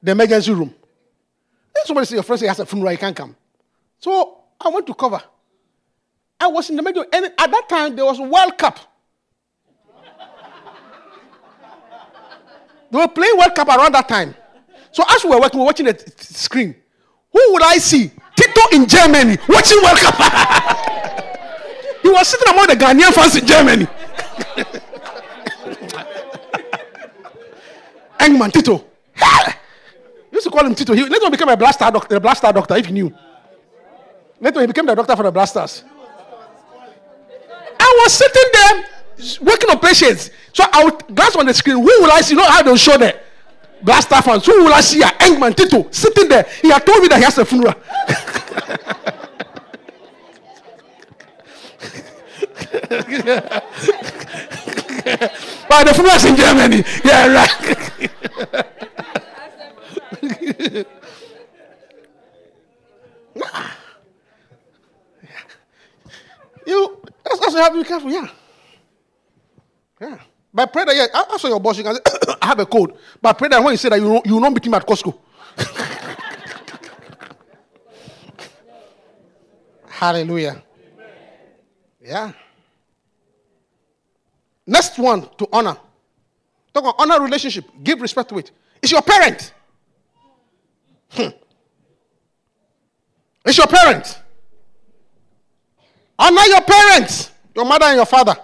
the 0.02 0.12
emergency 0.12 0.52
room. 0.52 0.74
Then 1.74 1.84
somebody 1.86 2.06
said, 2.06 2.14
your 2.14 2.22
friend 2.22 2.40
has 2.42 2.60
a 2.60 2.66
funeral, 2.66 2.90
he 2.90 2.96
can't 2.96 3.16
come. 3.16 3.34
So 3.98 4.38
I 4.60 4.68
went 4.68 4.86
to 4.86 4.94
cover. 4.94 5.20
I 6.38 6.46
was 6.46 6.70
in 6.70 6.76
the 6.76 6.82
middle, 6.82 7.04
and 7.12 7.24
at 7.26 7.50
that 7.50 7.68
time 7.68 7.96
there 7.96 8.04
was 8.04 8.20
World 8.20 8.58
Cup. 8.58 8.78
they 12.90 12.98
were 12.98 13.08
playing 13.08 13.36
World 13.38 13.54
Cup 13.54 13.68
around 13.68 13.92
that 13.94 14.08
time. 14.08 14.34
So 14.92 15.02
as 15.08 15.24
we 15.24 15.30
were 15.30 15.40
working, 15.40 15.58
we 15.58 15.62
were 15.62 15.66
watching 15.66 15.86
the 15.86 16.14
screen. 16.18 16.74
Who 17.32 17.52
would 17.52 17.62
I 17.62 17.78
see? 17.78 18.12
Tito 18.36 18.60
in 18.72 18.86
Germany 18.86 19.38
watching 19.48 19.82
World 19.82 19.98
Cup. 19.98 20.14
he 22.02 22.08
was 22.08 22.28
sitting 22.28 22.52
among 22.52 22.66
the 22.68 22.74
Ghanaian 22.74 23.12
fans 23.12 23.36
in 23.36 23.46
Germany. 23.46 23.86
Engman 28.24 28.50
Tito. 28.50 28.84
used 30.32 30.44
to 30.44 30.50
call 30.50 30.64
him 30.66 30.74
Tito. 30.74 30.94
He 30.94 31.04
later 31.04 31.30
became 31.30 31.48
a 31.48 31.56
Black 31.56 31.74
Stars 31.74 31.92
doctor, 31.92 32.16
a 32.16 32.20
Black 32.20 32.36
Stars 32.36 32.54
doctor, 32.54 32.76
if 32.76 32.86
you 32.86 32.92
knew. 32.92 33.14
Later 34.40 34.60
he 34.62 34.66
became 34.66 34.86
the 34.86 34.94
doctor 34.94 35.14
for 35.14 35.22
the 35.24 35.30
Black 35.30 35.48
Stars. 35.48 35.84
I 37.78 38.00
was 38.02 38.12
sitting 38.12 38.50
there 38.52 38.84
working 39.42 39.70
on 39.70 39.78
patients. 39.78 40.30
So 40.52 40.64
I 40.72 40.84
would 40.84 41.14
glance 41.14 41.36
on 41.36 41.46
the 41.46 41.54
screen. 41.54 41.76
Who 41.76 41.84
will 41.84 42.10
I 42.10 42.22
see? 42.22 42.34
You 42.34 42.38
know 42.40 42.48
how 42.48 42.62
they 42.62 42.76
show 42.76 42.96
the 42.96 43.20
Black 43.82 44.02
Stars 44.02 44.24
fans. 44.24 44.46
Who 44.46 44.64
will 44.64 44.72
I 44.72 44.80
see? 44.80 45.02
Ah, 45.04 45.14
Engman 45.20 45.54
Tito 45.54 45.88
sitting 45.90 46.28
there. 46.28 46.46
He 46.62 46.70
had 46.70 46.84
told 46.86 47.02
me 47.02 47.08
that 47.08 47.18
he 47.18 47.24
has 47.24 47.36
a 47.38 47.44
funeral. 47.44 47.74
but 55.82 55.96
the 55.96 56.04
is 56.14 56.24
in 56.24 56.36
Germany. 56.36 56.84
Yeah, 57.04 57.34
right. 57.34 57.50
you 66.66 66.98
that's, 67.24 67.52
you 67.52 67.58
have 67.58 67.72
to 67.72 67.82
be 67.82 67.88
careful, 67.88 68.10
yeah. 68.10 68.28
Yeah. 70.00 70.18
But 70.52 70.72
pray 70.72 70.84
that, 70.84 70.94
yeah, 70.94 71.06
ask 71.12 71.42
your 71.42 71.58
boss, 71.58 71.76
you 71.78 71.84
can 71.84 71.96
say, 71.96 72.00
I 72.42 72.46
have 72.46 72.60
a 72.60 72.66
code. 72.66 72.94
But 73.20 73.36
pray 73.36 73.48
that 73.48 73.60
when 73.62 73.72
you 73.72 73.76
say 73.76 73.88
that, 73.88 74.00
you, 74.00 74.22
you 74.24 74.34
will 74.34 74.40
not 74.40 74.54
beat 74.54 74.66
him 74.66 74.74
at 74.74 74.86
Costco. 74.86 75.18
Hallelujah. 79.88 80.62
Yeah. 82.00 82.32
Next 84.66 84.98
one 84.98 85.28
to 85.38 85.48
honor. 85.52 85.76
Talk 86.72 86.84
about 86.84 86.94
honor 86.98 87.22
relationship. 87.22 87.66
Give 87.82 88.00
respect 88.00 88.28
to 88.30 88.38
it. 88.38 88.50
It's 88.82 88.92
your 88.92 89.02
parent. 89.02 89.52
Hmm. 91.10 91.28
It's 93.44 93.58
your 93.58 93.66
parent. 93.66 94.20
Honor 96.18 96.42
your 96.42 96.62
parents, 96.62 97.30
your 97.54 97.64
mother 97.64 97.86
and 97.86 97.96
your 97.96 98.06
father. 98.06 98.34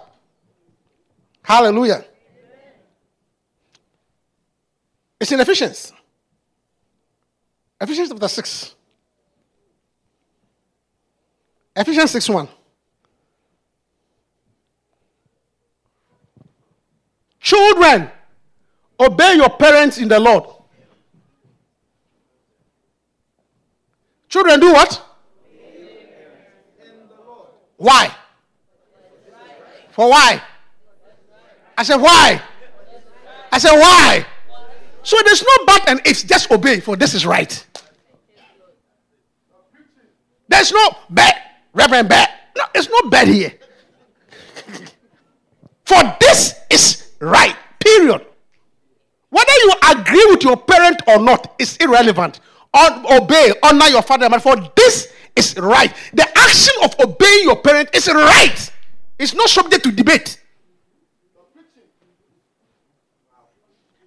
Hallelujah. 1.41 2.05
It's 5.19 5.31
in 5.31 5.39
Ephesians. 5.39 5.93
Ephesians 7.79 8.09
chapter 8.09 8.27
6. 8.27 8.75
Ephesians 11.75 12.11
6 12.11 12.29
1. 12.29 12.47
Children, 17.41 18.09
obey 18.99 19.33
your 19.35 19.49
parents 19.49 19.97
in 19.97 20.07
the 20.07 20.19
Lord. 20.19 20.45
Children, 24.29 24.59
do 24.59 24.71
what? 24.71 25.03
Why? 27.77 28.15
For 29.89 30.07
why? 30.09 30.41
I 31.75 31.83
said, 31.83 31.97
why? 31.97 32.41
I 33.51 33.57
said, 33.57 33.73
why? 33.73 34.25
So 35.01 35.17
there's 35.25 35.41
no 35.41 35.65
but 35.65 35.89
and 35.89 36.01
if, 36.05 36.25
just 36.27 36.51
obey, 36.51 36.79
for 36.79 36.95
this 36.95 37.15
is 37.15 37.25
right. 37.25 37.65
There's 40.47 40.71
no 40.71 40.89
bad, 41.09 41.35
Reverend 41.73 42.07
bad. 42.07 42.29
No, 42.55 42.65
it's 42.75 42.87
no 42.87 43.09
bad 43.09 43.27
here. 43.27 43.53
for 45.85 46.17
this 46.19 46.59
is 46.69 47.00
right. 47.21 47.55
Period. 47.79 48.25
Whether 49.29 49.51
you 49.63 49.73
agree 49.91 50.25
with 50.29 50.43
your 50.43 50.57
parent 50.57 51.01
or 51.07 51.19
not 51.19 51.55
is 51.57 51.77
irrelevant. 51.77 52.41
obey, 52.75 53.53
honor 53.63 53.87
your 53.87 54.01
father 54.01 54.25
and 54.25 54.31
mother. 54.31 54.41
For 54.41 54.71
this 54.75 55.13
is 55.35 55.55
right. 55.57 55.93
The 56.13 56.27
action 56.37 56.73
of 56.83 56.99
obeying 56.99 57.43
your 57.45 57.55
parent 57.55 57.89
is 57.93 58.07
right. 58.07 58.71
It's 59.17 59.33
not 59.33 59.49
subject 59.49 59.83
to 59.85 59.91
debate. 59.91 60.41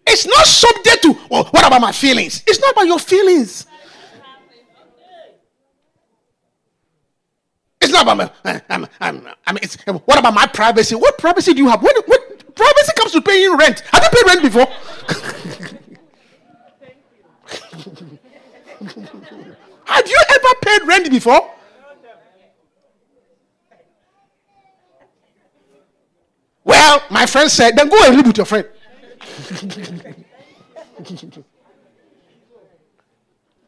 It's 0.06 0.26
not 0.26 0.44
subject 0.44 1.02
to, 1.04 1.18
well, 1.30 1.44
what 1.44 1.66
about 1.66 1.80
my 1.80 1.92
feelings? 1.92 2.42
It's 2.46 2.60
not 2.60 2.72
about 2.72 2.86
your 2.86 2.98
feelings. 2.98 3.66
It's 7.80 7.92
not 7.92 8.02
about 8.02 8.16
my, 8.44 8.62
I'm, 8.68 8.86
I'm, 9.00 9.28
I 9.46 9.52
mean, 9.52 9.60
it's, 9.62 9.76
what 9.86 10.18
about 10.18 10.34
my 10.34 10.46
privacy? 10.46 10.94
What 10.94 11.18
privacy 11.18 11.54
do 11.54 11.62
you 11.62 11.68
have? 11.68 11.82
When, 11.82 11.94
when 12.06 12.20
privacy 12.54 12.92
comes 12.96 13.12
to 13.12 13.20
paying 13.20 13.56
rent, 13.56 13.80
have 13.92 14.02
you 14.02 14.10
paid 14.10 14.26
rent 14.26 14.42
before? 14.42 14.66
have 19.84 20.08
you 20.08 20.18
ever 20.30 20.54
paid 20.62 20.82
rent 20.86 21.10
before? 21.10 21.50
Well, 26.64 27.02
my 27.10 27.26
friend 27.26 27.50
said, 27.50 27.76
then 27.76 27.88
go 27.88 27.96
and 28.04 28.16
live 28.16 28.26
with 28.26 28.38
your 28.38 28.46
friend. 28.46 28.66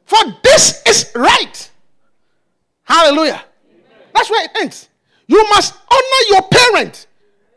For 0.07 0.19
this 0.43 0.83
is 0.87 1.11
right. 1.15 1.71
Hallelujah. 2.85 3.45
That's 4.15 4.31
where 4.31 4.45
it 4.45 4.51
ends. 4.57 4.89
You 5.27 5.45
must 5.51 5.75
honor 5.75 6.23
your 6.31 6.43
parent, 6.43 7.07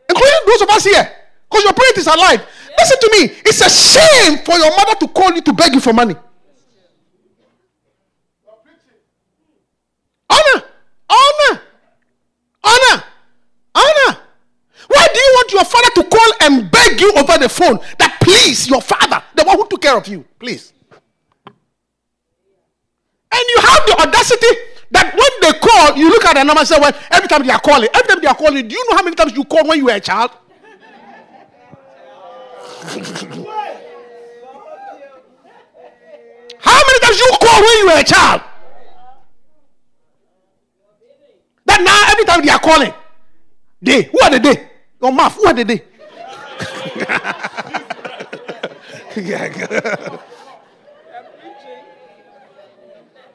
including 0.08 0.40
those 0.46 0.62
of 0.62 0.68
us 0.70 0.84
here, 0.84 1.10
because 1.50 1.64
your 1.64 1.72
parent 1.72 1.98
is 1.98 2.06
alive. 2.06 2.46
Listen 2.78 2.98
to 3.00 3.10
me. 3.18 3.34
It's 3.44 3.60
a 3.60 3.68
shame 3.68 4.38
for 4.44 4.56
your 4.56 4.70
mother 4.76 4.94
to 5.00 5.08
call 5.08 5.32
you 5.34 5.42
to 5.42 5.52
beg 5.52 5.74
you 5.74 5.80
for 5.80 5.92
money. 5.92 6.14
Honor, 10.30 10.64
honor, 11.08 11.60
honor, 12.62 13.04
honor. 13.74 14.16
Why 14.86 15.06
do 15.12 15.18
you 15.18 15.32
want 15.34 15.52
your 15.52 15.64
father 15.64 15.90
to 15.96 16.04
call 16.04 16.32
and 16.42 16.70
beg 16.70 17.00
you 17.00 17.12
over 17.16 17.36
the 17.38 17.48
phone 17.48 17.80
that 17.98 18.18
please 18.22 18.68
your 18.68 18.80
father, 18.80 19.22
the 19.34 19.42
one 19.42 19.56
who 19.56 19.66
took 19.66 19.82
care 19.82 19.96
of 19.96 20.06
you, 20.06 20.24
please? 20.38 20.72
And 23.32 23.42
you 23.54 23.60
have 23.60 23.86
the 23.86 23.96
audacity 24.06 24.46
that 24.92 25.14
when 25.14 25.52
they 25.52 25.58
call, 25.58 25.96
you 25.96 26.08
look 26.10 26.24
at 26.24 26.34
the 26.34 26.44
number 26.44 26.60
and 26.60 26.68
say, 26.68 26.78
Well, 26.80 26.92
every 27.10 27.28
time 27.28 27.44
they 27.44 27.52
are 27.52 27.60
calling, 27.60 27.88
every 27.92 28.08
time 28.08 28.20
they 28.20 28.28
are 28.28 28.34
calling, 28.36 28.66
do 28.68 28.74
you 28.74 28.84
know 28.90 28.96
how 28.96 29.02
many 29.02 29.16
times 29.16 29.32
you 29.36 29.44
called 29.44 29.68
when 29.68 29.78
you 29.78 29.86
were 29.86 29.92
a 29.94 30.00
child? 30.00 30.30
How 36.60 36.80
many 36.86 36.98
times 37.00 37.18
you 37.18 37.30
call 37.40 37.60
when 37.60 37.78
you 37.78 37.86
were 37.86 38.00
a 38.00 38.04
child? 38.04 38.40
That 41.66 41.82
now 41.82 42.10
every 42.10 42.24
time 42.24 42.44
they 42.44 42.50
are 42.50 42.58
calling, 42.58 42.94
they 43.82 44.02
who 44.04 44.18
are 44.22 44.30
the 44.30 44.38
they? 44.38 44.70
Your 45.00 45.12
mouth, 45.12 45.34
who 45.34 45.46
are 45.46 45.54
the 45.54 45.64
they? 45.64 45.84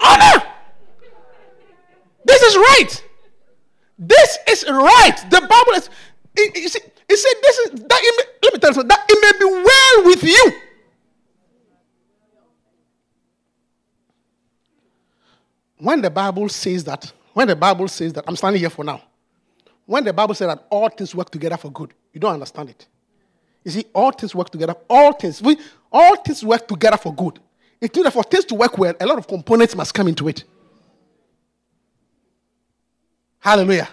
Honor. 0.01 0.43
This 2.25 2.41
is 2.41 2.55
right. 2.55 3.03
This 3.99 4.37
is 4.49 4.65
right. 4.67 5.17
The 5.29 5.41
Bible 5.41 5.73
is. 5.75 5.89
It, 6.37 6.55
it, 6.57 6.75
it 7.09 7.17
said 7.17 7.33
this 7.41 7.57
is 7.59 7.71
that. 7.71 8.01
May, 8.17 8.23
let 8.43 8.53
me 8.53 8.59
tell 8.59 8.69
you 8.69 8.73
something. 8.73 8.87
That 8.87 9.05
it 9.09 9.19
may 9.21 9.39
be 9.39 9.45
well 9.45 10.05
with 10.05 10.23
you. 10.23 10.51
When 15.77 16.01
the 16.01 16.09
Bible 16.09 16.49
says 16.49 16.83
that, 16.85 17.11
when 17.33 17.47
the 17.47 17.55
Bible 17.55 17.87
says 17.87 18.13
that, 18.13 18.23
I'm 18.27 18.35
standing 18.35 18.59
here 18.59 18.69
for 18.69 18.83
now. 18.83 19.01
When 19.85 20.03
the 20.03 20.13
Bible 20.13 20.33
says 20.33 20.47
that 20.47 20.65
all 20.69 20.89
things 20.89 21.13
work 21.13 21.29
together 21.29 21.57
for 21.57 21.71
good, 21.71 21.93
you 22.11 22.19
don't 22.19 22.33
understand 22.33 22.69
it. 22.69 22.87
You 23.63 23.71
see, 23.71 23.85
all 23.93 24.11
things 24.11 24.33
work 24.33 24.49
together. 24.49 24.75
All 24.89 25.13
things, 25.13 25.41
we, 25.41 25.57
all 25.91 26.15
things 26.17 26.43
work 26.43 26.67
together 26.67 26.97
for 26.97 27.13
good. 27.13 27.39
It 27.81 27.95
means 27.95 28.05
that 28.05 28.11
for 28.11 28.23
things 28.23 28.45
to 28.45 28.55
work 28.55 28.77
well, 28.77 28.93
a 28.99 29.05
lot 29.05 29.17
of 29.17 29.27
components 29.27 29.75
must 29.75 29.93
come 29.93 30.07
into 30.07 30.27
it. 30.27 30.43
Hallelujah. 33.39 33.89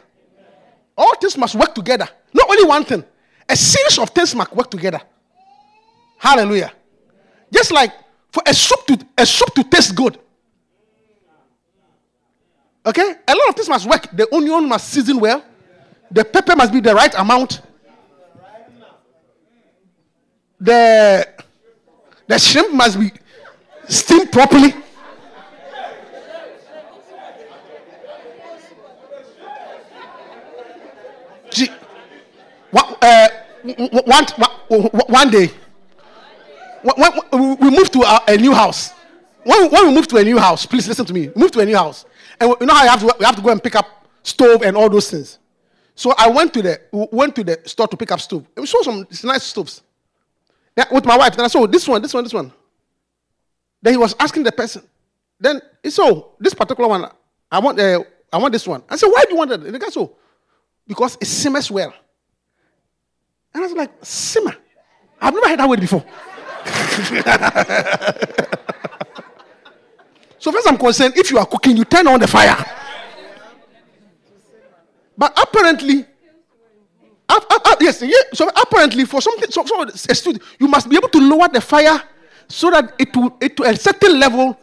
All 0.96 1.14
things 1.16 1.36
must 1.36 1.54
work 1.54 1.74
together. 1.74 2.08
Not 2.32 2.48
only 2.50 2.64
one 2.64 2.84
thing, 2.84 3.04
a 3.48 3.56
series 3.56 3.98
of 3.98 4.10
things 4.10 4.34
must 4.34 4.54
work 4.54 4.70
together. 4.70 5.00
Hallelujah. 6.18 6.72
Just 7.52 7.72
like 7.72 7.92
for 8.30 8.42
a 8.46 8.54
soup 8.54 8.86
to 8.86 9.06
a 9.18 9.26
soup 9.26 9.54
to 9.54 9.64
taste 9.64 9.94
good. 9.94 10.18
Okay? 12.84 13.14
A 13.28 13.34
lot 13.34 13.48
of 13.48 13.54
things 13.54 13.68
must 13.68 13.88
work. 13.88 14.08
The 14.12 14.32
onion 14.34 14.68
must 14.68 14.88
season 14.88 15.20
well. 15.20 15.44
The 16.10 16.24
pepper 16.24 16.56
must 16.56 16.72
be 16.72 16.80
the 16.80 16.94
right 16.94 17.14
amount. 17.16 17.60
The 20.60 21.26
the 22.26 22.38
shrimp 22.38 22.72
must 22.74 22.98
be 23.00 23.10
steamed 23.88 24.30
properly. 24.30 24.74
One, 32.72 32.96
uh, 33.02 33.28
one, 34.04 34.26
one 35.08 35.30
day, 35.30 35.50
when 36.82 37.60
we 37.60 37.70
moved 37.70 37.92
to 37.92 38.02
a, 38.28 38.36
new 38.36 38.52
house, 38.52 38.92
when, 39.44 39.70
when 39.70 39.88
we 39.88 39.94
moved 39.94 40.10
to 40.10 40.16
a 40.16 40.24
new 40.24 40.38
house, 40.38 40.66
please 40.66 40.88
listen 40.88 41.06
to 41.06 41.12
me. 41.12 41.28
We 41.28 41.40
moved 41.42 41.54
to 41.54 41.60
a 41.60 41.64
new 41.64 41.76
house, 41.76 42.04
and 42.40 42.54
you 42.60 42.66
know 42.66 42.74
how 42.74 42.82
you 42.84 42.90
have 42.90 43.00
to, 43.00 43.14
we 43.18 43.24
have 43.24 43.36
to 43.36 43.42
go 43.42 43.50
and 43.50 43.62
pick 43.62 43.76
up 43.76 44.08
stove 44.22 44.62
and 44.62 44.76
all 44.76 44.88
those 44.88 45.10
things. 45.10 45.38
So 45.94 46.14
I 46.16 46.28
went 46.28 46.54
to 46.54 46.62
the 46.62 46.80
went 46.90 47.36
to 47.36 47.44
the 47.44 47.60
store 47.66 47.86
to 47.86 47.96
pick 47.96 48.10
up 48.10 48.20
stove. 48.20 48.46
And 48.56 48.62
we 48.62 48.66
saw 48.66 48.82
some 48.82 49.06
nice 49.24 49.42
stoves. 49.44 49.82
Yeah, 50.76 50.86
with 50.90 51.04
my 51.04 51.18
wife. 51.18 51.36
Then 51.36 51.44
I 51.44 51.48
saw 51.48 51.66
this 51.66 51.86
one, 51.86 52.00
this 52.00 52.14
one, 52.14 52.24
this 52.24 52.32
one. 52.32 52.50
Then 53.82 53.92
he 53.92 53.98
was 53.98 54.14
asking 54.18 54.44
the 54.44 54.52
person. 54.52 54.82
Then 55.38 55.60
he 55.82 55.90
saw 55.90 56.30
this 56.40 56.54
particular 56.54 56.88
one. 56.88 57.10
I 57.50 57.58
want 57.58 57.78
uh, 57.78 58.02
I 58.32 58.38
want 58.38 58.52
this 58.52 58.66
one. 58.66 58.82
I 58.88 58.96
said, 58.96 59.08
why 59.08 59.24
do 59.24 59.32
you 59.32 59.36
want 59.36 59.50
that? 59.50 59.60
And 59.60 59.74
the 59.74 59.78
guy 59.78 59.90
said, 59.90 60.08
because 60.86 61.18
it 61.20 61.26
simmers 61.26 61.70
well. 61.70 61.92
And 63.54 63.64
I 63.64 63.66
was 63.66 63.72
like, 63.72 63.90
simmer. 64.02 64.56
I've 65.20 65.34
never 65.34 65.48
heard 65.48 65.58
that 65.60 65.68
word 65.68 65.80
before. 65.80 66.04
so, 70.38 70.52
first 70.52 70.68
I'm 70.68 70.78
concerned, 70.78 71.14
if 71.16 71.30
you 71.30 71.38
are 71.38 71.46
cooking, 71.46 71.76
you 71.76 71.84
turn 71.84 72.08
on 72.08 72.18
the 72.18 72.26
fire. 72.26 72.56
But 75.16 75.38
apparently, 75.40 76.04
uh, 77.28 77.40
uh, 77.50 77.58
uh, 77.64 77.76
yes, 77.80 78.02
yeah, 78.02 78.10
so 78.32 78.48
apparently, 78.48 79.04
for 79.04 79.20
something, 79.20 79.48
so, 79.50 79.64
so 79.64 79.84
student, 80.14 80.42
you 80.58 80.66
must 80.68 80.88
be 80.88 80.96
able 80.96 81.08
to 81.08 81.20
lower 81.20 81.48
the 81.48 81.60
fire 81.60 82.02
so 82.48 82.70
that 82.70 82.94
it 82.98 83.14
will, 83.16 83.36
it 83.40 83.56
to 83.56 83.62
a 83.64 83.76
certain 83.76 84.18
level. 84.18 84.58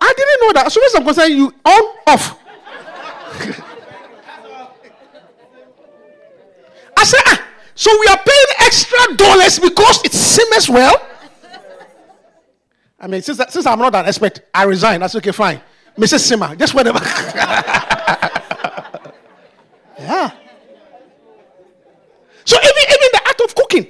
I 0.00 0.12
didn't 0.16 0.40
know 0.42 0.52
that. 0.60 0.72
So, 0.72 0.80
first 0.80 0.96
I'm 0.96 1.04
concerned, 1.04 1.34
you 1.34 1.52
on, 1.64 1.82
off. 2.06 2.38
I 6.96 7.04
said, 7.04 7.20
ah, 7.26 7.51
so 7.82 7.90
we 7.98 8.06
are 8.06 8.18
paying 8.18 8.46
extra 8.60 9.16
dollars 9.16 9.58
because 9.58 10.04
it 10.04 10.12
simmers 10.12 10.68
well. 10.68 11.04
I 13.00 13.08
mean, 13.08 13.22
since, 13.22 13.40
since 13.48 13.66
I'm 13.66 13.80
not 13.80 13.92
an 13.96 14.06
expert, 14.06 14.38
I 14.54 14.62
resign. 14.62 15.00
That's 15.00 15.16
okay, 15.16 15.32
fine. 15.32 15.60
Mrs. 15.98 16.20
Simmer, 16.20 16.54
just 16.54 16.74
whatever. 16.74 17.00
yeah. 19.98 20.30
So 22.44 22.56
even, 22.56 22.82
even 22.86 23.08
the 23.14 23.20
act 23.26 23.40
of 23.40 23.52
cooking, 23.52 23.82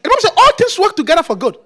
Bible 0.00 0.14
says 0.20 0.30
all 0.36 0.52
things 0.56 0.78
work 0.78 0.94
together 0.94 1.24
for 1.24 1.34
good. 1.34 1.56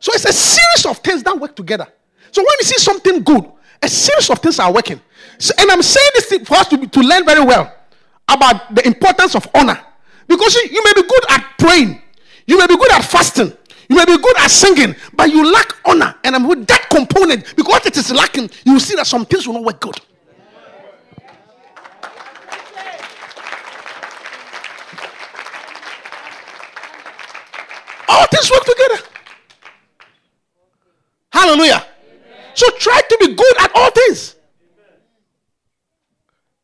So 0.00 0.10
it's 0.14 0.24
a 0.24 0.32
series 0.32 0.86
of 0.86 0.96
things 1.04 1.22
that 1.24 1.38
work 1.38 1.54
together. 1.54 1.86
So 2.30 2.40
when 2.40 2.54
you 2.60 2.64
see 2.64 2.78
something 2.78 3.22
good, 3.22 3.44
a 3.82 3.88
series 3.90 4.30
of 4.30 4.38
things 4.38 4.58
are 4.58 4.72
working. 4.72 5.02
So, 5.36 5.52
and 5.58 5.70
I'm 5.70 5.82
saying 5.82 6.10
this 6.14 6.48
for 6.48 6.54
us 6.54 6.68
to, 6.68 6.78
be, 6.78 6.86
to 6.86 7.00
learn 7.00 7.26
very 7.26 7.44
well 7.44 7.70
about 8.26 8.74
the 8.74 8.86
importance 8.86 9.34
of 9.34 9.46
honor. 9.54 9.78
Because 10.26 10.54
you, 10.54 10.68
you 10.70 10.84
may 10.84 10.92
be 10.94 11.02
good 11.02 11.24
at 11.30 11.54
praying, 11.58 12.00
you 12.46 12.58
may 12.58 12.66
be 12.66 12.76
good 12.76 12.92
at 12.92 13.04
fasting, 13.04 13.52
you 13.88 13.96
may 13.96 14.04
be 14.04 14.16
good 14.16 14.36
at 14.38 14.50
singing, 14.50 14.94
but 15.14 15.30
you 15.30 15.50
lack 15.52 15.72
honor. 15.84 16.14
And 16.24 16.48
with 16.48 16.66
that 16.66 16.88
component, 16.90 17.54
because 17.56 17.86
it 17.86 17.96
is 17.96 18.10
lacking, 18.12 18.50
you 18.64 18.74
will 18.74 18.80
see 18.80 18.96
that 18.96 19.06
some 19.06 19.24
things 19.26 19.46
will 19.46 19.54
not 19.54 19.64
work 19.64 19.80
good. 19.80 19.98
All 28.08 28.26
things 28.26 28.50
work 28.50 28.64
together. 28.64 29.08
Hallelujah. 31.32 31.84
Amen. 31.84 32.52
So 32.54 32.70
try 32.78 33.00
to 33.00 33.16
be 33.20 33.34
good 33.34 33.56
at 33.60 33.72
all 33.74 33.90
things. 33.90 34.36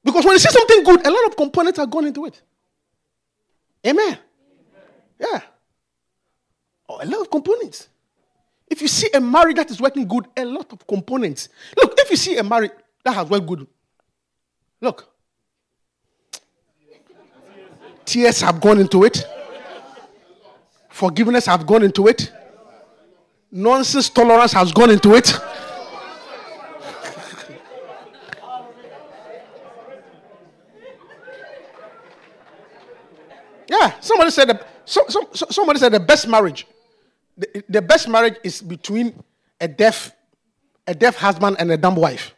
Because 0.03 0.25
when 0.25 0.33
you 0.33 0.39
see 0.39 0.51
something 0.51 0.85
good, 0.85 1.07
a 1.07 1.11
lot 1.11 1.27
of 1.27 1.37
components 1.37 1.79
are 1.79 1.87
gone 1.87 2.07
into 2.07 2.25
it. 2.27 2.41
Amen. 3.87 4.19
Yeah. 5.19 5.41
Oh, 6.89 6.99
a 7.03 7.07
lot 7.07 7.21
of 7.21 7.31
components. 7.31 7.89
If 8.69 8.83
you 8.83 8.89
see 8.89 9.09
a 9.13 9.21
marriage 9.21 9.57
that 9.57 9.71
is 9.71 9.81
working 9.81 10.07
good, 10.07 10.27
a 10.37 10.45
lot 10.45 10.73
of 10.73 10.87
components. 10.87 11.49
Look, 11.77 11.95
if 11.99 12.11
you 12.11 12.17
see 12.17 12.37
a 12.37 12.43
marriage 12.43 12.73
that 13.05 13.15
has 13.15 13.29
worked 13.29 13.47
good, 13.47 13.67
look. 14.81 15.09
Tears 18.05 18.41
have 18.41 18.61
gone 18.61 18.79
into 18.81 19.05
it. 19.05 19.25
Forgiveness 20.89 21.47
have 21.47 21.67
gone 21.67 21.83
into 21.83 22.09
it. 22.09 22.33
Nonsense 23.51 24.09
tolerance 24.11 24.53
has 24.53 24.73
gone 24.73 24.91
into 24.91 25.15
it. 25.15 25.33
Yeah, 33.81 33.99
somebody 34.01 34.31
said 34.31 34.49
the, 34.49 34.65
so, 34.85 35.01
so, 35.09 35.27
somebody 35.33 35.79
said 35.79 35.93
the 35.93 36.01
best 36.01 36.29
marriage, 36.29 36.67
the, 37.39 37.65
the 37.67 37.81
best 37.81 38.09
marriage 38.09 38.37
is 38.45 38.61
between 38.61 39.15
a 39.59 39.67
deaf, 39.67 40.13
a 40.87 40.95
deaf 40.95 41.17
husband 41.17 41.57
and 41.59 41.73
a 41.73 41.79
dumb 41.79 41.97
wife. 41.97 42.35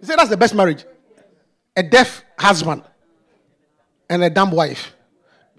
He 0.00 0.06
said 0.06 0.18
that's 0.18 0.30
the 0.30 0.36
best 0.38 0.54
marriage. 0.54 0.86
A 1.76 1.82
deaf 1.82 2.24
husband 2.38 2.84
and 4.08 4.22
a 4.24 4.30
dumb 4.30 4.50
wife. 4.50 4.94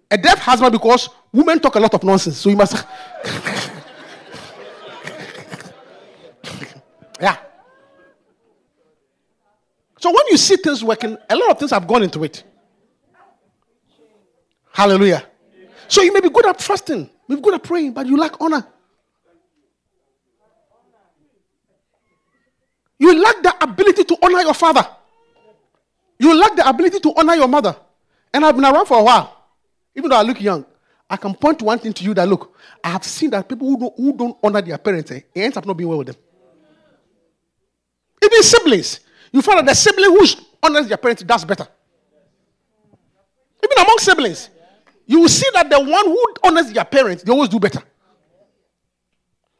A 0.09 0.17
deaf 0.17 0.39
husband 0.39 0.71
because 0.71 1.09
women 1.31 1.59
talk 1.59 1.75
a 1.75 1.79
lot 1.79 1.93
of 1.93 2.03
nonsense, 2.03 2.37
so 2.37 2.49
you 2.49 2.55
must. 2.55 2.73
yeah. 7.21 7.37
So 10.07 10.11
when 10.11 10.23
you 10.31 10.37
see 10.37 10.55
things 10.55 10.81
working, 10.85 11.17
a 11.29 11.35
lot 11.35 11.51
of 11.51 11.59
things 11.59 11.71
have 11.71 11.85
gone 11.85 12.01
into 12.01 12.23
it. 12.23 12.41
Hallelujah. 14.71 15.25
So 15.89 16.01
you 16.01 16.13
may 16.13 16.21
be 16.21 16.29
good 16.29 16.45
at 16.45 16.61
fasting, 16.61 17.09
may 17.27 17.35
be 17.35 17.41
good 17.41 17.55
at 17.55 17.61
praying, 17.63 17.91
but 17.91 18.07
you 18.07 18.15
lack 18.15 18.39
honor. 18.39 18.65
You 22.97 23.21
lack 23.21 23.43
the 23.43 23.53
ability 23.61 24.05
to 24.05 24.17
honor 24.23 24.39
your 24.43 24.53
father. 24.53 24.87
You 26.17 26.39
lack 26.39 26.55
the 26.55 26.69
ability 26.69 27.01
to 27.01 27.13
honor 27.17 27.35
your 27.35 27.49
mother. 27.49 27.75
And 28.33 28.45
I've 28.45 28.55
been 28.55 28.63
around 28.63 28.85
for 28.85 28.99
a 28.99 29.03
while. 29.03 29.43
Even 29.93 30.09
though 30.09 30.15
I 30.15 30.21
look 30.21 30.39
young, 30.39 30.65
I 31.09 31.17
can 31.17 31.33
point 31.35 31.61
one 31.61 31.79
thing 31.79 31.91
to 31.91 32.03
you 32.05 32.13
that 32.13 32.29
look, 32.29 32.55
I 32.81 32.91
have 32.91 33.03
seen 33.03 33.31
that 33.31 33.49
people 33.49 33.67
who 33.67 33.77
don't, 33.77 33.97
who 33.97 34.13
don't 34.15 34.37
honor 34.41 34.61
their 34.61 34.77
parents, 34.77 35.11
eh, 35.11 35.19
it 35.35 35.41
ends 35.41 35.57
up 35.57 35.65
not 35.65 35.75
being 35.75 35.89
well 35.89 35.97
with 35.97 36.07
them. 36.07 36.15
Even 38.23 38.41
siblings, 38.41 39.01
you 39.31 39.41
find 39.41 39.59
that 39.59 39.65
the 39.65 39.73
sibling 39.73 40.11
who 40.11 40.25
honors 40.63 40.87
their 40.87 40.97
parents 40.97 41.23
does 41.23 41.45
better. 41.45 41.67
Even 43.63 43.85
among 43.85 43.97
siblings, 43.99 44.49
you 45.05 45.21
will 45.21 45.29
see 45.29 45.47
that 45.53 45.69
the 45.69 45.79
one 45.79 46.05
who 46.05 46.33
honors 46.43 46.71
their 46.71 46.85
parents, 46.85 47.23
they 47.23 47.31
always 47.31 47.49
do 47.49 47.59
better. 47.59 47.81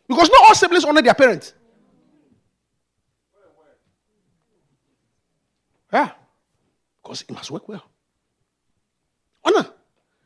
Because 0.08 0.30
not 0.30 0.48
all 0.48 0.56
siblings 0.56 0.86
honor 0.86 1.02
their 1.02 1.14
parents. 1.14 1.54
Yeah. 5.92 6.12
Because 7.02 7.22
it 7.22 7.32
must 7.32 7.52
work 7.52 7.68
well. 7.68 7.84
Honor. 9.44 9.66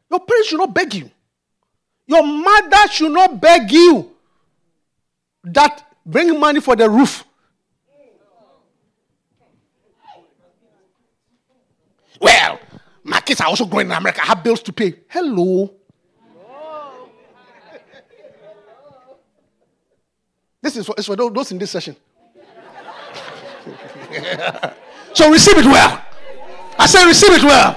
Your 0.09 0.19
parents 0.19 0.49
should 0.49 0.59
not 0.59 0.73
beg 0.73 0.93
you. 0.93 1.09
Your 2.07 2.23
mother 2.23 2.87
should 2.91 3.11
not 3.11 3.39
beg 3.39 3.71
you 3.71 4.11
that 5.43 5.87
bring 6.05 6.39
money 6.39 6.59
for 6.59 6.75
the 6.75 6.89
roof. 6.89 7.23
Well, 12.21 12.59
my 13.03 13.19
kids 13.19 13.41
are 13.41 13.47
also 13.47 13.65
growing 13.65 13.87
in 13.87 13.91
America. 13.91 14.21
I 14.21 14.27
have 14.27 14.43
bills 14.43 14.61
to 14.63 14.71
pay. 14.73 14.93
Hello. 15.09 15.73
This 20.61 20.77
is 20.77 20.85
for, 20.85 20.93
for 21.01 21.15
those 21.15 21.51
in 21.51 21.57
this 21.57 21.71
session. 21.71 21.95
so 25.13 25.31
receive 25.31 25.57
it 25.57 25.65
well. 25.65 26.05
I 26.77 26.85
say 26.85 27.05
receive 27.05 27.31
it 27.31 27.43
well. 27.43 27.73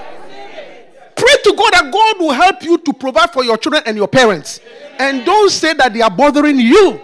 Pray 1.15 1.35
to 1.43 1.53
God 1.55 1.73
that 1.73 1.91
God 1.91 2.19
will 2.19 2.33
help 2.33 2.61
you 2.61 2.77
to 2.77 2.93
provide 2.93 3.31
for 3.31 3.43
your 3.43 3.57
children 3.57 3.81
and 3.85 3.97
your 3.97 4.07
parents. 4.07 4.59
And 4.99 5.25
don't 5.25 5.49
say 5.49 5.73
that 5.73 5.93
they 5.93 6.01
are 6.01 6.11
bothering 6.11 6.59
you. 6.59 6.99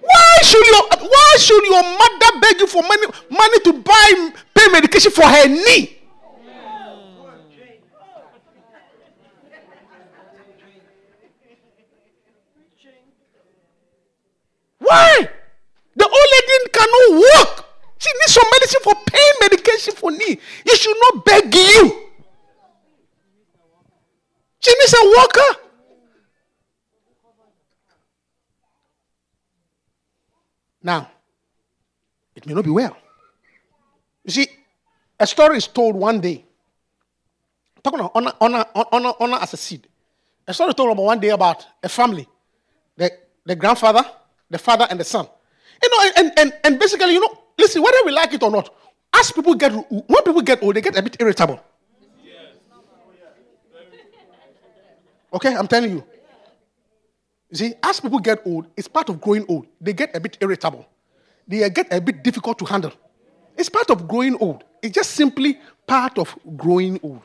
Why 0.00 0.38
should 0.42 0.66
your 0.66 0.82
why 1.08 1.36
should 1.38 1.64
your 1.64 1.82
mother 1.82 2.15
beg 2.40 2.60
you 2.60 2.66
for 2.66 2.82
money 2.82 3.06
money 3.30 3.58
to 3.60 3.72
buy 3.72 4.30
pay 4.54 4.68
medication 4.72 5.10
for 5.10 5.24
her 5.24 5.48
knee? 5.48 5.96
Why? 14.78 15.28
The 15.96 16.04
old 16.04 16.28
lady 16.32 16.70
cannot 16.72 17.26
walk. 17.26 17.66
She 17.98 18.10
needs 18.12 18.34
some 18.34 18.44
medicine 18.52 18.80
for 18.84 18.94
pain 19.06 19.32
medication 19.40 19.94
for 19.94 20.10
knee. 20.12 20.38
You 20.66 20.76
should 20.76 20.96
not 21.00 21.24
beg 21.24 21.54
you. 21.54 22.02
She 24.60 24.74
needs 24.74 24.94
a 24.94 25.04
walker. 25.16 25.60
Now, 30.82 31.10
may 32.46 32.54
not 32.54 32.64
be 32.64 32.70
well. 32.70 32.96
You 34.24 34.30
see, 34.30 34.46
a 35.18 35.26
story 35.26 35.58
is 35.58 35.66
told 35.66 35.96
one 35.96 36.20
day. 36.20 36.44
talking 37.82 38.00
about 38.00 38.12
honor, 38.14 38.32
honor, 38.40 38.64
honor, 38.92 39.12
honor 39.20 39.38
as 39.40 39.52
a 39.52 39.56
seed. 39.56 39.86
A 40.46 40.54
story 40.54 40.72
told 40.74 40.92
about 40.92 41.02
one 41.02 41.20
day 41.20 41.30
about 41.30 41.66
a 41.82 41.88
family. 41.88 42.26
The, 42.96 43.10
the 43.44 43.56
grandfather, 43.56 44.04
the 44.48 44.58
father, 44.58 44.86
and 44.88 44.98
the 44.98 45.04
son. 45.04 45.26
You 45.82 45.90
know, 45.90 46.10
and, 46.16 46.32
and, 46.38 46.52
and 46.64 46.78
basically, 46.78 47.12
you 47.12 47.20
know, 47.20 47.38
listen, 47.58 47.82
whether 47.82 47.98
we 48.04 48.12
like 48.12 48.32
it 48.32 48.42
or 48.42 48.50
not, 48.50 48.72
as 49.12 49.32
people 49.32 49.54
get, 49.54 49.72
when 49.72 50.22
people 50.24 50.42
get 50.42 50.62
old, 50.62 50.74
they 50.76 50.80
get 50.80 50.96
a 50.96 51.02
bit 51.02 51.16
irritable. 51.20 51.60
Okay, 55.32 55.54
I'm 55.54 55.66
telling 55.66 55.90
you. 55.90 56.04
You 57.50 57.56
see, 57.56 57.74
as 57.82 58.00
people 58.00 58.18
get 58.18 58.40
old, 58.46 58.66
it's 58.76 58.88
part 58.88 59.08
of 59.08 59.20
growing 59.20 59.44
old. 59.48 59.66
They 59.80 59.92
get 59.92 60.14
a 60.16 60.20
bit 60.20 60.38
irritable. 60.40 60.86
They 61.46 61.68
get 61.70 61.92
a 61.92 62.00
bit 62.00 62.22
difficult 62.22 62.58
to 62.58 62.64
handle. 62.64 62.92
It's 63.56 63.68
part 63.68 63.90
of 63.90 64.08
growing 64.08 64.36
old. 64.40 64.64
It's 64.82 64.94
just 64.94 65.12
simply 65.12 65.58
part 65.86 66.18
of 66.18 66.36
growing 66.56 66.98
old. 67.02 67.22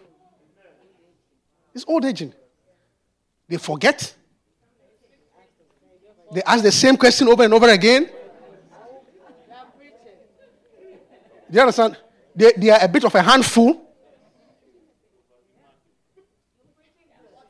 It's 1.73 1.85
old 1.87 2.05
aging. 2.05 2.33
They 3.47 3.57
forget. 3.57 4.13
They 6.33 6.41
ask 6.43 6.63
the 6.63 6.71
same 6.71 6.95
question 6.95 7.27
over 7.27 7.43
and 7.43 7.53
over 7.53 7.69
again. 7.69 8.05
Do 11.49 11.55
you 11.55 11.59
understand? 11.59 11.97
They, 12.33 12.53
they 12.55 12.69
are 12.69 12.79
a 12.81 12.87
bit 12.87 13.03
of 13.03 13.13
a 13.13 13.21
handful. 13.21 13.81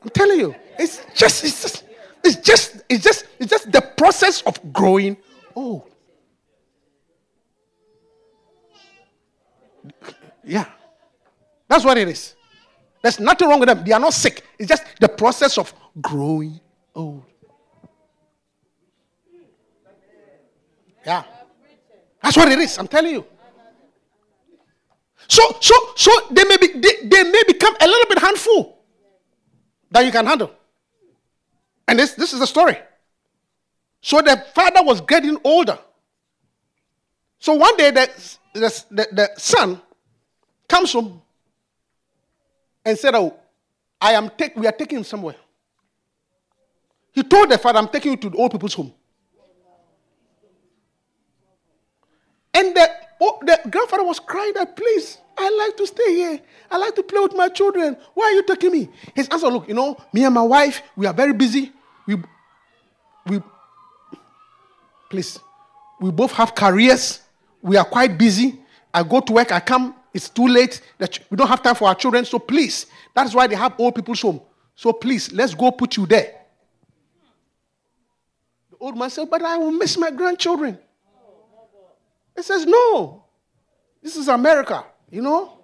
I'm 0.02 0.08
telling 0.08 0.40
you, 0.40 0.54
it's 0.76 1.06
just, 1.14 1.44
it's 1.44 1.62
just, 1.62 1.84
it's 2.24 2.36
just, 2.36 2.82
it's 2.88 3.04
just, 3.04 3.26
it's 3.38 3.50
just 3.50 3.70
the 3.70 3.80
process 3.80 4.42
of 4.42 4.72
growing 4.72 5.16
old. 5.54 5.91
Yeah. 10.44 10.66
That's 11.68 11.84
what 11.84 11.98
it 11.98 12.08
is. 12.08 12.34
There's 13.02 13.18
nothing 13.18 13.48
wrong 13.48 13.60
with 13.60 13.68
them. 13.68 13.84
They 13.84 13.92
are 13.92 14.00
not 14.00 14.12
sick. 14.12 14.44
It's 14.58 14.68
just 14.68 14.84
the 15.00 15.08
process 15.08 15.58
of 15.58 15.72
growing 16.00 16.60
old. 16.94 17.24
Yeah. 21.04 21.24
That's 22.22 22.36
what 22.36 22.48
it 22.50 22.58
is. 22.58 22.78
I'm 22.78 22.86
telling 22.86 23.12
you. 23.12 23.26
So, 25.28 25.42
so, 25.60 25.74
so 25.96 26.10
they 26.30 26.44
may 26.44 26.56
be, 26.56 26.68
they, 26.68 27.08
they 27.08 27.24
may 27.24 27.42
become 27.46 27.74
a 27.80 27.86
little 27.86 28.06
bit 28.08 28.18
handful 28.18 28.78
that 29.90 30.04
you 30.04 30.12
can 30.12 30.26
handle. 30.26 30.52
And 31.88 31.98
this, 31.98 32.12
this 32.12 32.32
is 32.32 32.40
the 32.40 32.46
story. 32.46 32.78
So 34.00 34.20
the 34.20 34.44
father 34.54 34.82
was 34.82 35.00
getting 35.00 35.38
older. 35.42 35.78
So 37.38 37.54
one 37.54 37.76
day 37.76 37.90
the, 37.90 38.10
the, 38.52 38.84
the, 38.90 39.08
the 39.12 39.30
son 39.36 39.80
comes 40.68 40.92
home 40.92 41.22
and 42.84 42.98
said, 42.98 43.14
Oh, 43.14 43.36
I 44.00 44.12
am 44.12 44.30
take, 44.36 44.56
we 44.56 44.66
are 44.66 44.72
taking 44.72 44.98
him 44.98 45.04
somewhere. 45.04 45.36
He 47.12 47.22
told 47.22 47.50
the 47.50 47.58
father, 47.58 47.78
I'm 47.78 47.88
taking 47.88 48.12
you 48.12 48.16
to 48.18 48.30
the 48.30 48.36
old 48.36 48.50
people's 48.50 48.74
home. 48.74 48.92
And 52.54 52.74
the, 52.74 52.90
oh, 53.20 53.38
the 53.42 53.60
grandfather 53.70 54.04
was 54.04 54.20
crying 54.20 54.52
that, 54.54 54.76
please, 54.76 55.18
I 55.36 55.48
like 55.50 55.76
to 55.78 55.86
stay 55.86 56.14
here. 56.14 56.40
I 56.70 56.76
like 56.76 56.94
to 56.96 57.02
play 57.02 57.20
with 57.20 57.34
my 57.34 57.48
children. 57.48 57.96
Why 58.14 58.24
are 58.24 58.32
you 58.32 58.42
taking 58.42 58.72
me? 58.72 58.88
His 59.14 59.28
answer, 59.28 59.48
look, 59.48 59.68
you 59.68 59.74
know, 59.74 59.96
me 60.12 60.24
and 60.24 60.34
my 60.34 60.42
wife, 60.42 60.82
we 60.96 61.06
are 61.06 61.14
very 61.14 61.32
busy. 61.32 61.72
We, 62.06 62.16
we, 63.26 63.42
please, 65.08 65.38
we 66.00 66.10
both 66.10 66.32
have 66.32 66.54
careers. 66.54 67.21
We 67.62 67.76
are 67.76 67.84
quite 67.84 68.18
busy. 68.18 68.58
I 68.92 69.02
go 69.02 69.20
to 69.20 69.32
work, 69.32 69.52
I 69.52 69.60
come, 69.60 69.94
it's 70.12 70.28
too 70.28 70.46
late. 70.46 70.80
That 70.98 71.18
we 71.30 71.36
don't 71.36 71.48
have 71.48 71.62
time 71.62 71.74
for 71.74 71.88
our 71.88 71.94
children. 71.94 72.24
So 72.24 72.38
please, 72.38 72.86
that's 73.14 73.34
why 73.34 73.46
they 73.46 73.54
have 73.54 73.74
old 73.78 73.94
people's 73.94 74.20
home. 74.20 74.40
So 74.74 74.92
please, 74.92 75.32
let's 75.32 75.54
go 75.54 75.70
put 75.70 75.96
you 75.96 76.06
there. 76.06 76.34
The 78.70 78.76
old 78.78 78.98
man 78.98 79.08
said, 79.10 79.30
But 79.30 79.42
I 79.42 79.56
will 79.56 79.70
miss 79.72 79.96
my 79.96 80.10
grandchildren. 80.10 80.78
He 82.36 82.42
says, 82.42 82.66
No. 82.66 83.24
This 84.02 84.16
is 84.16 84.26
America, 84.26 84.84
you 85.10 85.22
know? 85.22 85.58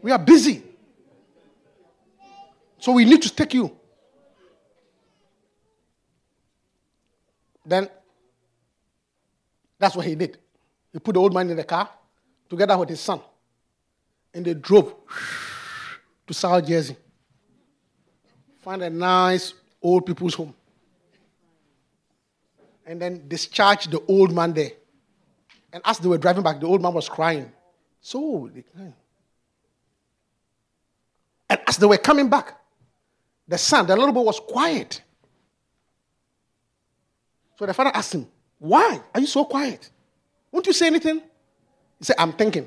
We 0.00 0.10
are 0.10 0.18
busy. 0.18 0.62
So 2.78 2.92
we 2.92 3.04
need 3.04 3.20
to 3.22 3.34
take 3.34 3.52
you. 3.52 3.76
Then 7.66 7.88
that's 9.78 9.94
what 9.94 10.06
he 10.06 10.14
did. 10.14 10.38
He 10.96 11.00
put 11.00 11.12
the 11.12 11.20
old 11.20 11.34
man 11.34 11.50
in 11.50 11.58
the 11.58 11.64
car 11.64 11.90
together 12.48 12.78
with 12.78 12.88
his 12.88 13.00
son. 13.00 13.20
And 14.32 14.46
they 14.46 14.54
drove 14.54 14.94
to 16.26 16.32
South 16.32 16.66
Jersey. 16.66 16.96
Find 18.60 18.82
a 18.82 18.88
nice 18.88 19.52
old 19.82 20.06
people's 20.06 20.32
home. 20.32 20.54
And 22.86 22.98
then 22.98 23.28
discharged 23.28 23.90
the 23.90 24.00
old 24.08 24.32
man 24.32 24.54
there. 24.54 24.70
And 25.70 25.82
as 25.84 25.98
they 25.98 26.08
were 26.08 26.16
driving 26.16 26.42
back, 26.42 26.60
the 26.60 26.66
old 26.66 26.80
man 26.80 26.94
was 26.94 27.10
crying. 27.10 27.52
So, 28.00 28.50
and 31.50 31.60
as 31.66 31.76
they 31.76 31.86
were 31.86 31.98
coming 31.98 32.30
back, 32.30 32.58
the 33.46 33.58
son, 33.58 33.86
the 33.86 33.94
little 33.94 34.14
boy, 34.14 34.22
was 34.22 34.40
quiet. 34.40 35.02
So 37.58 37.66
the 37.66 37.74
father 37.74 37.90
asked 37.92 38.14
him, 38.14 38.26
Why 38.58 38.98
are 39.14 39.20
you 39.20 39.26
so 39.26 39.44
quiet? 39.44 39.90
Won't 40.56 40.66
you 40.66 40.72
say 40.72 40.86
anything? 40.86 41.20
He 41.98 42.04
said, 42.06 42.16
I'm 42.18 42.32
thinking. 42.32 42.66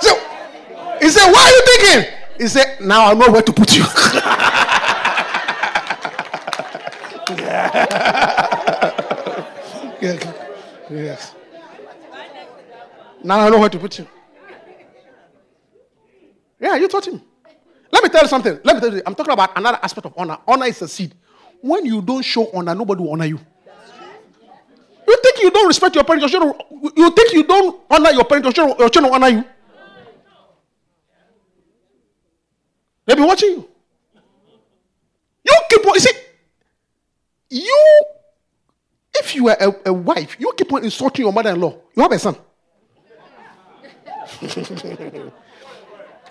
so 0.00 0.14
he 1.02 1.10
said, 1.10 1.30
Why 1.30 1.42
are 1.44 1.52
you 1.52 1.62
thinking? 1.66 2.14
He 2.38 2.48
said, 2.48 2.80
Now 2.80 3.10
I 3.10 3.12
know 3.12 3.30
where 3.30 3.42
to 3.42 3.52
put 3.52 3.76
you. 3.76 3.82
yes. 10.96 11.34
Now 13.22 13.40
I 13.40 13.50
know 13.50 13.58
where 13.58 13.68
to 13.68 13.78
put 13.78 13.98
you. 13.98 14.06
Yeah, 16.58 16.76
you 16.76 16.88
taught 16.88 17.06
him. 17.06 17.20
Let 17.92 18.02
me 18.04 18.08
tell 18.08 18.22
you 18.22 18.28
something. 18.28 18.58
Let 18.64 18.76
me 18.76 18.80
tell 18.80 18.94
you. 18.94 19.02
I'm 19.04 19.14
talking 19.14 19.32
about 19.32 19.56
another 19.56 19.78
aspect 19.82 20.06
of 20.06 20.14
honor. 20.16 20.38
Honor 20.46 20.66
is 20.66 20.80
a 20.82 20.88
seed. 20.88 21.14
When 21.60 21.84
you 21.84 22.00
don't 22.00 22.22
show 22.22 22.50
honor, 22.52 22.74
nobody 22.74 23.02
will 23.02 23.12
honor 23.12 23.26
you. 23.26 23.38
You 25.06 25.16
think 25.22 25.42
you 25.42 25.50
don't 25.50 25.66
respect 25.66 25.94
your 25.96 26.04
parents, 26.04 26.22
your 26.22 26.40
children, 26.40 26.92
you 26.96 27.10
think 27.10 27.32
you 27.32 27.42
don't 27.42 27.80
honor 27.90 28.10
your 28.10 28.24
parents, 28.24 28.46
your 28.46 28.52
children, 28.52 28.76
your 28.78 28.88
children 28.88 29.12
honor 29.12 29.28
you. 29.28 29.44
They'll 33.04 33.16
be 33.16 33.22
watching 33.22 33.50
you. 33.50 33.68
You 35.44 35.54
keep 35.68 35.84
on, 35.84 35.94
you 35.94 36.00
see, 36.00 36.12
you, 37.50 38.04
if 39.18 39.34
you 39.34 39.48
are 39.48 39.56
a, 39.58 39.74
a 39.86 39.92
wife, 39.92 40.36
you 40.38 40.52
keep 40.56 40.72
on 40.72 40.84
insulting 40.84 41.24
your 41.24 41.32
mother 41.32 41.50
in 41.50 41.60
law, 41.60 41.76
you 41.96 42.02
have 42.02 42.12
a 42.12 42.18
son. 42.18 42.36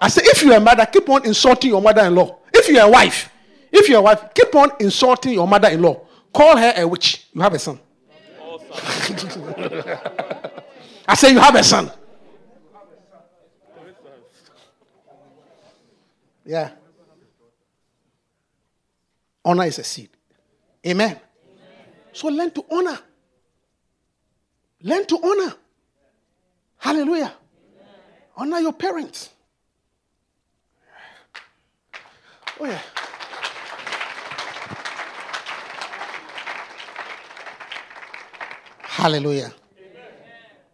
I 0.01 0.07
say, 0.07 0.21
if 0.25 0.41
you're 0.43 0.55
a 0.55 0.59
mother, 0.59 0.85
keep 0.85 1.07
on 1.09 1.25
insulting 1.25 1.71
your 1.71 1.81
mother 1.81 2.03
in 2.05 2.15
law. 2.15 2.39
If 2.53 2.69
you're 2.69 2.83
a 2.83 2.89
wife, 2.89 3.29
if 3.71 3.89
you're 3.89 3.99
a 3.99 4.01
wife, 4.01 4.33
keep 4.33 4.53
on 4.55 4.71
insulting 4.79 5.33
your 5.33 5.47
mother 5.47 5.67
in 5.69 5.81
law. 5.81 6.01
Call 6.33 6.57
her 6.57 6.73
a 6.75 6.87
witch. 6.87 7.27
You 7.33 7.41
have 7.41 7.53
a 7.53 7.59
son. 7.59 7.79
I 11.07 11.15
say, 11.15 11.31
you 11.31 11.39
have 11.39 11.55
a 11.55 11.63
son. 11.63 11.91
Yeah. 16.45 16.71
Honor 19.43 19.65
is 19.65 19.79
a 19.79 19.83
seed. 19.83 20.09
Amen. 20.85 21.11
Amen. 21.11 21.21
So 22.13 22.27
learn 22.27 22.51
to 22.51 22.65
honor. 22.71 22.99
Learn 24.81 25.05
to 25.05 25.19
honor. 25.23 25.53
Hallelujah. 26.77 27.33
Amen. 27.33 27.33
Honor 28.35 28.59
your 28.59 28.73
parents. 28.73 29.29
Oh, 32.59 32.65
yeah. 32.65 32.81
Hallelujah. 38.81 39.53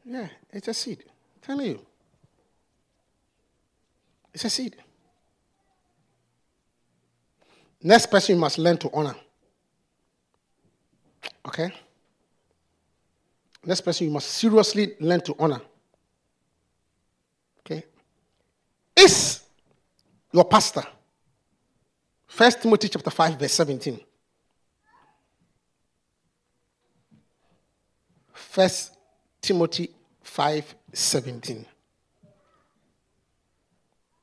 Yeah, 0.04 0.28
it's 0.52 0.68
a 0.68 0.74
seed. 0.74 1.04
I'm 1.06 1.42
telling 1.42 1.68
you. 1.68 1.86
It's 4.34 4.46
a 4.46 4.50
seed. 4.50 4.76
Next 7.84 8.08
person 8.08 8.36
you 8.36 8.42
must 8.42 8.58
learn 8.58 8.78
to 8.80 8.90
honor. 8.92 9.16
Okay? 11.48 11.72
Next 13.64 13.82
person 13.82 14.08
you 14.08 14.14
must 14.14 14.28
seriously 14.30 14.96
learn 15.00 15.22
to 15.22 15.36
honor. 15.38 15.62
Okay? 17.60 17.84
Is 18.96 19.44
your 20.34 20.46
pastor. 20.46 20.84
First 22.36 22.62
Timothy 22.62 22.90
chapter 22.90 23.10
5, 23.10 23.40
verse 23.40 23.54
17. 23.54 23.98
First 28.34 28.98
Timothy 29.42 29.90
5, 30.22 30.76
17. 30.92 31.66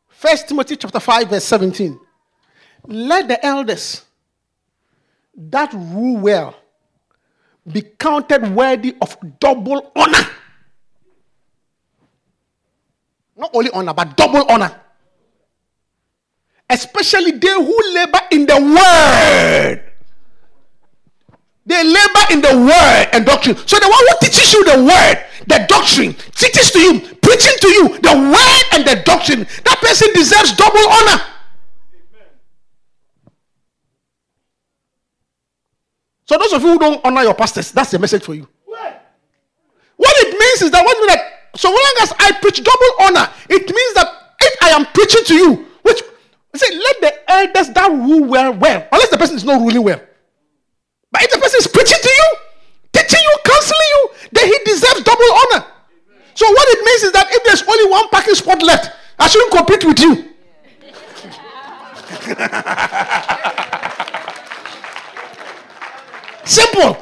First 0.09 0.47
Timothy 0.47 0.77
chapter 0.77 1.01
5, 1.01 1.31
verse 1.31 1.45
17. 1.45 1.99
Let 2.89 3.29
the 3.29 3.47
elders 3.47 4.05
that 5.35 5.73
rule 5.73 6.19
well 6.19 6.55
be 7.67 7.81
counted 7.81 8.55
worthy 8.55 8.95
of 9.01 9.17
double 9.41 9.91
honor. 9.97 10.27
Not 13.39 13.53
only 13.55 13.71
honor, 13.71 13.95
but 13.95 14.15
double 14.19 14.45
honor. 14.51 14.79
Especially 16.73 17.33
they 17.33 17.53
who 17.53 17.79
labor 17.93 18.21
in 18.31 18.47
the 18.47 18.57
word. 18.57 19.93
They 21.67 21.85
labor 21.85 22.25
in 22.31 22.41
the 22.41 22.57
word 22.67 23.09
and 23.13 23.27
doctrine. 23.27 23.57
So 23.57 23.79
the 23.79 23.89
one 23.89 24.01
who 24.09 24.17
teaches 24.23 24.53
you 24.55 24.65
the 24.65 24.83
word, 24.83 25.25
the 25.47 25.67
doctrine, 25.69 26.15
teaches 26.35 26.71
to 26.71 26.79
you, 26.81 27.01
preaching 27.21 27.57
to 27.61 27.69
you 27.69 27.89
the 28.01 28.15
word 28.17 28.65
and 28.73 28.89
the 28.89 29.03
doctrine, 29.05 29.41
that 29.65 29.79
person 29.83 30.09
deserves 30.15 30.53
double 30.57 30.81
honor. 30.89 31.23
So 36.25 36.39
those 36.39 36.55
of 36.55 36.63
you 36.63 36.69
who 36.73 36.79
don't 36.79 37.05
honor 37.05 37.23
your 37.23 37.35
pastors, 37.35 37.71
that's 37.71 37.91
the 37.91 37.99
message 37.99 38.23
for 38.23 38.35
you. 38.35 38.49
What 38.65 40.17
it 40.27 40.39
means 40.39 40.63
is 40.63 40.71
that 40.71 40.83
what 40.83 40.97
that 41.09 41.21
so 41.55 41.69
long 41.69 41.95
as 42.01 42.15
I 42.19 42.33
preach 42.41 42.65
double 42.65 42.93
honor, 43.01 43.31
it 43.51 43.69
means 43.69 43.95
that 43.95 44.09
if 44.41 44.63
I 44.63 44.71
am 44.71 44.87
preaching 44.87 45.25
to 45.27 45.35
you, 45.35 45.67
say 46.59 46.77
let 46.77 47.01
the 47.01 47.31
elders 47.31 47.71
that 47.71 47.91
rule 47.91 48.25
well 48.25 48.53
well, 48.55 48.87
unless 48.93 49.09
the 49.09 49.19
person 49.19 49.37
is 49.37 49.45
not 49.45 49.61
ruling 49.61 49.83
well. 49.83 50.01
But 51.11 51.23
if 51.23 51.31
the 51.31 51.39
person 51.39 51.59
is 51.61 51.67
preaching 51.67 51.99
to 52.01 52.09
you, 52.09 52.37
teaching 52.93 53.21
you, 53.21 53.37
counseling 53.45 53.89
you, 53.89 54.11
then 54.33 54.47
he 54.47 54.59
deserves 54.65 55.03
double 55.03 55.33
honor. 55.33 55.65
So 56.35 56.51
what 56.51 56.69
it 56.69 56.85
means 56.85 57.03
is 57.05 57.13
that 57.13 57.29
if 57.31 57.45
there's 57.45 57.63
only 57.63 57.91
one 57.91 58.09
parking 58.09 58.35
spot 58.35 58.63
left, 58.63 58.91
I 59.19 59.29
shouldn't 59.29 59.53
compete 59.53 59.85
with 59.85 60.01
you. 60.01 60.29
Simple. 66.45 66.97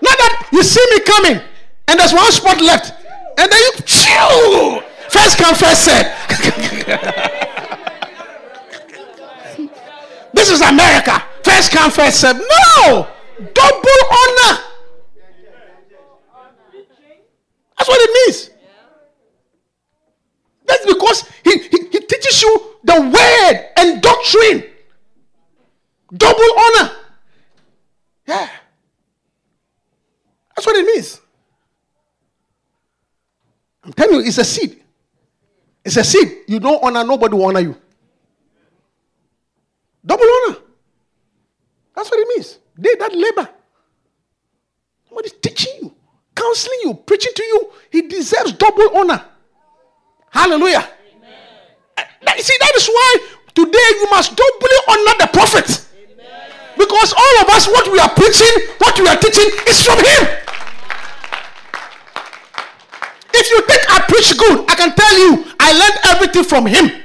Now 0.00 0.14
that 0.14 0.48
you 0.52 0.62
see 0.62 0.84
me 0.90 1.00
coming 1.00 1.40
and 1.88 1.98
there's 1.98 2.12
one 2.12 2.30
spot 2.30 2.60
left, 2.60 2.92
and 3.38 3.50
then 3.50 3.58
you 3.58 3.72
phew, 3.86 4.82
first 5.08 5.38
come, 5.38 5.54
first 5.54 5.84
serve. 5.84 6.06
this 10.48 10.60
is 10.62 10.68
America. 10.68 11.22
First 11.42 11.70
come, 11.72 11.90
first 11.90 12.20
serve. 12.20 12.36
No! 12.36 13.06
Double 13.36 14.00
honor. 14.10 14.62
That's 17.76 17.88
what 17.88 18.00
it 18.00 18.26
means. 18.26 18.50
That's 20.66 20.86
because 20.86 21.24
he, 21.44 21.58
he, 21.58 21.88
he 21.92 22.00
teaches 22.00 22.42
you 22.42 22.76
the 22.82 23.00
word 23.00 23.66
and 23.76 24.02
doctrine. 24.02 24.64
Double 26.14 26.58
honor. 26.58 26.92
Yeah. 28.26 28.48
That's 30.56 30.66
what 30.66 30.76
it 30.76 30.86
means. 30.86 31.20
I'm 33.84 33.92
telling 33.92 34.14
you, 34.16 34.26
it's 34.26 34.38
a 34.38 34.44
seed. 34.44 34.82
It's 35.84 35.96
a 35.96 36.04
seed. 36.04 36.38
You 36.48 36.58
don't 36.58 36.82
honor, 36.82 37.04
nobody 37.04 37.34
will 37.34 37.46
honor 37.46 37.60
you. 37.60 37.76
Double 40.08 40.24
honor. 40.24 40.56
That's 41.94 42.10
what 42.10 42.18
it 42.18 42.28
means. 42.34 42.58
They 42.78 42.94
that 42.96 43.12
labor. 43.12 43.48
Somebody's 45.06 45.34
teaching 45.34 45.74
you, 45.82 45.94
counseling 46.34 46.78
you, 46.84 46.94
preaching 46.94 47.32
to 47.36 47.42
you. 47.42 47.70
He 47.90 48.02
deserves 48.08 48.52
double 48.52 48.96
honor. 48.96 49.22
Hallelujah. 50.30 50.88
Amen. 50.88 52.08
Eh, 52.26 52.40
see, 52.40 52.56
that 52.58 52.72
is 52.76 52.88
why 52.88 53.16
today 53.54 53.88
you 54.00 54.08
must 54.10 54.34
doubly 54.34 54.78
honor 54.88 55.14
the 55.20 55.28
prophet. 55.32 55.84
Because 56.78 57.12
all 57.12 57.34
of 57.42 57.48
us, 57.50 57.66
what 57.66 57.90
we 57.92 57.98
are 57.98 58.08
preaching, 58.08 58.54
what 58.78 58.98
we 58.98 59.08
are 59.08 59.16
teaching 59.16 59.50
is 59.68 59.82
from 59.84 59.98
him. 59.98 60.22
If 63.34 63.50
you 63.50 63.60
think 63.66 63.82
I 63.90 64.00
preach 64.08 64.38
good, 64.38 64.64
I 64.70 64.74
can 64.74 64.94
tell 64.94 65.18
you, 65.18 65.44
I 65.60 65.72
learned 65.72 65.98
everything 66.04 66.44
from 66.44 66.66
him. 66.66 67.02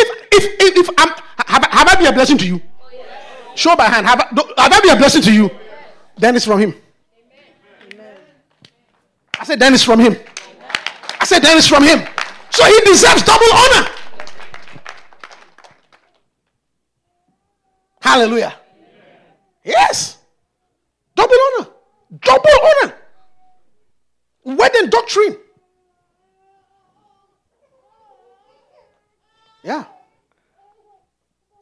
If 0.00 0.08
if 0.32 0.44
if, 0.60 0.88
if 0.88 0.90
I'm 0.98 1.08
have, 1.46 1.64
have 1.64 1.88
I 1.88 1.94
been 1.96 2.06
a 2.06 2.12
blessing 2.12 2.38
to 2.38 2.46
you? 2.46 2.60
Show 3.54 3.76
by 3.76 3.84
hand. 3.84 4.06
Have 4.06 4.20
I, 4.20 4.62
have 4.62 4.72
I 4.72 4.80
been 4.80 4.90
a 4.90 4.96
blessing 4.96 5.22
to 5.22 5.32
you? 5.32 5.50
Then 6.16 6.36
it's 6.36 6.44
from 6.44 6.60
him. 6.60 6.74
I 9.38 9.44
said, 9.44 9.58
then 9.58 9.72
it's 9.72 9.82
from 9.82 10.00
him. 10.00 10.16
I 11.18 11.24
said, 11.24 11.42
then 11.42 11.56
it's 11.56 11.66
from 11.66 11.82
him. 11.82 12.06
So 12.50 12.64
he 12.64 12.80
deserves 12.82 13.22
double 13.22 13.52
honor. 13.54 13.88
Hallelujah. 18.02 18.54
Yes. 19.64 20.18
Double 21.14 21.34
honor. 21.46 21.70
Double 22.20 22.50
honor. 22.68 22.94
Wedding 24.44 24.90
doctrine. 24.90 25.36
Yeah. 29.62 29.84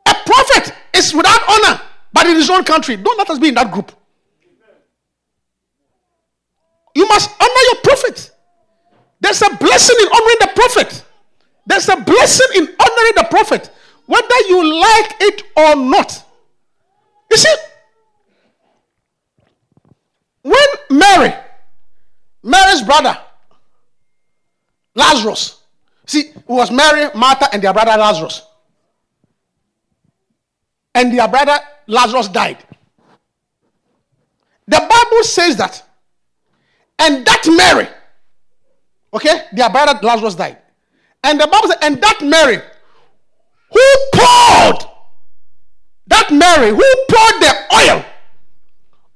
A 0.07 0.15
prophet 0.15 0.75
is 0.95 1.15
without 1.15 1.41
honor, 1.49 1.81
but 2.13 2.18
in 2.29 2.37
his 2.37 2.51
own 2.51 2.65
country. 2.65 2.97
Don't 2.97 3.19
let 3.19 3.29
us 3.31 3.39
be 3.39 3.49
in 3.49 3.55
that 3.55 3.71
group. 3.71 3.93
You 6.95 7.07
must 7.07 7.31
honor 7.41 7.63
your 7.73 7.81
prophet. 7.83 8.31
There's 9.21 9.43
a 9.43 9.57
blessing 9.57 9.97
in 10.01 10.09
honoring 10.09 10.37
the 10.41 10.51
prophet. 10.55 11.05
There's 11.67 11.89
a 11.89 11.97
blessing 11.97 12.47
in 12.57 12.63
honoring 12.63 13.13
the 13.17 13.27
prophet, 13.31 13.71
whether 14.07 14.39
you 14.49 14.81
like 14.81 15.15
it 15.21 15.43
or 15.57 15.77
not. 15.77 16.25
You 17.31 17.37
see, 17.37 17.55
when 20.43 20.67
Mary, 20.91 21.35
Mary's 22.43 22.83
brother, 22.83 23.19
Lazarus, 24.95 25.63
see, 26.07 26.21
it 26.21 26.49
was 26.49 26.71
Mary, 26.71 27.11
Martha, 27.15 27.49
and 27.53 27.63
their 27.63 27.73
brother 27.73 27.97
Lazarus. 27.99 28.48
And 30.95 31.17
their 31.17 31.29
brother 31.29 31.59
Lazarus 31.87 32.29
died. 32.29 32.59
The 34.67 34.79
Bible 34.79 35.25
says 35.25 35.57
that, 35.57 35.83
and 36.99 37.27
that 37.27 37.45
Mary, 37.47 37.89
okay, 39.15 39.45
their 39.53 39.71
brother 39.71 39.99
Lazarus 40.03 40.35
died. 40.35 40.59
And 41.25 41.41
the 41.41 41.47
Bible 41.47 41.69
says, 41.69 41.79
and 41.83 42.03
that 42.03 42.21
Mary 42.23 42.61
who 43.71 43.81
poured, 44.15 44.85
that 46.07 46.31
Mary 46.31 46.71
who 46.71 46.85
poured 47.09 47.43
the 47.43 47.55
oil 47.75 48.05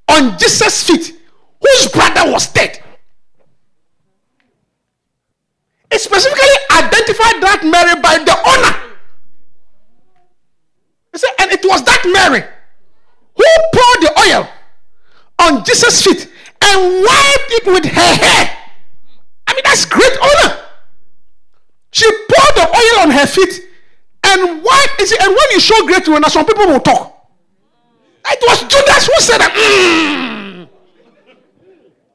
on 0.09 0.39
Jesus' 0.39 0.87
feet, 0.87 1.19
whose 1.61 1.89
brother 1.89 2.31
was 2.31 2.49
dead. 2.49 2.83
It 5.91 6.01
specifically 6.01 6.49
identified 6.71 7.43
that 7.43 7.61
Mary 7.65 8.01
by 8.01 8.19
the 8.25 8.33
honor. 8.49 8.92
He 11.13 11.19
said, 11.19 11.31
and 11.41 11.53
it 11.53 11.65
was 11.65 11.83
that 11.85 12.03
Mary 12.13 12.43
who 13.37 13.45
poured 13.73 14.01
the 14.03 14.13
oil 14.29 14.49
on 15.41 15.65
Jesus' 15.65 16.03
feet 16.05 16.29
and 16.63 17.03
wiped 17.03 17.51
it 17.51 17.67
with 17.67 17.85
her 17.85 18.15
hair. 18.15 18.59
I 19.47 19.55
mean, 19.55 19.63
that's 19.65 19.85
great 19.85 20.17
honor. 20.23 20.59
She 21.91 22.11
poured 22.11 22.57
the 22.57 22.69
oil 22.69 23.03
on 23.03 23.11
her 23.11 23.27
feet 23.27 23.69
and 24.25 24.63
wiped 24.63 25.01
it. 25.01 25.23
And 25.23 25.29
when 25.31 25.47
you 25.53 25.61
show 25.61 25.87
great 25.87 26.09
honor, 26.09 26.29
some 26.31 26.47
people 26.47 26.67
will 26.67 26.81
talk. 26.81 27.11
It 28.27 28.39
was 28.49 28.61
Judas 28.63 29.07
who 29.07 29.21
said 29.21 29.39
that. 29.39 29.53
Mm, 29.53 30.69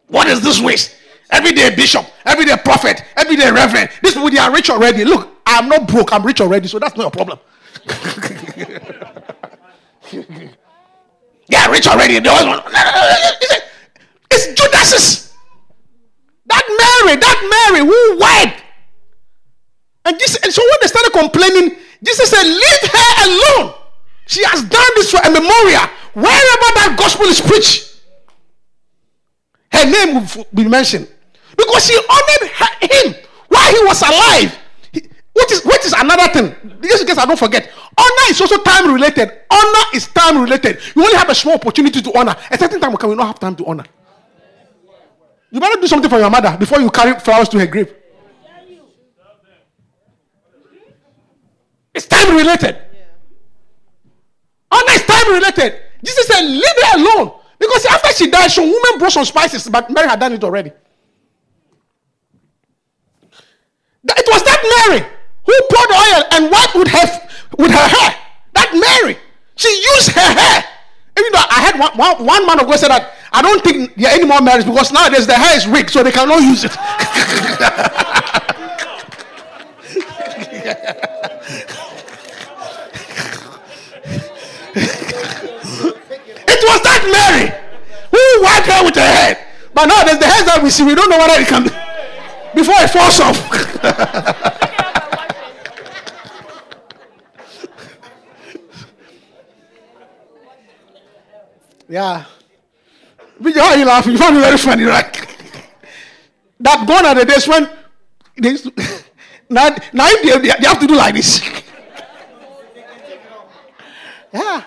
what 0.08 0.28
is 0.28 0.42
this 0.42 0.60
waste? 0.60 0.96
Everyday 1.30 1.76
bishop, 1.76 2.06
everyday 2.26 2.56
prophet, 2.56 3.04
everyday 3.18 3.52
reverend. 3.52 3.90
This 4.02 4.14
people 4.14 4.30
they 4.30 4.38
are 4.38 4.52
rich 4.52 4.70
already. 4.70 5.04
Look, 5.04 5.30
I'm 5.46 5.68
not 5.68 5.88
broke. 5.88 6.14
I'm 6.14 6.26
rich 6.26 6.40
already, 6.40 6.68
so 6.70 6.80
that's 6.80 6.96
not 6.96 7.08
a 7.08 7.12
problem. 7.12 7.40
Are 11.68 11.72
rich 11.72 11.88
already. 11.88 12.20
It's 14.30 14.48
Judas's. 14.60 15.34
That 16.48 16.66
Mary, 16.68 17.16
that 17.16 17.72
Mary 17.72 17.86
who 17.86 18.18
wiped. 18.20 18.62
And, 20.06 20.20
this, 20.20 20.36
and 20.44 20.52
so 20.54 20.62
when 20.62 20.78
they 20.82 20.88
started 20.88 21.12
complaining, 21.12 21.78
Jesus 22.04 22.30
said, 22.30 22.44
Leave 22.44 22.92
her 22.92 23.26
alone. 23.26 23.74
She 24.28 24.44
has 24.46 24.62
done 24.64 24.92
this 24.96 25.12
for 25.12 25.22
a 25.24 25.30
memorial. 25.32 25.88
Wherever 26.14 26.74
that 26.76 26.96
gospel 26.98 27.28
is 27.28 27.40
preached, 27.42 28.02
her 29.72 29.86
name 29.90 30.16
will 30.16 30.28
be 30.54 30.68
mentioned. 30.68 31.08
Because 31.58 31.86
she 31.86 31.96
honored 31.96 32.52
her, 32.52 32.68
him 32.82 33.16
while 33.48 33.72
he 33.72 33.80
was 33.84 34.02
alive. 34.02 34.58
What 35.38 35.52
is, 35.52 35.64
what 35.64 35.86
is 35.86 35.94
another 35.94 36.34
thing? 36.34 36.80
Just 36.82 37.02
in 37.02 37.08
case 37.08 37.18
I 37.20 37.26
don't 37.26 37.38
forget. 37.38 37.70
Honor 37.96 38.26
is 38.32 38.42
also 38.42 38.58
time 38.58 38.92
related. 38.92 39.30
Honor 39.52 39.86
is 39.94 40.08
time 40.08 40.42
related. 40.42 40.80
You 40.96 41.04
only 41.04 41.16
have 41.16 41.30
a 41.30 41.36
small 41.36 41.54
opportunity 41.54 42.02
to 42.02 42.18
honor. 42.18 42.36
A 42.50 42.58
certain 42.58 42.80
time 42.82 42.90
will 42.90 42.98
come, 42.98 43.12
you 43.12 43.16
don't 43.16 43.28
have 43.28 43.40
time 43.40 43.56
to 43.58 43.66
honor. 43.68 43.86
You 45.52 45.60
better 45.60 45.80
do 45.80 45.86
something 45.86 46.10
for 46.10 46.18
your 46.18 46.32
mother 46.32 46.58
before 46.58 46.80
you 46.80 46.90
carry 46.90 47.20
flowers 47.20 47.50
to 47.50 47.60
her 47.60 47.68
grave. 47.68 47.94
It's 51.94 52.08
time 52.08 52.36
related. 52.36 52.76
Honor 54.72 54.92
is 54.94 55.04
time 55.04 55.34
related. 55.34 55.82
Jesus 56.04 56.26
said, 56.26 56.42
Leave 56.42 56.64
her 56.64 56.98
alone. 56.98 57.34
Because 57.60 57.86
after 57.86 58.12
she 58.14 58.32
died, 58.32 58.50
some 58.50 58.66
woman 58.66 58.98
brought 58.98 59.12
some 59.12 59.26
spices, 59.26 59.70
but 59.70 59.88
Mary 59.92 60.08
had 60.08 60.20
done 60.20 60.34
it 60.34 60.44
already. 60.44 60.72
It 64.10 64.28
was 64.32 64.44
that 64.44 64.90
Mary 64.90 65.17
who 65.48 65.56
poured 65.72 65.92
oil 65.96 66.22
and 66.36 66.52
wiped 66.52 66.76
with 66.76 66.90
her 66.92 67.08
with 67.58 67.72
her 67.72 67.88
hair. 67.88 68.12
That 68.54 68.70
Mary, 68.76 69.18
she 69.56 69.70
used 69.96 70.12
her 70.12 70.32
hair. 70.36 70.64
Even 71.18 71.32
though 71.32 71.48
I 71.50 71.62
had 71.64 71.80
one, 71.80 71.98
one, 71.98 72.26
one 72.26 72.46
man 72.46 72.60
of 72.60 72.68
God 72.68 72.78
said 72.78 72.90
that 72.90 73.14
I 73.32 73.42
don't 73.42 73.64
think 73.64 73.96
there 73.96 74.12
are 74.12 74.14
any 74.14 74.26
more 74.26 74.42
marriages 74.42 74.70
because 74.70 74.92
nowadays 74.92 75.26
the 75.26 75.34
hair 75.34 75.58
is 75.58 75.66
rigged, 75.66 75.90
so 75.90 76.04
they 76.04 76.12
cannot 76.12 76.42
use 76.44 76.64
it. 76.64 76.72
it 86.48 86.62
was 86.70 86.82
that 86.84 87.02
Mary 87.08 87.50
who 88.12 88.44
wiped 88.44 88.68
her 88.68 88.84
with 88.84 88.96
her 88.96 89.02
head. 89.02 89.38
But 89.74 89.88
nowadays 89.88 90.20
the 90.20 90.28
hairs 90.28 90.46
that 90.46 90.62
we 90.62 90.70
see, 90.70 90.84
we 90.84 90.94
don't 90.94 91.10
know 91.10 91.18
whether 91.18 91.40
it 91.40 91.48
can 91.48 91.64
be 91.64 91.70
before 92.54 92.76
it 92.80 92.90
falls 92.90 93.20
off. 93.20 94.54
Yeah. 101.90 102.26
How 103.56 103.72
are 103.72 103.78
you 103.78 103.86
laughing? 103.86 104.14
You 104.14 104.18
found 104.18 104.38
it 104.38 104.42
very 104.42 104.58
funny, 104.58 104.84
right? 104.84 105.14
that 106.60 106.88
gone 106.88 107.06
are 107.06 107.14
the 107.16 107.24
days 107.26 107.48
when 107.48 107.70
they 108.42 108.50
used 108.50 108.64
to, 108.64 108.72
now, 109.50 109.76
now 109.94 110.10
they, 110.24 110.40
they, 110.40 110.50
have 110.68 110.80
to 110.80 110.88
do 110.88 110.96
like 110.96 111.14
this. 111.14 111.40
yeah. 114.34 114.64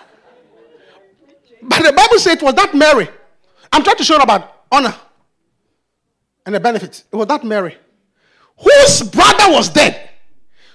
But 1.63 1.83
the 1.83 1.93
Bible 1.93 2.19
said 2.19 2.39
it 2.39 2.43
was 2.43 2.55
that 2.55 2.75
Mary. 2.75 3.09
I'm 3.73 3.83
trying 3.83 3.97
to 3.97 4.05
show 4.05 4.17
about 4.17 4.65
honor 4.71 4.95
and 6.47 6.55
the 6.55 6.61
benefits. 6.61 7.05
It 7.13 7.17
was 7.17 7.27
that 7.27 7.45
Mary 7.45 7.77
whose 8.61 9.03
brother 9.03 9.53
was 9.53 9.69
dead. 9.71 10.11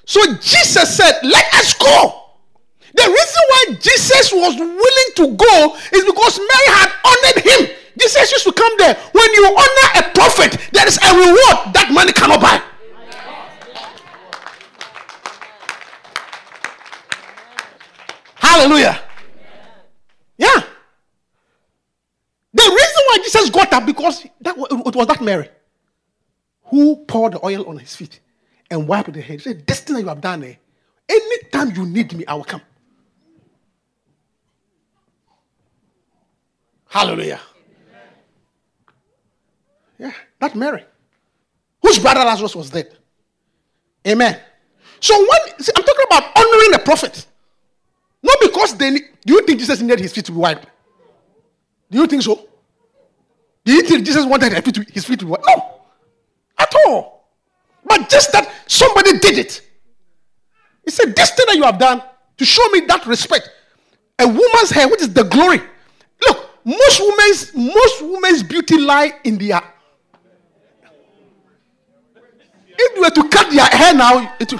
So 0.06 0.22
Jesus 0.36 0.96
said, 0.98 1.20
Let 1.24 1.54
us 1.54 1.74
go. 1.76 2.25
The 2.96 3.04
reason 3.04 3.44
why 3.50 3.66
Jesus 3.82 4.32
was 4.32 4.56
willing 4.56 5.12
to 5.16 5.36
go 5.36 5.76
is 5.92 6.04
because 6.06 6.40
Mary 6.40 6.70
had 6.80 6.92
honored 7.04 7.44
him. 7.44 7.76
Jesus 8.00 8.32
used 8.32 8.46
to 8.46 8.54
come 8.54 8.74
there. 8.78 8.96
When 9.12 9.34
you 9.34 9.46
honor 9.46 9.88
a 10.00 10.12
prophet, 10.14 10.58
there 10.72 10.88
is 10.88 10.98
a 11.04 11.12
reward 11.14 11.74
that 11.74 11.90
money 11.92 12.14
cannot 12.14 12.40
buy. 12.40 12.62
Hallelujah. 18.36 19.02
Yeah. 20.38 20.64
The 22.54 22.64
reason 22.64 23.02
why 23.08 23.18
Jesus 23.24 23.50
got 23.50 23.74
up 23.74 23.86
because 23.86 24.26
that 24.40 24.56
it 24.58 24.96
was 24.96 25.08
that 25.08 25.22
Mary 25.22 25.50
who 26.68 27.04
poured 27.06 27.34
the 27.34 27.46
oil 27.46 27.68
on 27.68 27.78
his 27.78 27.96
feet 27.96 28.20
and 28.72 28.88
wiped 28.88 29.12
the 29.14 29.22
head. 29.22 29.40
He 29.40 29.44
said, 29.44 29.68
This 29.68 29.82
thing 29.82 29.96
that 29.96 30.02
you 30.02 30.08
have 30.08 30.22
done, 30.22 30.44
eh? 30.44 30.56
anytime 31.10 31.76
you 31.76 31.86
need 31.86 32.16
me, 32.16 32.26
I 32.26 32.36
will 32.36 32.44
come. 32.44 32.62
Hallelujah. 36.88 37.40
Yeah, 39.98 40.12
not 40.42 40.56
Mary, 40.56 40.84
whose 41.82 42.00
brother 42.00 42.20
Lazarus 42.20 42.56
was 42.56 42.70
dead. 42.70 42.98
Amen. 44.06 44.40
So 45.00 45.18
when 45.18 45.60
see, 45.60 45.72
I'm 45.76 45.84
talking 45.84 46.06
about 46.08 46.24
honoring 46.38 46.72
the 46.72 46.82
prophet, 46.84 47.26
not 48.22 48.38
because 48.42 48.76
they. 48.76 48.92
Do 48.92 49.34
you 49.34 49.46
think 49.46 49.60
Jesus 49.60 49.82
needed 49.82 50.00
his 50.00 50.12
feet 50.12 50.26
to 50.26 50.32
be 50.32 50.38
wiped? 50.38 50.68
Do 51.90 52.00
you 52.00 52.08
think 52.08 52.24
so? 52.24 52.48
Do 53.64 53.74
you 53.74 53.82
think 53.84 54.06
Jesus 54.06 54.26
wanted 54.26 54.52
his 54.52 54.62
feet 54.62 54.76
to, 54.76 54.86
his 54.92 55.06
feet 55.06 55.20
to 55.20 55.26
be 55.26 55.32
wiped? 55.32 55.46
No, 55.48 55.80
at 56.58 56.74
all. 56.88 57.26
But 57.86 58.10
just 58.10 58.32
that 58.34 58.52
somebody 58.68 59.18
did 59.20 59.38
it. 59.38 59.62
He 60.84 60.92
said, 60.92 61.16
"This 61.16 61.32
thing 61.32 61.46
that 61.48 61.56
you 61.56 61.64
have 61.64 61.80
done 61.80 62.04
to 62.38 62.46
show 62.46 62.68
me 62.70 62.82
that 62.82 63.06
respect, 63.06 63.50
a 64.20 64.28
woman's 64.28 64.72
hair, 64.72 64.88
which 64.90 65.02
is 65.02 65.14
the 65.14 65.24
glory." 65.24 65.62
Look, 66.28 66.45
most 66.66 67.00
women's 67.00 67.54
most 67.56 68.02
women's 68.02 68.44
beauty 68.44 68.78
lie 68.80 69.14
in 69.24 69.38
their 69.38 69.62
if 72.78 72.96
you 72.96 73.02
were 73.02 73.10
to 73.10 73.30
cut 73.30 73.50
their 73.52 73.66
hair 73.66 73.94
now 73.94 74.36
it 74.40 74.52
will 74.52 74.60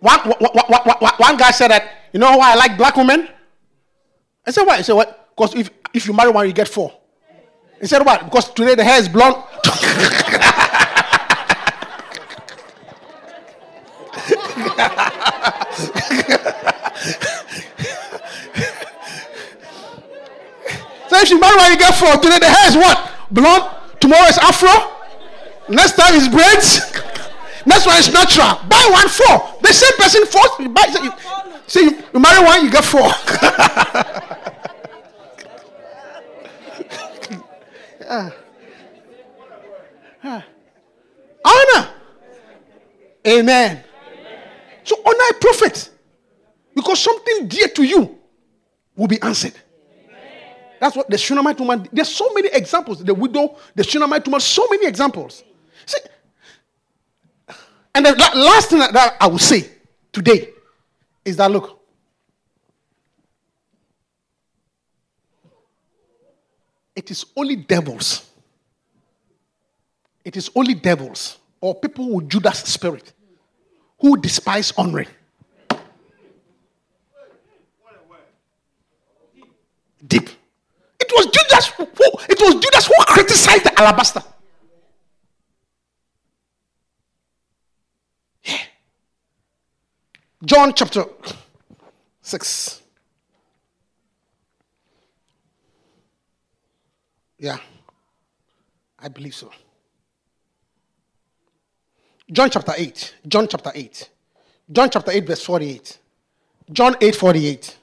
one, 0.00 0.18
one, 0.20 0.94
one, 1.00 1.12
one 1.18 1.36
guy 1.36 1.50
said 1.50 1.68
that 1.68 1.90
you 2.12 2.18
know 2.18 2.36
why 2.36 2.52
I 2.52 2.54
like 2.56 2.76
black 2.76 2.96
women? 2.96 3.28
I 4.46 4.50
said 4.50 4.64
why? 4.64 4.78
He 4.78 4.82
said 4.82 4.94
what? 4.94 5.30
Because 5.36 5.54
if 5.54 5.70
if 5.94 6.06
you 6.06 6.12
marry 6.12 6.30
one, 6.30 6.46
you 6.46 6.52
get 6.52 6.68
four. 6.68 6.92
He 7.80 7.86
said 7.86 8.04
what? 8.04 8.24
Because 8.24 8.50
today 8.52 8.74
the 8.74 8.84
hair 8.84 8.98
is 8.98 9.08
blonde. 9.08 9.36
so 21.08 21.16
if 21.18 21.30
you 21.30 21.40
marry 21.40 21.56
one, 21.56 21.70
you 21.72 21.78
get 21.78 21.94
four. 21.94 22.12
Today 22.16 22.38
the 22.38 22.48
hair 22.48 22.68
is 22.68 22.76
what? 22.76 23.10
Blonde. 23.30 23.64
Tomorrow 24.00 24.26
is 24.28 24.38
afro. 24.38 24.70
Next 25.68 25.92
time 25.96 26.14
is 26.14 26.28
braids. 26.28 26.80
Next 27.66 27.86
one 27.86 27.96
is 27.98 28.12
natural. 28.12 28.58
Buy 28.68 28.88
one 28.90 29.08
four. 29.08 29.58
The 29.62 29.72
same 29.72 29.92
person 29.98 30.26
four. 30.26 30.42
You 30.58 30.68
buy. 30.70 30.86
So 30.92 31.02
you, 31.02 31.12
see, 31.66 31.84
you, 31.84 32.02
you 32.14 32.20
marry 32.20 32.44
one, 32.44 32.64
you 32.64 32.70
get 32.70 32.84
four. 32.84 33.10
yeah. 38.00 38.30
Yeah. 40.22 40.42
Honor. 41.42 41.88
Amen. 43.26 43.84
So 44.90 45.00
honor 45.06 45.24
a 45.30 45.34
prophet. 45.34 45.88
Because 46.74 46.98
something 46.98 47.46
dear 47.46 47.68
to 47.68 47.84
you 47.84 48.18
will 48.96 49.06
be 49.06 49.22
answered. 49.22 49.54
That's 50.80 50.96
what 50.96 51.08
the 51.08 51.16
Shunammite 51.16 51.60
woman. 51.60 51.88
There's 51.92 52.12
so 52.12 52.28
many 52.34 52.48
examples. 52.48 53.04
The 53.04 53.14
widow, 53.14 53.56
the 53.72 53.84
Shunammite 53.84 54.26
woman, 54.26 54.40
so 54.40 54.66
many 54.68 54.88
examples. 54.88 55.44
See, 55.86 56.00
and 57.94 58.04
the 58.04 58.16
last 58.34 58.70
thing 58.70 58.80
that 58.80 59.16
I 59.20 59.28
will 59.28 59.38
say 59.38 59.70
today 60.10 60.48
is 61.24 61.36
that 61.36 61.52
look, 61.52 61.80
it 66.96 67.12
is 67.12 67.26
only 67.36 67.54
devils. 67.54 68.28
It 70.24 70.36
is 70.36 70.50
only 70.56 70.74
devils 70.74 71.38
or 71.60 71.76
people 71.76 72.16
with 72.16 72.28
Judas 72.28 72.58
spirit 72.64 73.12
who 74.00 74.16
despise 74.16 74.72
honoring. 74.76 75.08
Deep. 80.06 80.28
It 80.98 81.12
was 81.14 81.26
Judas 81.26 81.66
who 81.76 81.82
it 82.28 82.40
was 82.40 82.54
Judas 82.54 82.86
who 82.86 82.94
criticized 83.06 83.64
the 83.64 83.80
alabaster. 83.80 84.22
Yeah. 88.44 88.56
John 90.44 90.72
chapter 90.74 91.04
6. 92.22 92.80
Yeah. 97.38 97.58
I 98.98 99.08
believe 99.08 99.34
so. 99.34 99.50
John 102.32 102.48
chapter 102.50 102.72
8. 102.76 103.14
John 103.26 103.48
chapter 103.48 103.72
8. 103.74 104.08
John 104.70 104.90
chapter 104.90 105.10
8, 105.10 105.26
verse 105.26 105.42
48. 105.42 105.98
John 106.72 106.94
8 107.00 107.16
48. 107.16 107.76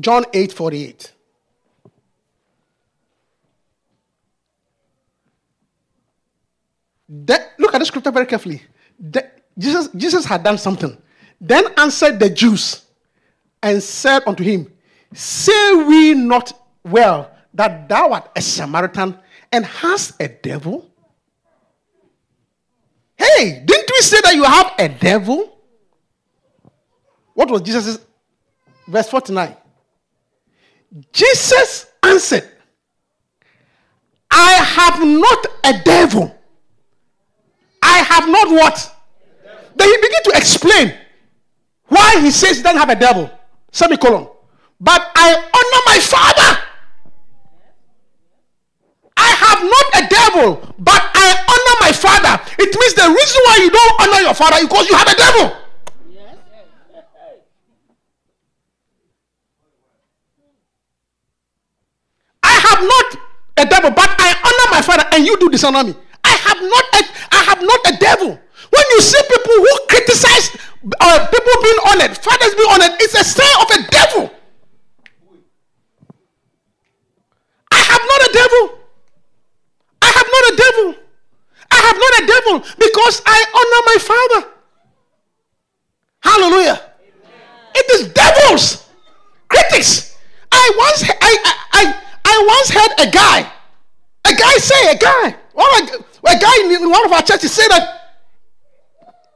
John 0.00 0.24
8 0.32 0.52
48. 0.52 1.12
look 7.58 7.74
at 7.74 7.78
the 7.78 7.84
scripture 7.84 8.10
very 8.10 8.24
carefully. 8.24 8.62
Jesus, 9.58 9.88
Jesus 9.94 10.24
had 10.24 10.42
done 10.42 10.56
something. 10.56 10.96
Then 11.38 11.64
answered 11.76 12.18
the 12.18 12.30
Jews 12.30 12.86
and 13.62 13.82
said 13.82 14.22
unto 14.26 14.42
him, 14.42 14.72
Say 15.12 15.84
we 15.84 16.14
not 16.14 16.58
well 16.84 17.30
that 17.52 17.88
thou 17.88 18.12
art 18.12 18.30
a 18.34 18.40
Samaritan 18.40 19.18
and 19.50 19.66
hast 19.66 20.20
a 20.22 20.28
devil? 20.28 20.91
Hey, 23.36 23.62
didn't 23.64 23.90
we 23.90 24.00
say 24.02 24.20
that 24.22 24.34
you 24.34 24.44
have 24.44 24.72
a 24.78 24.88
devil? 24.88 25.58
What 27.34 27.50
was 27.50 27.62
Jesus' 27.62 27.98
verse 28.86 29.08
49? 29.08 29.56
Jesus 31.12 31.86
answered, 32.02 32.48
I 34.30 34.52
have 34.52 35.06
not 35.06 35.46
a 35.64 35.82
devil. 35.84 36.34
I 37.82 37.98
have 37.98 38.28
not 38.28 38.50
what? 38.50 38.96
Then 39.76 39.88
he 39.88 39.96
began 39.96 40.22
to 40.24 40.32
explain 40.34 40.94
why 41.86 42.20
he 42.20 42.30
says 42.30 42.58
he 42.58 42.62
doesn't 42.62 42.78
have 42.78 42.90
a 42.90 42.98
devil. 42.98 43.30
Semicolon. 43.70 44.28
But 44.80 45.10
I 45.14 45.34
honor 45.34 45.82
my 45.86 45.98
father. 46.00 46.62
I 49.16 49.28
have 49.28 49.60
not 49.62 49.86
a 50.02 50.08
devil, 50.08 50.74
but 50.78 51.02
I 51.14 51.26
honor 51.46 51.76
my 51.80 51.92
father. 51.92 52.40
It 52.58 52.70
means 52.74 52.94
the 52.94 53.08
reason 53.08 53.40
why 53.46 53.56
you 53.62 53.70
don't 53.70 53.94
honor 54.00 54.20
your 54.22 54.34
father 54.34 54.56
is 54.56 54.68
because 54.68 54.88
you 54.88 54.96
have 54.96 55.08
a 55.08 55.16
devil. 55.16 55.56
I 62.42 62.52
have 62.52 62.82
not 62.82 63.22
a 63.58 63.66
devil, 63.66 63.90
but 63.90 64.10
I 64.18 64.30
honor 64.42 64.68
my 64.70 64.82
father, 64.82 65.04
and 65.12 65.24
you 65.26 65.36
do 65.38 65.48
dishonor 65.50 65.84
me. 65.84 65.94
I 66.24 66.30
have 66.30 66.60
not 66.60 66.84
a, 66.94 67.02
I 67.32 67.42
have 67.44 67.62
not 67.62 67.80
a 67.94 67.96
devil. 67.98 68.28
When 68.28 68.84
you 68.90 69.00
see 69.00 69.20
people 69.28 69.54
who 69.54 69.86
criticize 69.88 70.56
uh, 71.00 71.26
people 71.26 71.62
being 71.62 71.78
honored, 71.86 72.16
fathers 72.16 72.54
being 72.54 72.70
honored, 72.70 72.96
it's 73.00 73.14
a 73.14 73.24
sign 73.24 73.54
of 73.60 73.70
a 73.70 73.90
devil. 73.90 74.30
I 77.70 77.78
have 77.78 78.02
not 78.02 78.20
a 78.22 78.32
devil. 78.32 78.78
I 80.02 80.06
have 80.06 80.26
not 80.26 80.52
a 80.52 80.56
devil. 80.56 81.02
I 81.70 81.76
have 81.76 81.96
because 82.58 83.22
I 83.26 83.38
honor 83.54 83.82
my 83.86 83.98
father. 84.00 84.48
Hallelujah. 86.20 86.80
Amen. 86.80 87.40
It 87.74 87.92
is 87.92 88.12
devils, 88.12 88.88
critics. 89.48 90.16
I 90.50 90.72
once 90.78 91.10
I, 91.20 91.36
I, 91.44 91.54
I, 91.72 92.00
I 92.24 92.44
once 92.46 92.70
heard 92.70 93.08
a 93.08 93.10
guy, 93.10 93.50
a 94.24 94.34
guy 94.34 94.54
say, 94.58 94.92
a 94.92 94.98
guy, 94.98 95.36
a, 95.56 96.30
a 96.30 96.38
guy 96.38 96.76
in 96.76 96.90
one 96.90 97.06
of 97.06 97.12
our 97.12 97.22
churches 97.22 97.52
say 97.52 97.66
that 97.68 98.02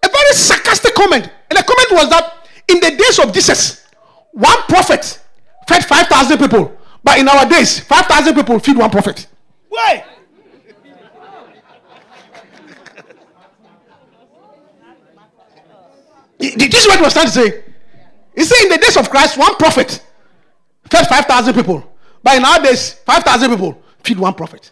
a 0.04 0.08
very 0.08 0.32
sarcastic 0.34 0.94
comment. 0.94 1.30
And 1.50 1.58
the 1.58 1.62
comment 1.62 1.88
was 1.92 2.10
that 2.10 2.48
in 2.68 2.80
the 2.80 2.90
days 2.90 3.18
of 3.18 3.32
Jesus, 3.32 3.86
one 4.32 4.58
prophet 4.68 5.20
fed 5.68 5.84
5,000 5.84 6.38
people. 6.38 6.76
But 7.02 7.18
in 7.18 7.28
our 7.28 7.48
days, 7.48 7.80
5,000 7.80 8.34
people 8.34 8.58
feed 8.58 8.76
one 8.76 8.90
prophet. 8.90 9.26
Why? 9.68 10.04
This 16.38 16.80
is 16.80 16.86
what 16.86 16.98
he 16.98 17.02
was 17.02 17.12
trying 17.12 17.26
to 17.26 17.32
say. 17.32 17.64
He 18.34 18.44
said, 18.44 18.64
in 18.64 18.68
the 18.70 18.78
days 18.78 18.96
of 18.96 19.08
Christ, 19.08 19.38
one 19.38 19.54
prophet 19.56 20.02
fed 20.90 21.06
5,000 21.06 21.54
people. 21.54 21.82
But 22.22 22.36
in 22.36 22.44
our 22.44 22.60
days, 22.60 22.92
5,000 22.92 23.50
people 23.50 23.82
feed 24.02 24.18
one 24.18 24.34
prophet. 24.34 24.70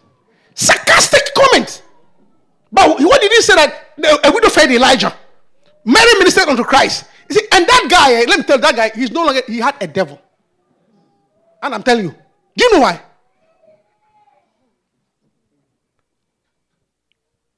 Sarcastic 0.53 1.33
comment. 1.35 1.83
But 2.71 2.99
what 2.99 3.21
did 3.21 3.31
he 3.31 3.41
say 3.41 3.55
that 3.55 3.93
a 4.23 4.31
widow 4.31 4.49
fed 4.49 4.71
Elijah? 4.71 5.13
Mary 5.83 6.13
ministered 6.17 6.49
unto 6.49 6.63
Christ. 6.63 7.05
You 7.29 7.35
see, 7.35 7.47
and 7.51 7.65
that 7.65 7.87
guy, 7.89 8.13
eh, 8.13 8.25
let 8.27 8.39
me 8.39 8.43
tell 8.43 8.57
you, 8.57 8.61
that 8.61 8.75
guy, 8.75 8.91
he's 8.93 9.11
no 9.11 9.25
longer, 9.25 9.41
he 9.47 9.59
had 9.59 9.75
a 9.81 9.87
devil. 9.87 10.19
And 11.61 11.73
I'm 11.73 11.83
telling 11.83 12.05
you, 12.05 12.15
do 12.55 12.63
you 12.63 12.73
know 12.73 12.79
why? 12.81 13.01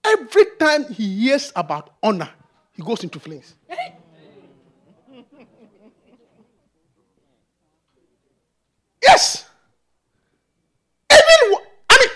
Every 0.04 0.46
time 0.58 0.86
he 0.94 1.24
hears 1.24 1.52
about 1.56 1.90
honor, 2.02 2.30
he 2.74 2.82
goes 2.82 3.04
into 3.04 3.20
flames. 3.20 3.56
Yes. 9.02 9.50
Even, 11.12 11.60
I 11.90 12.08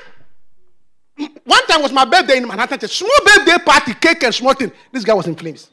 mean, 1.18 1.30
one 1.44 1.66
time 1.68 1.82
was 1.82 1.92
my 1.92 2.06
birthday 2.06 2.38
in 2.38 2.48
Manhattan, 2.48 2.80
a 2.82 2.88
small 2.88 3.10
birthday 3.26 3.58
party, 3.64 3.94
cake 3.94 4.24
and 4.24 4.34
small 4.34 4.54
thing. 4.54 4.72
This 4.92 5.04
guy 5.04 5.14
was 5.14 5.28
in 5.28 5.36
flames. 5.36 5.70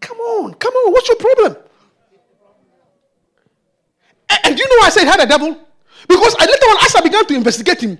Come 0.00 0.18
on, 0.18 0.54
come 0.54 0.72
on, 0.72 0.92
what's 0.92 1.08
your 1.08 1.16
problem? 1.16 1.56
And, 4.30 4.38
and 4.44 4.56
do 4.56 4.62
you 4.62 4.68
know 4.68 4.82
why 4.82 4.86
I 4.86 4.90
said 4.90 5.02
he 5.02 5.08
had 5.08 5.20
a 5.20 5.26
devil? 5.26 5.58
Because 6.08 6.36
I 6.38 6.46
later 6.46 6.66
on, 6.66 6.84
as 6.84 6.94
I 6.94 7.00
began 7.00 7.26
to 7.26 7.34
investigate 7.34 7.80
him, 7.80 7.98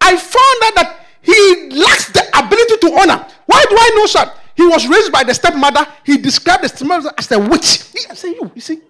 I 0.00 0.16
found 0.16 0.58
out 0.64 0.74
that 0.76 1.06
he 1.22 1.70
lacks 1.70 2.12
the 2.12 2.22
ability 2.38 2.76
to 2.86 2.98
honor. 3.00 3.26
Why 3.46 3.64
do 3.68 3.76
I 3.76 3.90
know, 3.96 4.06
sir? 4.06 4.32
He 4.54 4.66
was 4.66 4.86
raised 4.88 5.12
by 5.12 5.24
the 5.24 5.34
stepmother. 5.34 5.86
He 6.04 6.18
described 6.18 6.64
the 6.64 6.68
stepmother 6.68 7.12
as 7.16 7.30
a 7.32 7.38
witch. 7.38 7.82
I 8.10 8.14
say, 8.14 8.30
you, 8.30 8.50
you 8.54 8.60
see. 8.60 8.80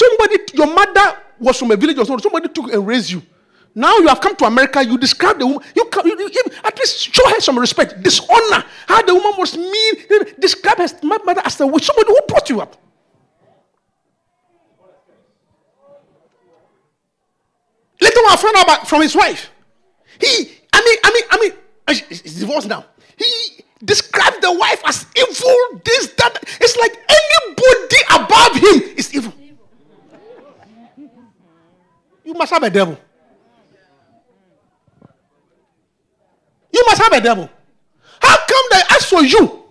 Somebody, 0.00 0.36
your 0.54 0.66
mother 0.66 1.18
was 1.38 1.58
from 1.58 1.72
a 1.72 1.76
village 1.76 1.98
or 1.98 2.06
something. 2.06 2.22
Somebody 2.22 2.48
took 2.48 2.72
and 2.72 2.86
raised 2.86 3.10
you. 3.10 3.22
Now 3.74 3.98
you 3.98 4.08
have 4.08 4.20
come 4.20 4.34
to 4.36 4.46
America, 4.46 4.82
you 4.82 4.96
describe 4.96 5.38
the 5.38 5.46
woman. 5.46 5.62
You, 5.76 5.84
can, 5.92 6.06
you, 6.06 6.18
you 6.18 6.42
at 6.64 6.78
least 6.78 7.14
show 7.14 7.28
her 7.28 7.40
some 7.40 7.58
respect, 7.58 8.02
dishonor. 8.02 8.64
How 8.86 9.02
the 9.02 9.14
woman 9.14 9.34
was 9.36 9.58
mean. 9.58 9.94
Describe 10.38 10.78
her 10.78 10.88
mother 11.02 11.42
as 11.44 11.60
a 11.60 11.66
witch. 11.66 11.84
Somebody 11.84 12.08
who 12.08 12.20
brought 12.26 12.48
you 12.48 12.62
up. 12.62 12.76
Later 18.00 18.20
on, 18.20 18.32
I 18.32 18.36
found 18.36 18.56
out 18.56 18.64
about, 18.64 18.88
from 18.88 19.02
his 19.02 19.14
wife. 19.14 19.50
He, 20.18 20.50
I 20.72 20.80
mean, 20.82 20.98
I 21.04 21.12
mean, 21.12 21.24
I 21.30 21.92
mean, 21.92 22.04
he's 22.08 22.40
divorced 22.40 22.68
now. 22.68 22.86
He 23.18 23.64
described 23.84 24.40
the 24.40 24.52
wife 24.52 24.80
as 24.86 25.04
evil, 25.14 25.82
this, 25.84 26.06
that. 26.14 26.38
It's 26.58 26.76
like 26.78 26.96
anybody 27.20 28.00
above 28.14 28.56
him 28.56 28.96
is 28.96 29.14
evil 29.14 29.34
you 32.30 32.38
must 32.38 32.52
have 32.52 32.62
a 32.62 32.70
devil. 32.70 32.96
You 36.72 36.84
must 36.86 37.02
have 37.02 37.12
a 37.12 37.20
devil. 37.20 37.50
How 38.22 38.36
come 38.46 38.64
they 38.70 38.82
ask 38.90 39.08
for 39.08 39.24
you? 39.24 39.64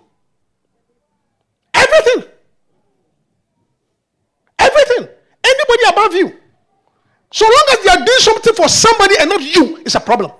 Everything. 1.74 2.30
Everything. 4.60 5.08
Anybody 5.42 5.84
above 5.88 6.14
you. 6.16 6.38
So 7.32 7.46
long 7.46 7.66
as 7.72 7.84
they 7.84 7.90
are 7.92 8.06
doing 8.06 8.20
something 8.20 8.54
for 8.54 8.68
somebody 8.68 9.16
and 9.22 9.30
not 9.30 9.42
you, 9.42 9.78
it's 9.78 9.96
a 9.96 10.02
problem. 10.02 10.32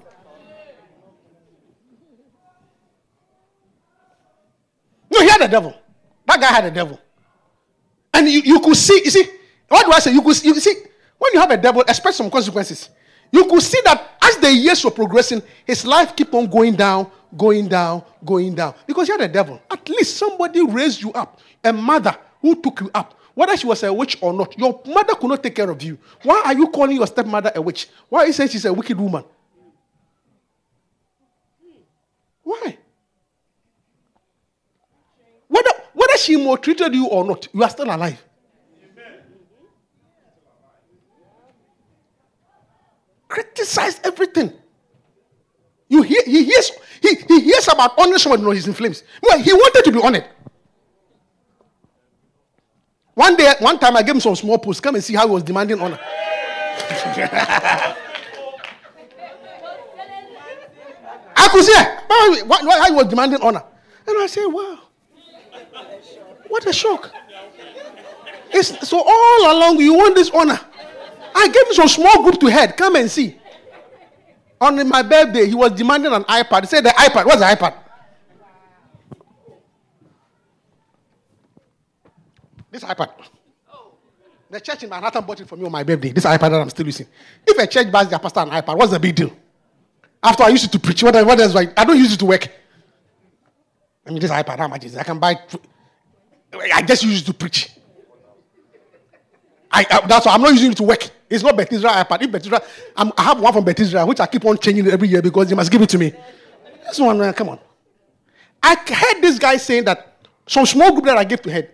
No, 5.10 5.22
he 5.22 5.30
had 5.30 5.42
a 5.42 5.48
devil. 5.48 5.74
That 6.26 6.42
guy 6.42 6.48
had 6.48 6.66
a 6.66 6.72
devil. 6.72 7.00
And 8.14 8.28
you, 8.28 8.42
you 8.42 8.60
could 8.60 8.76
see, 8.76 9.02
you 9.06 9.10
see, 9.10 9.26
what 9.70 9.86
do 9.86 9.94
I 9.94 10.00
say? 10.00 10.12
You 10.12 10.22
could, 10.22 10.44
you 10.44 10.54
could 10.54 10.64
see, 10.64 10.76
when 11.20 11.34
you 11.34 11.40
have 11.40 11.52
a 11.52 11.58
devil, 11.58 11.82
expect 11.82 12.16
some 12.16 12.32
consequences. 12.32 12.90
You 13.32 13.46
could 13.46 13.62
see 13.62 13.80
that 13.86 14.18
as 14.22 14.38
the 14.38 14.52
years 14.52 14.84
were 14.84 14.92
progressing, 14.92 15.42
his 15.66 15.86
life 15.86 16.16
keep 16.16 16.34
on 16.34 16.48
going 16.48 16.76
down, 16.76 17.12
going 17.38 17.68
down, 17.68 18.04
going 18.26 18.56
down. 18.56 18.74
Because 18.88 19.08
you 19.08 19.18
had 19.18 19.30
a 19.30 19.32
devil. 19.32 19.62
At 19.70 19.88
least 19.90 20.18
somebody 20.18 20.66
raised 20.66 21.02
you 21.02 21.12
up. 21.14 21.40
A 21.64 21.72
mother 21.72 22.18
who 22.42 22.60
took 22.60 22.82
you 22.82 22.90
up. 22.96 23.16
Whether 23.36 23.56
she 23.58 23.68
was 23.68 23.84
a 23.84 23.94
witch 23.94 24.18
or 24.22 24.34
not, 24.34 24.58
your 24.58 24.82
mother 24.86 25.14
could 25.16 25.30
not 25.30 25.44
take 25.44 25.56
care 25.56 25.70
of 25.70 25.82
you. 25.84 25.98
Why 26.24 26.42
are 26.46 26.54
you 26.54 26.68
calling 26.70 26.96
your 26.96 27.08
stepmother 27.08 27.52
a 27.54 27.62
witch? 27.62 27.88
Why 28.10 28.22
are 28.22 28.28
you 28.28 28.34
saying 28.34 28.50
she's 28.50 28.66
a 28.66 28.74
wicked 28.74 29.00
woman? 29.00 29.24
Why? 32.44 32.78
Whether, 35.48 35.70
whether 35.94 36.18
she 36.18 36.36
maltreated 36.38 36.94
you 36.94 37.08
or 37.08 37.24
not, 37.24 37.48
you 37.54 37.64
are 37.64 37.70
still 37.70 37.86
alive. 37.86 38.22
Criticize 43.30 44.02
everything. 44.04 44.52
You 45.88 46.02
hear, 46.02 46.22
he 46.26 46.44
hears 46.44 46.72
he, 47.02 47.16
he 47.28 47.40
hears 47.42 47.68
about 47.68 47.98
honoring 47.98 48.18
someone, 48.18 48.44
no, 48.44 48.52
he's 48.52 48.68
in 48.68 48.74
flames. 48.74 49.04
Well, 49.22 49.40
he 49.40 49.54
wanted 49.54 49.86
to 49.86 49.92
be 49.92 50.02
honored. 50.02 50.26
One 53.14 53.36
day, 53.36 53.54
one 53.60 53.80
time 53.80 53.96
I 53.96 54.04
gave 54.04 54.16
him 54.16 54.22
some 54.22 54.36
small 54.36 54.58
posts. 54.58 54.82
Come 54.82 54.96
and 54.96 55.04
see 55.04 55.14
how 55.16 55.28
he 55.28 55.34
was 55.34 55.44
demanding 55.44 55.80
honor. 55.80 56.00
I 61.36 61.48
could 61.52 61.64
see 61.64 61.74
how 61.74 62.86
he 62.86 62.94
was 62.94 63.08
demanding 63.08 63.42
honor. 63.42 63.64
And 64.08 64.18
I 64.22 64.28
said, 64.28 64.46
wow. 64.48 64.80
What 66.48 66.66
a 66.66 66.74
shock. 66.74 67.12
It's, 68.52 68.88
so 68.88 69.04
all 69.06 69.56
along 69.56 69.80
you 69.80 69.94
want 69.94 70.16
this 70.16 70.32
honor. 70.32 70.60
I 71.36 71.48
gave 71.48 71.68
him 71.68 71.74
some 71.74 71.88
small 71.88 72.24
group 72.24 72.40
to 72.40 72.48
head. 72.48 72.76
Come 72.76 72.96
and 72.96 73.10
see. 73.10 73.38
On 74.62 74.88
my 74.88 75.02
birthday, 75.02 75.48
he 75.48 75.56
was 75.56 75.72
demanding 75.72 76.12
an 76.12 76.24
iPad. 76.24 76.62
He 76.62 76.68
said, 76.68 76.84
The 76.84 76.90
iPad. 76.90 77.26
What's 77.26 77.40
the 77.40 77.46
iPad? 77.46 77.76
This 82.72 82.84
iPad. 82.84 83.10
The 84.50 84.60
church 84.60 84.84
in 84.84 84.90
Manhattan 84.90 85.24
bought 85.26 85.40
it 85.40 85.48
for 85.48 85.56
me 85.56 85.66
on 85.66 85.72
my 85.72 85.84
birthday. 85.84 86.12
This 86.12 86.26
iPad 86.26 86.50
that 86.52 86.62
I'm 86.62 86.70
still 86.70 86.86
using. 86.86 87.08
If 87.46 87.58
a 87.58 87.68
church 87.68 87.92
buys 87.92 88.10
their 88.10 88.20
pastor 88.20 88.42
an 88.42 88.50
iPad, 88.50 88.78
what's 88.78 88.92
the 88.92 89.00
big 89.00 89.16
deal? 89.16 89.32
After 90.22 90.44
I 90.44 90.50
used 90.50 90.66
it 90.66 90.72
to 90.72 90.80
preach, 90.80 91.02
what, 91.04 91.14
what 91.26 91.40
else? 91.40 91.56
I 91.56 91.86
don't 91.86 91.98
use 91.98 92.14
it 92.14 92.18
to 92.18 92.26
work. 92.26 92.48
I 94.06 94.10
mean, 94.10 94.20
this 94.20 94.32
iPad, 94.32 94.58
how 94.58 94.68
much 94.68 94.86
is 94.86 94.96
it? 94.96 95.00
I 95.00 95.04
can 95.04 95.20
buy. 95.20 95.36
I 96.74 96.82
just 96.82 97.04
use 97.04 97.22
it 97.22 97.26
to 97.26 97.34
preach. 97.34 97.70
I, 99.72 99.86
I, 99.90 100.08
that's 100.08 100.26
why 100.26 100.34
I'm 100.34 100.42
not 100.42 100.52
using 100.52 100.72
it 100.72 100.78
to 100.78 100.84
work. 100.84 101.10
It's 101.30 101.44
not 101.44 101.56
Beth 101.56 101.70
iPad. 101.70 102.46
If 102.46 102.54
I'm, 102.98 103.14
i 103.18 103.22
have 103.24 103.40
one 103.40 103.54
from 103.54 103.64
Beth 103.64 104.08
which 104.08 104.20
I 104.20 104.26
keep 104.26 104.46
on 104.46 104.58
changing 104.58 104.88
every 104.88 105.08
year 105.08 105.22
because 105.22 105.48
they 105.48 105.56
must 105.56 105.72
give 105.72 105.82
it 105.82 105.90
to 105.90 105.98
me. 105.98 106.14
This 106.88 107.00
one, 107.00 107.20
man, 107.20 107.34
come 107.34 107.50
on. 107.50 107.60
I 108.64 108.76
heard 108.76 109.22
this 109.22 109.38
guy 109.38 109.58
saying 109.58 109.86
that 109.86 110.18
some 110.48 110.66
small 110.66 110.92
group 110.92 111.06
that 111.06 111.18
I 111.18 111.24
gave 111.24 111.42
to 111.44 111.52
head 111.52 111.72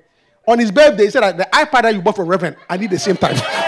on 0.47 0.59
his 0.59 0.71
birthday, 0.71 1.05
he 1.05 1.09
said 1.09 1.21
that 1.21 1.37
the 1.37 1.45
iPad 1.45 1.83
that 1.83 1.95
you 1.95 2.01
bought 2.01 2.17
for 2.17 2.25
Reverend, 2.25 2.57
I 2.69 2.77
need 2.77 2.89
the 2.91 2.99
same 2.99 3.17
time. 3.17 3.35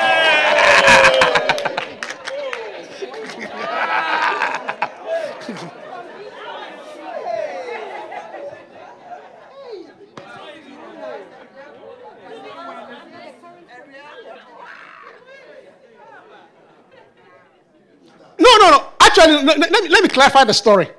no, 18.58 18.72
no. 18.72 18.88
Actually, 19.00 19.44
let, 19.44 19.58
let, 19.60 19.90
let, 19.90 20.04
me 20.04 20.10
clarify 20.10 20.44
the 20.44 20.54
story. 20.54 20.90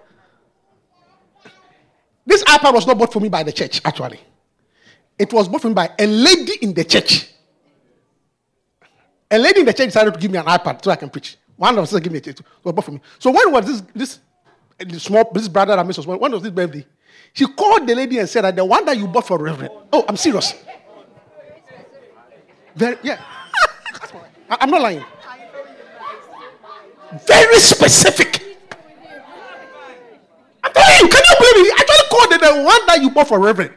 This 2.26 2.42
iPad 2.44 2.74
was 2.74 2.86
not 2.86 2.98
bought 2.98 3.12
for 3.12 3.20
me 3.20 3.28
by 3.28 3.42
the 3.42 3.52
church, 3.52 3.80
actually. 3.84 4.20
It 5.18 5.32
was 5.32 5.48
bought 5.48 5.62
for 5.62 5.68
me 5.68 5.74
by 5.74 5.90
a 5.98 6.06
lady 6.06 6.54
in 6.62 6.74
the 6.74 6.84
church. 6.84 7.28
A 9.30 9.38
lady 9.38 9.60
in 9.60 9.66
the 9.66 9.72
church 9.72 9.86
decided 9.86 10.14
to 10.14 10.20
give 10.20 10.30
me 10.30 10.38
an 10.38 10.46
iPad 10.46 10.82
so 10.82 10.90
I 10.90 10.96
can 10.96 11.10
preach. 11.10 11.36
One 11.56 11.76
of 11.76 11.84
us 11.84 11.98
gave 12.00 12.12
me 12.12 12.18
a 12.18 12.20
church. 12.20 12.40
It 12.40 12.74
bought 12.74 12.84
for 12.84 12.92
me. 12.92 13.00
So 13.18 13.30
when 13.30 13.52
was 13.52 13.66
this 13.94 14.20
this 14.78 15.02
small 15.02 15.30
this 15.32 15.48
brother 15.48 15.74
that 15.74 15.86
was 15.86 16.06
when 16.06 16.32
was 16.32 16.42
this 16.42 16.52
birthday? 16.52 16.86
She 17.32 17.46
called 17.46 17.86
the 17.86 17.94
lady 17.94 18.18
and 18.18 18.28
said 18.28 18.42
that 18.44 18.56
the 18.56 18.64
one 18.64 18.84
that 18.84 18.96
you 18.96 19.06
bought 19.08 19.26
for 19.26 19.38
Reverend. 19.38 19.72
Oh, 19.92 20.04
I'm 20.08 20.16
serious. 20.16 20.54
Very 22.74 22.96
yeah. 23.02 23.20
I'm 24.50 24.70
not 24.70 24.80
lying. 24.80 25.04
Very 27.26 27.58
specific. 27.60 28.42
I'm 30.62 30.72
telling 30.72 30.98
you, 31.00 31.08
can 31.08 31.22
you 31.28 31.36
believe 31.38 31.66
it? 31.66 31.72
I 31.72 31.80
actually 31.80 32.08
called 32.10 32.32
it 32.32 32.40
the 32.40 32.62
one 32.62 32.86
that 32.86 33.00
you 33.00 33.10
bought 33.10 33.28
for 33.28 33.38
Reverend. 33.38 33.72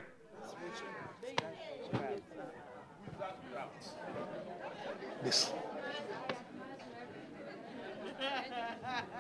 This. 5.24 5.52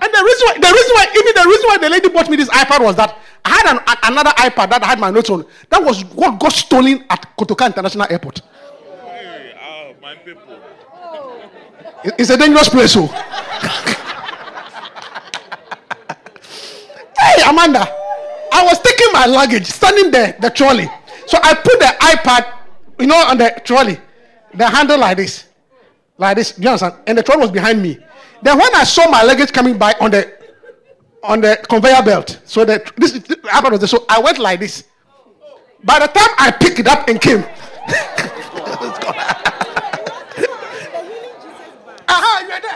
And 0.01 0.11
the 0.11 0.23
reason 0.25 0.47
why, 0.47 0.55
the 0.55 0.73
reason 0.73 0.91
why, 0.95 1.05
even 1.15 1.33
the 1.35 1.47
reason 1.47 1.65
why 1.67 1.77
the 1.77 1.89
lady 1.89 2.09
bought 2.09 2.29
me 2.29 2.35
this 2.35 2.49
iPad 2.49 2.83
was 2.83 2.95
that 2.95 3.17
I 3.45 3.49
had 3.49 3.75
an, 3.75 3.79
another 4.03 4.31
iPad 4.31 4.69
that 4.71 4.83
I 4.83 4.87
had 4.87 4.99
my 4.99 5.11
notes 5.11 5.29
on. 5.29 5.45
That 5.69 5.83
was 5.83 6.03
what 6.05 6.39
got 6.39 6.51
stolen 6.53 7.05
at 7.09 7.37
Kotoka 7.37 7.67
International 7.67 8.07
Airport. 8.09 8.41
Hey, 9.03 9.53
oh, 9.61 9.93
my 10.01 10.15
people. 10.15 10.59
It's 12.03 12.31
a 12.31 12.37
dangerous 12.37 12.67
place, 12.67 12.95
oh. 12.97 13.07
so. 13.07 13.97
Oh. 17.23 17.30
Hey, 17.41 17.49
Amanda, 17.49 17.79
I 18.51 18.63
was 18.63 18.79
taking 18.81 19.11
my 19.13 19.25
luggage, 19.25 19.65
standing 19.65 20.11
there, 20.11 20.37
the 20.39 20.51
trolley. 20.51 20.87
So 21.25 21.39
I 21.41 21.55
put 21.55 21.79
the 21.79 21.85
iPad, 21.99 22.53
you 22.99 23.07
know, 23.07 23.15
on 23.15 23.39
the 23.39 23.59
trolley, 23.65 23.97
the 24.53 24.67
handle 24.67 24.99
like 24.99 25.17
this, 25.17 25.47
like 26.19 26.37
this. 26.37 26.53
You 26.59 26.67
understand? 26.67 26.95
And 27.07 27.17
the 27.17 27.23
trolley 27.23 27.41
was 27.41 27.49
behind 27.51 27.81
me. 27.81 27.97
Then 28.43 28.59
when 28.59 28.75
I 28.75 28.83
saw 28.83 29.09
my 29.09 29.23
luggage 29.23 29.51
coming 29.51 29.77
by 29.77 29.95
on 29.99 30.11
the 30.11 30.39
on 31.23 31.41
the 31.41 31.57
conveyor 31.67 32.03
belt, 32.03 32.39
so 32.45 32.63
that 32.65 32.95
this, 32.97 33.13
iPad 33.17 33.71
was 33.71 33.79
there, 33.79 33.87
so 33.87 34.05
I 34.07 34.19
went 34.19 34.37
like 34.37 34.59
this. 34.59 34.83
By 35.83 35.97
the 35.97 36.07
time 36.07 36.29
I 36.37 36.51
picked 36.51 36.77
it 36.77 36.87
up 36.87 37.07
and 37.07 37.19
came. 37.19 37.43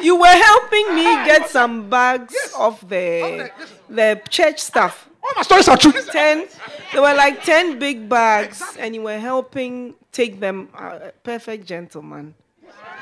you 0.02 0.20
were 0.20 0.28
helping 0.28 0.96
me 0.96 1.04
get 1.26 1.50
some 1.50 1.90
bags 1.90 2.34
yes. 2.34 2.54
of 2.58 2.88
the 2.88 3.52
the 3.90 4.22
church 4.30 4.60
stuff. 4.60 5.10
All 5.24 5.32
my 5.36 5.42
stories 5.42 5.68
are 5.68 5.78
true. 5.78 5.92
Ten, 6.12 6.48
there 6.92 7.02
were 7.02 7.14
like 7.14 7.44
ten 7.44 7.80
big 7.80 8.08
bags, 8.08 8.62
exactly. 8.62 8.82
and 8.82 8.96
you 8.96 9.02
were 9.02 9.18
helping 9.18 9.96
take 10.12 10.40
them. 10.40 10.70
Uh, 10.74 11.12
perfect 11.24 11.66
gentleman, 11.66 12.36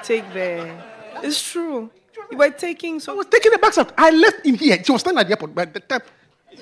take 0.04 0.32
the. 0.34 0.74
It's 1.22 1.42
true. 1.42 1.90
You 2.32 2.38
were 2.38 2.52
taking. 2.52 3.00
So 3.00 3.14
I 3.14 3.16
was 3.16 3.26
taking 3.28 3.52
the 3.52 3.58
bags 3.58 3.78
out. 3.78 3.92
I 3.98 4.12
left 4.12 4.46
in 4.46 4.56
here. 4.56 4.82
She 4.84 4.92
was 4.92 5.02
standing 5.02 5.20
at 5.20 5.28
the 5.28 5.34
airport, 5.34 5.56
but 5.56 5.74
the 5.74 5.80
time. 5.80 6.02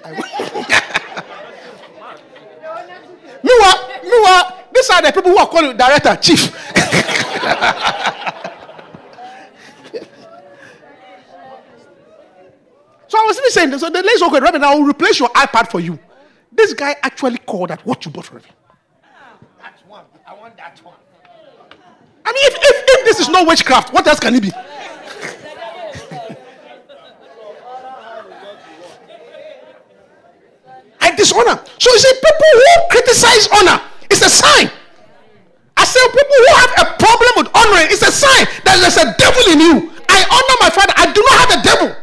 I 0.04 0.12
meanwhile, 3.44 3.90
meanwhile, 4.04 4.64
these 4.74 4.90
are 4.90 5.02
the 5.02 5.12
people 5.12 5.32
who 5.32 5.38
are 5.38 5.48
calling 5.48 5.78
director, 5.78 6.16
chief. 6.16 6.52
So 13.12 13.18
I 13.20 13.24
was 13.28 13.38
even 13.40 13.52
saying, 13.52 13.78
so 13.78 13.90
the 13.90 14.02
lady's 14.02 14.22
okay, 14.22 14.40
Reverend, 14.40 14.64
I 14.64 14.74
will 14.74 14.86
replace 14.86 15.20
your 15.20 15.28
iPad 15.32 15.70
for 15.70 15.82
you. 15.82 16.00
This 16.50 16.74
guy 16.74 16.96
actually 17.04 17.40
called 17.40 17.70
that 17.70 17.86
what 17.86 18.06
you 18.06 18.12
bought 18.12 18.24
for 18.24 18.40
him. 18.40 18.46
That's 19.60 19.82
one. 19.86 20.06
I 20.26 20.34
want 20.34 20.56
that 20.56 20.80
one. 20.80 20.96
I 22.24 22.32
mean, 22.32 22.46
if, 22.48 22.56
if, 22.56 22.84
if 22.88 23.06
this 23.06 23.20
is 23.20 23.28
not 23.28 23.46
witchcraft, 23.46 23.92
what 23.92 24.08
else 24.08 24.22
can 24.22 24.34
it 24.36 24.42
be? 24.42 24.52
I 31.02 31.12
dishonor. 31.14 31.60
So 31.80 31.92
you 31.92 32.00
see, 32.00 32.14
people 32.14 32.52
who 32.54 32.88
criticize 32.92 33.50
honor, 33.60 33.82
it's 34.10 34.22
a 34.22 34.30
sign. 34.30 34.72
I 35.76 35.84
say 35.84 36.00
people 36.08 36.38
who 36.40 36.56
have 36.56 36.72
a 36.80 36.86
problem 36.98 37.44
with 37.44 37.50
honoring, 37.58 37.88
it's 37.92 38.08
a 38.08 38.12
sign 38.12 38.48
that 38.64 38.80
there's 38.80 38.96
a 38.96 39.14
devil 39.20 39.52
in 39.52 39.60
you. 39.60 39.92
I 40.08 40.24
honor 40.32 40.58
my 40.62 40.70
father. 40.70 40.94
I 40.96 41.12
do 41.12 41.22
not 41.28 41.40
have 41.42 41.60
a 41.60 41.62
devil. 41.62 42.02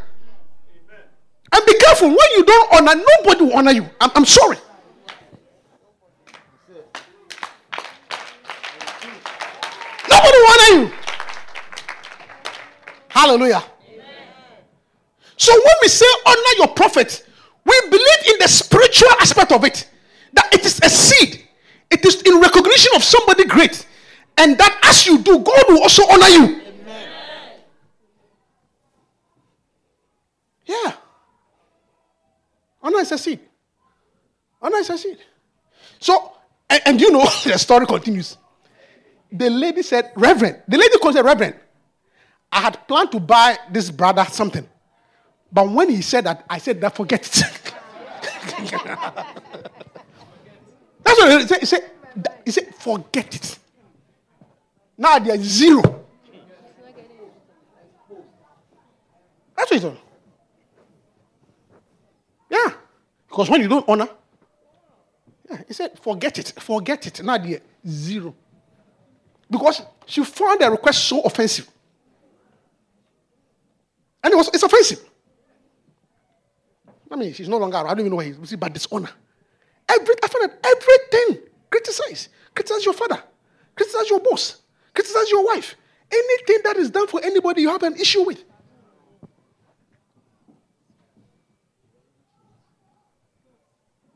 And 1.52 1.66
be 1.66 1.74
careful 1.78 2.08
when 2.08 2.18
you 2.36 2.44
don't 2.44 2.72
honor, 2.74 2.94
nobody 2.94 3.44
will 3.44 3.54
honor 3.54 3.72
you. 3.72 3.88
I'm, 4.00 4.10
I'm 4.14 4.24
sorry. 4.24 4.58
Nobody 10.10 10.38
will 10.38 10.50
honor 10.50 10.80
you. 10.82 10.92
Hallelujah. 13.08 13.62
So 15.36 15.52
when 15.52 15.74
we 15.82 15.88
say 15.88 16.06
honor 16.26 16.54
your 16.58 16.68
prophet, 16.68 17.24
we 17.64 17.80
believe 17.90 18.26
in 18.28 18.38
the 18.40 18.48
spiritual 18.48 19.10
aspect 19.20 19.52
of 19.52 19.64
it. 19.64 19.88
That 20.32 20.52
it 20.52 20.64
is 20.66 20.80
a 20.82 20.90
seed 20.90 21.48
It 21.90 22.04
is 22.04 22.22
in 22.22 22.40
recognition 22.40 22.92
of 22.96 23.02
somebody 23.02 23.44
great. 23.44 23.86
And 24.36 24.56
that 24.58 24.78
as 24.84 25.06
you 25.06 25.18
do, 25.18 25.38
God 25.38 25.64
will 25.68 25.82
also 25.82 26.02
honor 26.10 26.28
you. 26.28 26.60
Yeah. 30.66 30.92
Honor 32.88 33.00
is 33.00 33.12
a 33.12 33.18
seed. 33.18 33.40
Honor 34.62 34.78
is 34.78 34.88
a 34.88 34.96
seed. 34.96 35.18
So, 35.98 36.32
and, 36.70 36.80
and 36.86 36.98
you 37.00 37.12
know, 37.12 37.20
the 37.44 37.58
story 37.58 37.84
continues. 37.84 38.38
The 39.30 39.50
lady 39.50 39.82
said, 39.82 40.10
Reverend. 40.16 40.62
The 40.66 40.78
lady 40.78 40.96
called 40.98 41.16
her 41.16 41.22
Reverend. 41.22 41.56
I 42.50 42.60
had 42.62 42.88
planned 42.88 43.12
to 43.12 43.20
buy 43.20 43.58
this 43.70 43.90
brother 43.90 44.24
something. 44.24 44.66
But 45.52 45.68
when 45.68 45.90
he 45.90 46.00
said 46.00 46.24
that, 46.24 46.46
I 46.48 46.56
said, 46.56 46.80
that 46.80 46.96
forget 46.96 47.26
it. 47.26 47.44
That's 51.04 51.18
what 51.20 51.42
he 51.42 51.46
said. 51.46 51.60
He 51.60 51.66
said, 51.66 51.90
he 52.46 52.50
said 52.50 52.74
forget 52.74 53.36
it. 53.36 53.58
Now 54.96 55.18
there's 55.18 55.40
zero. 55.40 55.82
That's 59.54 59.70
what 59.70 59.72
he 59.72 59.78
said. 59.80 59.98
Yeah. 62.66 62.72
Because 63.28 63.50
when 63.50 63.60
you 63.60 63.68
don't 63.68 63.88
honor, 63.88 64.08
yeah, 65.50 65.62
he 65.66 65.74
said, 65.74 65.98
forget 66.00 66.38
it. 66.38 66.52
Forget 66.58 67.06
it. 67.06 67.20
There's 67.24 67.60
zero. 67.86 68.34
Because 69.50 69.82
she 70.06 70.24
found 70.24 70.60
the 70.60 70.70
request 70.70 71.04
so 71.04 71.20
offensive. 71.22 71.68
And 74.22 74.32
it 74.32 74.36
was 74.36 74.48
it's 74.52 74.62
offensive. 74.62 75.00
I 77.10 77.16
mean, 77.16 77.32
she's 77.32 77.48
no 77.48 77.56
longer 77.56 77.76
around. 77.76 77.86
I 77.86 77.90
don't 77.90 78.00
even 78.00 78.10
know 78.10 78.16
where 78.16 78.26
he 78.26 78.32
is, 78.32 78.56
but 78.56 78.72
dishonor. 78.72 79.08
Every, 79.88 80.14
I 80.22 80.28
found 80.28 80.50
that 80.50 80.66
everything 80.66 81.48
criticize. 81.70 82.28
Criticize 82.54 82.84
your 82.84 82.94
father. 82.94 83.22
Criticize 83.74 84.10
your 84.10 84.20
boss. 84.20 84.60
Criticize 84.94 85.30
your 85.30 85.46
wife. 85.46 85.76
Anything 86.10 86.58
that 86.64 86.76
is 86.76 86.90
done 86.90 87.06
for 87.06 87.24
anybody 87.24 87.62
you 87.62 87.70
have 87.70 87.82
an 87.82 87.94
issue 87.94 88.24
with. 88.24 88.44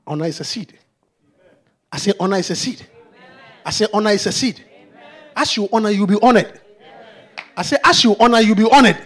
Honor 0.06 0.26
is 0.26 0.40
a 0.40 0.44
seed. 0.44 0.78
I 1.90 1.98
say 1.98 2.12
honor 2.18 2.36
is 2.36 2.50
a 2.50 2.56
seed. 2.56 2.86
I 3.64 3.70
say 3.70 3.86
honor 3.92 4.10
is 4.10 4.26
a 4.26 4.32
seed. 4.32 4.64
As 5.36 5.56
you 5.56 5.68
honor, 5.72 5.90
you'll 5.90 6.06
be 6.06 6.18
honored. 6.20 6.60
I 7.56 7.62
say, 7.62 7.76
as 7.84 8.02
you 8.04 8.16
honor, 8.18 8.40
you'll 8.40 8.56
be 8.56 8.68
honored. 8.70 8.96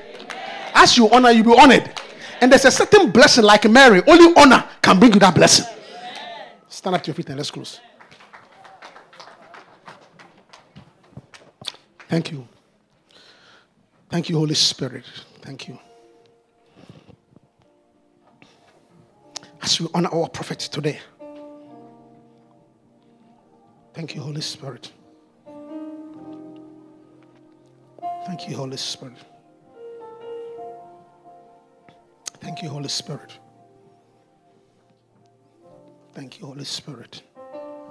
As 0.74 0.96
you 0.96 1.10
honor, 1.10 1.30
you'll 1.30 1.44
be 1.44 1.58
honored. 1.58 1.90
And 2.40 2.50
there's 2.50 2.64
a 2.64 2.70
certain 2.70 3.10
blessing 3.10 3.44
like 3.44 3.68
Mary. 3.68 4.02
Only 4.06 4.32
honor 4.36 4.64
can 4.82 4.98
bring 4.98 5.12
you 5.12 5.20
that 5.20 5.34
blessing. 5.34 5.66
Stand 6.68 6.96
up 6.96 7.02
to 7.02 7.08
your 7.08 7.14
feet 7.14 7.28
and 7.28 7.36
let's 7.36 7.50
close. 7.50 7.80
Thank 12.08 12.30
you. 12.30 12.46
Thank 14.08 14.28
you, 14.28 14.38
Holy 14.38 14.54
Spirit. 14.54 15.04
Thank 15.42 15.68
you. 15.68 15.78
As 19.66 19.80
we 19.80 19.88
honor 19.94 20.08
our 20.12 20.28
prophet 20.28 20.60
today. 20.60 21.00
Thank 23.94 24.14
you, 24.14 24.20
Holy 24.20 24.40
Spirit. 24.40 24.92
Thank 28.26 28.48
you, 28.48 28.54
Holy 28.54 28.76
Spirit. 28.76 29.16
Thank 32.40 32.62
you, 32.62 32.68
Holy 32.68 32.86
Spirit. 32.86 33.40
Thank 36.14 36.38
you, 36.38 36.46
Holy 36.46 36.64
Spirit. 36.64 37.24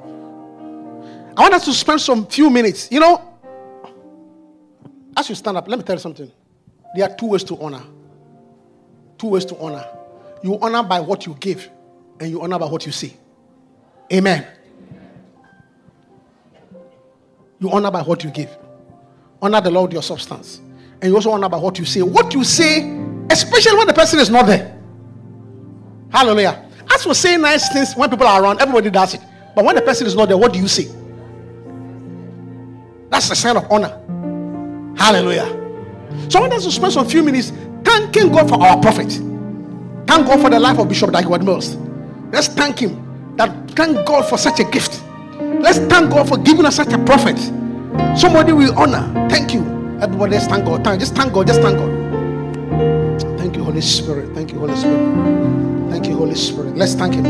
I 0.05 1.41
want 1.41 1.55
us 1.55 1.65
to 1.65 1.73
spend 1.73 1.99
some 1.99 2.25
few 2.27 2.49
minutes. 2.49 2.89
You 2.89 3.01
know, 3.01 3.37
as 5.17 5.27
you 5.27 5.35
stand 5.35 5.57
up, 5.57 5.67
let 5.67 5.77
me 5.77 5.83
tell 5.83 5.97
you 5.97 6.01
something. 6.01 6.31
There 6.95 7.09
are 7.09 7.13
two 7.17 7.25
ways 7.27 7.43
to 7.43 7.59
honor. 7.59 7.83
Two 9.17 9.27
ways 9.27 9.43
to 9.43 9.57
honor. 9.57 9.85
You 10.43 10.59
honor 10.59 10.83
by 10.83 10.99
what 10.99 11.25
you 11.25 11.35
give, 11.39 11.69
and 12.19 12.29
you 12.29 12.41
honor 12.41 12.59
by 12.59 12.67
what 12.67 12.85
you 12.85 12.91
see. 12.91 13.15
Amen. 14.13 14.45
You 17.59 17.71
honor 17.71 17.91
by 17.91 18.01
what 18.01 18.23
you 18.23 18.29
give. 18.29 18.55
Honor 19.41 19.61
the 19.61 19.71
Lord 19.71 19.93
your 19.93 20.03
substance. 20.03 20.61
And 21.01 21.05
you 21.05 21.15
also 21.15 21.31
honor 21.31 21.49
by 21.49 21.57
what 21.57 21.79
you 21.79 21.85
say. 21.85 22.01
What 22.01 22.33
you 22.33 22.43
say, 22.43 22.81
especially 23.29 23.77
when 23.77 23.87
the 23.87 23.93
person 23.93 24.19
is 24.19 24.29
not 24.29 24.45
there. 24.45 24.79
Hallelujah. 26.11 26.69
As 26.93 27.03
for 27.03 27.13
saying 27.13 27.41
nice 27.41 27.71
things 27.73 27.95
when 27.95 28.09
people 28.09 28.27
are 28.27 28.43
around, 28.43 28.61
everybody 28.61 28.89
does 28.89 29.13
it. 29.15 29.21
But 29.55 29.65
when 29.65 29.75
the 29.75 29.81
person 29.81 30.05
is 30.07 30.15
not 30.15 30.27
there, 30.27 30.37
what 30.37 30.53
do 30.53 30.59
you 30.59 30.67
say? 30.67 30.87
That's 33.09 33.29
a 33.31 33.35
sign 33.35 33.57
of 33.57 33.69
honor. 33.71 34.01
Hallelujah. 34.97 35.47
So 36.29 36.39
I 36.39 36.41
want 36.41 36.53
us 36.53 36.65
to 36.65 36.71
spend 36.71 36.93
some 36.93 37.07
few 37.07 37.23
minutes 37.23 37.51
thanking 37.83 38.31
God 38.31 38.49
for 38.49 38.61
our 38.61 38.79
prophet. 38.81 39.11
Thank 40.07 40.27
God 40.27 40.41
for 40.41 40.49
the 40.49 40.59
life 40.59 40.77
of 40.77 40.87
Bishop 40.87 41.11
Dag 41.11 41.23
Heward-Mills. 41.23 41.77
Let's 42.31 42.47
thank 42.47 42.79
him. 42.79 43.35
That 43.37 43.71
thank 43.71 44.05
God 44.05 44.27
for 44.29 44.37
such 44.37 44.59
a 44.59 44.63
gift. 44.63 45.03
Let's 45.39 45.79
thank 45.79 46.11
God 46.11 46.27
for 46.27 46.37
giving 46.37 46.65
us 46.65 46.75
such 46.75 46.93
a 46.93 46.97
prophet. 46.99 47.37
Somebody 48.17 48.53
we 48.53 48.69
honor. 48.69 49.27
Thank 49.29 49.53
you. 49.53 49.61
Everybody, 50.01 50.33
let's 50.33 50.47
thank 50.47 50.65
God. 50.65 50.83
Thank, 50.83 50.99
just 50.99 51.15
thank 51.15 51.33
God. 51.33 51.47
Just 51.47 51.61
thank 51.61 51.77
God. 51.77 53.39
Thank 53.39 53.55
you, 53.55 53.63
Holy 53.63 53.81
Spirit. 53.81 54.33
Thank 54.35 54.51
you, 54.51 54.59
Holy 54.59 54.75
Spirit. 54.75 55.89
Thank 55.89 56.07
you, 56.07 56.15
Holy 56.15 56.35
Spirit. 56.35 56.75
Let's 56.77 56.93
thank 56.93 57.15
Him. 57.15 57.23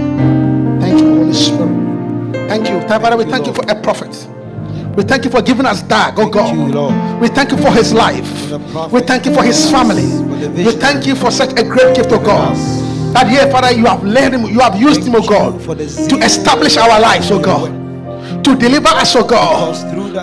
Thank 0.80 1.00
you, 1.00 1.16
Holy 1.16 1.34
Spirit. 1.34 2.50
Thank 2.50 2.70
you. 2.70 2.82
Father, 2.88 3.18
we 3.18 3.26
thank 3.26 3.48
you 3.48 3.54
for 3.54 3.64
a 3.70 3.82
prophet. 3.82 4.35
We 4.96 5.04
thank 5.04 5.26
you 5.26 5.32
for 5.32 5.42
giving 5.42 5.66
us 5.66 5.82
Dag, 5.82 6.14
oh 6.18 6.30
God. 6.30 7.22
We 7.22 7.28
thank 7.30 7.52
you 7.52 7.58
for 7.58 7.72
his 7.72 7.94
life. 7.94 8.26
We 8.92 9.02
thank 9.02 9.26
you 9.26 9.34
for 9.34 9.44
his 9.44 9.70
family. 9.70 10.06
We 10.64 10.72
thank 10.72 11.06
you 11.06 11.16
for 11.16 11.32
such 11.32 11.52
a 11.60 11.64
great 11.64 11.96
gift, 11.96 12.12
oh 12.12 12.24
God. 12.24 12.56
That 13.14 13.30
here, 13.30 13.50
Father, 13.52 13.72
you 13.72 13.86
have 13.86 14.04
led 14.04 14.34
him, 14.34 14.46
you 14.46 14.60
have 14.60 14.80
used 14.80 15.04
him, 15.06 15.16
oh 15.16 15.26
God, 15.28 15.60
to 15.62 16.16
establish 16.24 16.78
our 16.78 17.00
lives, 17.00 17.32
oh 17.32 17.40
God 17.42 17.82
to 18.44 18.56
deliver 18.56 18.90
us, 18.90 19.16
oh 19.16 19.26
God, 19.26 19.74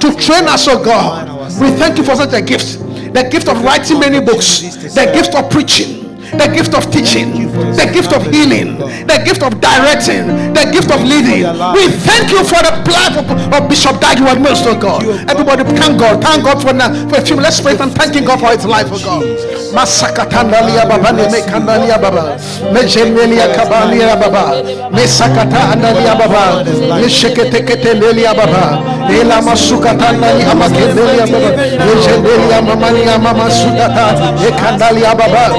to 0.00 0.14
train 0.16 0.44
us, 0.46 0.68
oh 0.68 0.82
God. 0.82 1.28
We 1.60 1.70
thank 1.72 1.98
you 1.98 2.04
for 2.04 2.14
such 2.14 2.32
a 2.32 2.40
gift 2.42 2.78
the 3.12 3.28
gift 3.28 3.48
of 3.48 3.62
writing 3.62 3.98
many 4.00 4.20
books, 4.24 4.60
the 4.94 5.10
gift 5.12 5.34
of 5.34 5.50
preaching. 5.50 6.11
The 6.32 6.48
gift 6.48 6.74
of 6.74 6.90
teaching, 6.90 7.52
the 7.76 7.86
gift 7.92 8.12
of 8.12 8.24
healing, 8.32 8.78
the 8.78 9.22
gift 9.24 9.42
of 9.42 9.60
directing, 9.60 10.26
the 10.56 10.64
gift 10.72 10.90
of 10.90 11.02
leading. 11.04 11.44
We 11.76 11.88
thank 12.02 12.30
you 12.30 12.42
for 12.42 12.59
the 12.64 12.72
life 12.90 13.16
of, 13.20 13.28
of 13.52 13.68
Bishop 13.68 14.00
Dag 14.00 14.18
Heward-Mills, 14.18 14.62
oh 14.66 14.78
God. 14.78 15.04
Everybody, 15.28 15.64
thank 15.76 16.00
God, 16.00 16.22
thank 16.22 16.42
God 16.44 16.62
for 16.62 16.72
now. 16.72 16.88
For 17.09 17.18
a 17.18 17.20
few 17.20 17.36
let's 17.36 17.60
pray 17.60 17.76
and 17.78 17.92
thanking 17.92 18.24
God 18.24 18.40
for 18.40 18.50
his 18.50 18.64
life, 18.64 18.88
oh 18.90 18.98
God. 19.04 19.24
Masakatandalia 19.72 20.84
baba 20.88 21.12
mekandalia 21.12 21.98
baba 21.98 22.36
mejemelia 22.72 23.48
kabalia 23.56 24.16
baba 24.16 24.62
mesakata 24.92 25.72
andalia 25.72 26.14
baba 26.14 26.64
mesheketeketelia 27.00 28.34
baba 28.34 28.82
ela 29.20 29.42
masukatandali 29.42 30.42
amakendelia 30.44 31.26
baba 31.26 31.50
mejendelia 31.86 32.62
mamania 32.62 33.18
mama 33.18 33.50
sukata 33.50 34.14
ekandalia 34.48 35.14
baba 35.14 35.50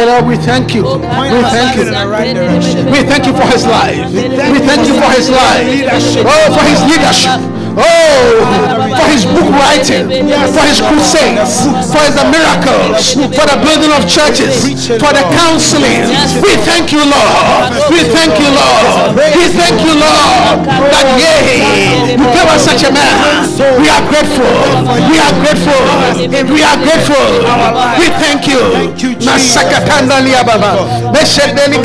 ekendelia 0.00 0.22
we 0.26 0.36
thank 0.36 0.74
you. 0.74 0.82
We 0.84 1.42
thank 1.50 1.76
you. 1.76 1.84
We 2.90 3.02
thank 3.04 3.26
you 3.26 3.32
for 3.32 3.46
his 3.46 3.66
life. 3.66 4.12
We 4.12 4.58
thank 4.58 4.86
you 4.86 4.94
for 4.94 5.10
his 5.10 5.28
life. 5.30 6.24
Oh 6.26 6.54
for 6.54 6.64
his 6.64 6.82
leadership 6.84 7.49
Oh, 7.76 8.42
for 8.98 9.06
his 9.10 9.24
book 9.24 9.46
writing, 9.54 10.08
for 10.50 10.64
his 10.66 10.80
crusades, 10.82 11.66
for 11.92 12.02
his 12.02 12.16
miracles, 12.26 13.14
for 13.36 13.44
the 13.46 13.56
building 13.62 13.92
of 13.94 14.02
churches, 14.10 14.66
for 14.98 15.12
the 15.14 15.24
counseling. 15.38 16.10
We 16.42 16.56
thank 16.66 16.92
you, 16.92 17.02
Lord. 17.06 17.70
We 17.90 18.02
thank 18.10 18.34
you, 18.40 18.50
Lord. 18.50 19.14
We 19.14 19.44
thank 19.54 19.78
you, 19.86 19.94
Lord, 19.94 20.66
that 20.66 21.06
yea, 21.20 22.18
you 22.18 22.26
gave 22.34 22.48
us 22.50 22.64
such 22.66 22.82
a 22.82 22.90
man. 22.92 23.46
We 23.78 23.86
are 23.88 24.02
grateful. 24.10 24.50
We 25.10 25.16
are 25.20 25.34
grateful. 25.40 25.80
We 26.50 26.62
are 26.66 26.78
grateful. 26.80 27.26
We 28.00 28.06
thank 28.18 28.46
you. 28.50 28.60
Masakatanda 29.20 30.20
liya 30.20 30.42
baba. 30.44 30.74
Meshedeli. 31.14 31.78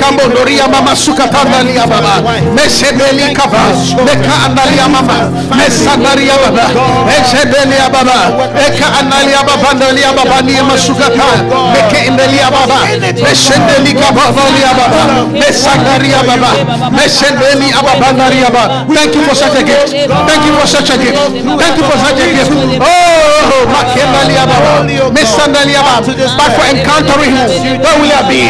Mesanaria 5.86 6.34
baba. 6.42 6.66
Eshedelia 7.14 7.90
baba. 7.94 8.34
Eka 8.68 8.88
analia 9.00 9.44
baba 9.44 9.74
ndalia 9.74 10.12
baba 10.14 10.42
ni 10.42 10.54
masukata. 10.62 11.30
Meke 11.74 12.08
indelia 12.08 12.50
baba. 12.52 12.80
Meshedeli 13.24 13.94
kaba 13.94 14.22
ndalia 14.34 14.74
baba. 14.74 15.02
Mesanaria 15.40 16.24
baba. 16.28 16.52
Meshedeli 16.92 17.70
ababa 17.80 18.14
baba. 18.14 18.86
Thank 18.94 19.16
you 19.16 19.22
for 19.24 19.36
such 19.36 19.56
a 19.56 19.64
gift. 19.64 19.94
Thank 19.94 20.46
you 20.46 20.54
for 20.58 20.68
such 20.68 20.90
a 20.90 20.98
gift. 20.98 21.20
Thank 21.62 21.78
you 21.78 21.84
for 21.86 21.98
such 22.02 22.20
a 22.20 22.28
gift. 22.34 22.52
Oh, 22.82 23.66
Makendalia 23.70 24.46
Baba, 24.50 24.84
Mesandalia 25.14 25.82
Baba. 25.86 26.02
But 26.38 26.50
for 26.58 26.66
encountering 26.66 27.36
him, 27.36 27.82
where 27.82 27.98
will 28.02 28.12
I 28.12 28.22
be? 28.28 28.42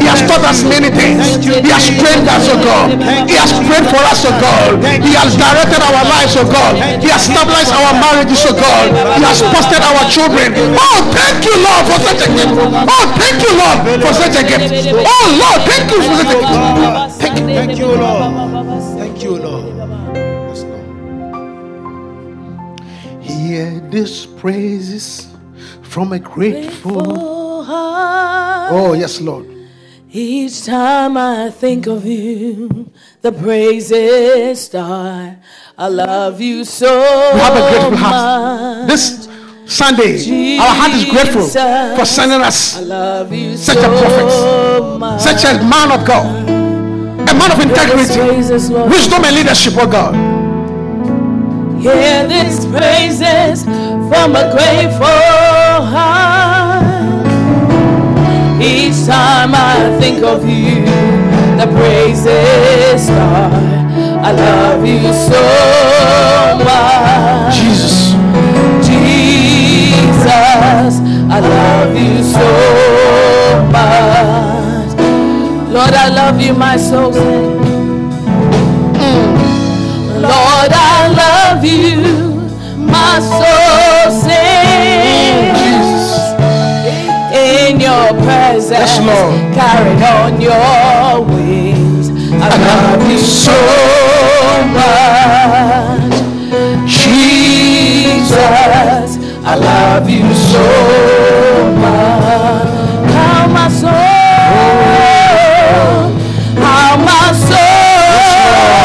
He 0.00 0.06
has 0.06 0.22
taught 0.28 0.44
us 0.46 0.62
many 0.62 0.90
things. 0.90 1.42
He 1.42 1.70
has 1.70 1.90
trained 1.98 2.28
us, 2.28 2.46
oh 2.48 2.58
God. 2.62 2.94
He 3.28 3.34
has 3.36 3.52
prayed 3.66 3.86
for 3.90 4.02
us, 4.06 4.24
oh 4.24 4.34
God. 4.38 4.78
He 5.02 5.14
has 5.18 5.34
directed 5.36 5.82
our 5.82 6.04
lives, 6.04 6.36
oh 6.36 6.46
God. 6.46 6.73
He 6.74 7.08
has 7.08 7.22
stabilized 7.24 7.72
our 7.72 7.94
marriages, 7.94 8.42
oh 8.46 8.54
God. 8.54 8.90
He 9.18 9.24
has 9.24 9.40
fostered 9.40 9.82
our 9.82 10.04
children. 10.10 10.54
Oh, 10.74 11.00
thank 11.14 11.44
you, 11.44 11.54
Lord, 11.62 11.86
for 11.86 11.98
such 12.02 12.22
a 12.26 12.28
gift. 12.34 12.50
Oh, 12.50 13.06
thank 13.14 13.38
you, 13.42 13.52
Lord, 13.54 13.78
for 14.02 14.14
such 14.14 14.34
a 14.34 14.42
gift. 14.42 14.68
Oh, 15.06 15.26
Lord, 15.38 15.60
thank 15.68 15.90
you 15.90 16.02
for 16.02 16.14
such 16.18 16.34
a 16.34 16.38
gift. 16.40 16.50
Thank 17.20 17.38
you. 17.38 17.54
Thank 17.54 17.78
you, 17.78 17.86
Lord. 17.86 18.34
Thank 18.98 19.22
you, 19.22 19.36
Lord. 19.38 19.66
Yes, 20.50 20.62
Lord. 20.64 20.86
Hear 23.22 23.80
these 23.90 24.26
praises 24.26 25.28
from 25.82 26.12
a 26.12 26.18
grateful. 26.18 27.02
Grateful 27.02 27.64
heart. 27.64 28.72
Oh, 28.72 28.92
yes, 28.94 29.20
Lord. 29.20 29.46
Each 30.10 30.64
time 30.64 31.16
I 31.16 31.50
think 31.50 31.86
of 31.88 32.04
you, 32.06 32.92
the 33.20 33.32
praises 33.32 34.60
start. 34.60 35.38
I 35.76 35.88
love 35.88 36.40
you 36.40 36.64
so 36.64 36.86
We 37.34 37.40
have 37.40 37.56
a 37.56 37.68
grateful 37.70 37.90
much. 37.90 38.00
heart. 38.00 38.86
This 38.88 39.28
Sunday, 39.66 40.58
our 40.58 40.70
heart 40.74 40.92
is 40.94 41.04
grateful 41.06 41.48
for 41.96 42.04
sending 42.04 42.40
I 42.42 42.46
us 42.46 42.80
love 42.82 43.32
you 43.32 43.56
Such 43.56 43.78
a 43.78 43.82
so 43.82 43.88
prophet. 43.88 44.98
much. 45.00 45.20
such 45.20 45.44
a 45.44 45.54
man 45.64 45.90
of 45.90 46.06
God, 46.06 46.48
a 46.48 47.34
man 47.34 47.50
of 47.50 47.58
integrity, 47.60 48.20
wisdom, 48.88 49.24
and 49.24 49.34
leadership, 49.34 49.72
oh 49.76 49.86
God. 49.88 50.14
Hear 51.82 52.26
these 52.28 52.64
praises 52.66 53.64
from 53.64 54.36
a 54.36 54.52
grateful 54.54 55.86
heart. 55.90 56.84
Each 58.62 59.06
time 59.06 59.52
I 59.54 59.98
think 60.00 60.22
of 60.22 60.48
you, 60.48 60.84
the 61.58 61.66
praises 61.74 63.06
start. 63.06 63.73
I 64.26 64.32
love 64.32 64.86
you 64.86 65.12
so 65.12 65.42
much. 66.64 67.54
Jesus. 67.54 68.14
Jesus, 68.86 70.94
I 71.30 71.40
love 71.40 71.94
you 71.94 72.22
so 72.22 72.48
much. 73.70 74.94
Lord, 75.70 75.92
I 75.92 76.08
love 76.08 76.40
you, 76.40 76.54
my 76.54 76.78
soul. 76.78 77.12
says. 77.12 77.22
Lord, 80.22 80.72
I 80.72 81.08
love 81.22 81.62
you, 81.62 82.00
my 82.78 83.20
soul 83.20 84.10
sings. 84.24 85.58
Jesus. 85.60 86.16
In 87.36 87.78
your 87.78 88.08
presence, 88.24 88.96
Yes, 88.96 89.04
carried 89.54 90.02
on 90.02 90.40
your 90.40 91.20
wings. 91.26 91.73
I 92.46 92.48
love 92.68 93.02
you 93.10 93.18
so 93.18 93.58
much. 94.76 96.14
Jesus, 97.84 99.10
I 99.44 99.54
love 99.56 100.08
you 100.10 100.34
so 100.34 100.64
much. 101.84 103.12
How 103.14 103.46
my 103.48 103.68
soul, 103.68 103.92
how 106.62 106.96
my 107.10 107.26
soul 107.48 108.84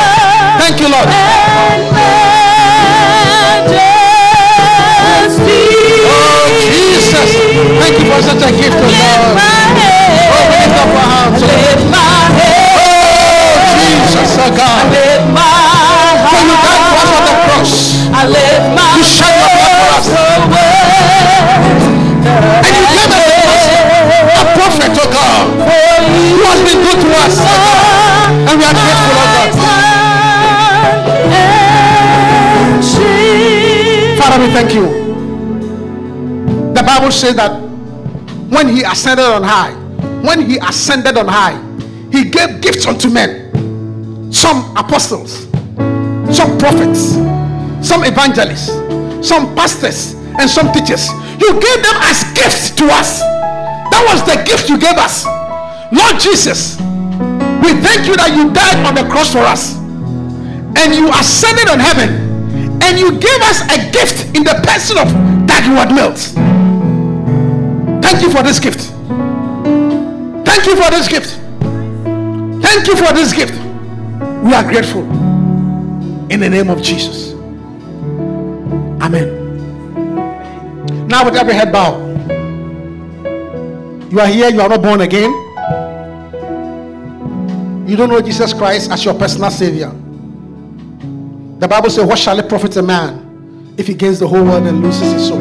Thank 0.59 0.79
you, 0.79 0.87
Lord. 0.89 1.07
Oh, 5.11 6.47
Jesus. 6.63 7.31
Thank 7.79 7.95
you 7.99 8.05
for 8.07 8.21
such 8.23 8.43
a 8.43 8.51
gift, 8.55 8.77
oh 8.79 8.87
God. 8.87 9.35
Oh, 9.75 10.47
we 10.47 10.55
lift 10.55 10.75
up 10.79 10.95
our 10.95 11.07
hands. 11.11 11.43
oh. 11.43 11.47
Oh, 12.79 12.95
Jesus, 13.83 14.31
oh 14.39 14.51
God. 14.55 14.87
For 16.31 16.39
you 16.39 16.55
died 16.55 16.83
for 16.87 16.95
us 17.03 17.11
on 17.11 17.23
the 17.27 17.35
cross. 17.43 17.73
I 18.15 18.23
lift 18.27 18.65
my 18.75 18.95
You 18.97 19.03
shed 19.03 19.35
your 19.35 19.51
blood 19.59 19.90
who 26.11 26.43
has 26.45 26.59
been 26.67 26.81
good 26.83 26.99
to 26.99 27.09
us. 27.23 27.35
And 28.47 28.55
we 28.59 28.65
are 28.65 28.75
grateful, 28.75 29.15
oh 29.15 29.27
God. 29.35 29.51
Father, 34.19 34.37
we 34.43 34.51
thank 34.53 34.73
you. 34.73 34.85
The 36.73 36.83
Bible 36.83 37.11
says 37.11 37.35
that 37.35 37.51
when 38.49 38.69
he 38.69 38.83
ascended 38.83 39.25
on 39.25 39.43
high, 39.43 39.73
when 40.21 40.49
he 40.49 40.57
ascended 40.57 41.17
on 41.17 41.27
high, 41.27 41.57
he 42.11 42.29
gave 42.29 42.61
gifts 42.61 42.85
unto 42.85 43.09
men. 43.09 44.31
Some 44.31 44.75
apostles, 44.77 45.47
some 46.35 46.57
prophets, 46.57 47.15
some 47.85 48.03
evangelists, 48.03 48.69
some 49.27 49.55
pastors, 49.55 50.13
and 50.39 50.49
some 50.49 50.71
teachers. 50.71 51.09
You 51.39 51.53
gave 51.59 51.81
them 51.83 51.95
as 52.03 52.23
gifts 52.33 52.69
to 52.71 52.85
us. 52.85 53.19
That 53.19 54.05
was 54.07 54.23
the 54.23 54.43
gift 54.43 54.69
you 54.69 54.77
gave 54.77 54.97
us. 54.97 55.25
Lord 55.91 56.19
Jesus, 56.19 56.79
we 57.61 57.75
thank 57.83 58.07
you 58.07 58.15
that 58.15 58.33
you 58.35 58.49
died 58.53 58.85
on 58.87 58.95
the 58.95 59.03
cross 59.11 59.31
for 59.31 59.39
us 59.39 59.75
and 59.75 60.95
you 60.95 61.09
ascended 61.11 61.67
on 61.67 61.79
heaven 61.79 62.31
and 62.81 62.97
you 62.97 63.11
gave 63.19 63.41
us 63.43 63.61
a 63.67 63.91
gift 63.91 64.35
in 64.35 64.43
the 64.43 64.55
person 64.63 64.97
of 64.97 65.07
Dag 65.45 65.63
Heward-Mills. 65.63 66.33
Thank 68.01 68.21
you 68.23 68.31
for 68.31 68.41
this 68.41 68.59
gift. 68.59 68.89
Thank 70.45 70.65
you 70.65 70.75
for 70.75 70.89
this 70.89 71.07
gift. 71.07 71.37
Thank 72.63 72.87
you 72.87 72.95
for 72.95 73.13
this 73.13 73.33
gift. 73.33 73.53
We 74.43 74.53
are 74.53 74.63
grateful. 74.63 75.03
In 76.31 76.39
the 76.39 76.49
name 76.49 76.69
of 76.69 76.81
Jesus. 76.81 77.33
Amen. 79.03 79.39
Now, 81.07 81.25
with 81.25 81.35
every 81.35 81.53
head 81.53 81.71
bowed, 81.73 81.99
you 84.11 84.19
are 84.19 84.27
here, 84.27 84.49
you 84.49 84.61
are 84.61 84.69
not 84.69 84.81
born 84.81 85.01
again. 85.01 85.31
Don't 88.01 88.09
know 88.09 88.19
Jesus 88.19 88.51
Christ 88.51 88.89
as 88.89 89.05
your 89.05 89.13
personal 89.13 89.51
Savior. 89.51 89.89
The 91.59 91.67
Bible 91.67 91.91
says, 91.91 92.03
What 92.03 92.17
shall 92.17 92.39
it 92.39 92.49
profit 92.49 92.75
a 92.77 92.81
man 92.81 93.75
if 93.77 93.85
he 93.85 93.93
gains 93.93 94.17
the 94.17 94.27
whole 94.27 94.43
world 94.43 94.65
and 94.65 94.81
loses 94.81 95.13
his 95.13 95.27
soul? 95.27 95.37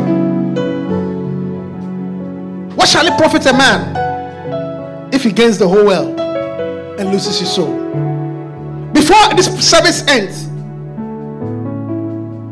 What 2.76 2.86
shall 2.86 3.06
it 3.06 3.16
profit 3.16 3.46
a 3.46 3.54
man 3.54 5.08
if 5.10 5.24
he 5.24 5.32
gains 5.32 5.56
the 5.56 5.66
whole 5.66 5.86
world 5.86 6.20
and 6.20 7.10
loses 7.10 7.40
his 7.40 7.50
soul? 7.50 7.74
Before 8.92 9.34
this 9.34 9.46
service 9.66 10.06
ends, 10.06 10.44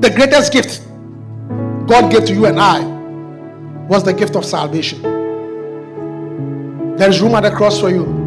the 0.01 0.09
greatest 0.09 0.55
gift 0.55 0.81
God 1.87 2.11
gave 2.11 2.25
to 2.25 2.33
you 2.33 2.47
and 2.47 2.59
I 2.59 2.83
was 3.89 4.05
the 4.05 4.15
gift 4.15 4.37
of 4.37 4.47
salvation. 4.47 5.03
There 6.97 7.11
is 7.11 7.21
room 7.21 7.35
at 7.35 7.43
the 7.43 7.51
cross 7.51 7.79
for 7.79 7.91
you. 7.91 8.18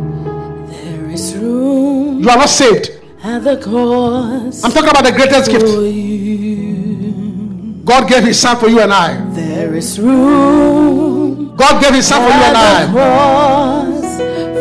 There 1.11 1.19
is 1.19 1.35
room 1.35 2.23
You 2.23 2.29
are 2.29 2.37
not 2.37 2.47
saved. 2.47 2.89
at 3.21 3.43
the 3.43 3.51
I'm 4.63 4.71
talking 4.71 4.89
about 4.89 5.03
the 5.03 5.11
greatest 5.11 5.51
gift. 5.51 5.67
you. 5.67 7.11
God 7.83 8.07
gave 8.07 8.23
his 8.23 8.39
son 8.39 8.55
for 8.55 8.69
you 8.69 8.79
and 8.79 8.93
I. 8.93 9.19
There 9.31 9.75
is 9.75 9.99
room 9.99 11.53
God 11.57 11.81
gave 11.83 11.95
his 11.95 12.07
son 12.07 12.21
for 12.21 12.29
you 12.33 12.43
and 12.47 12.55
I. 12.57 12.87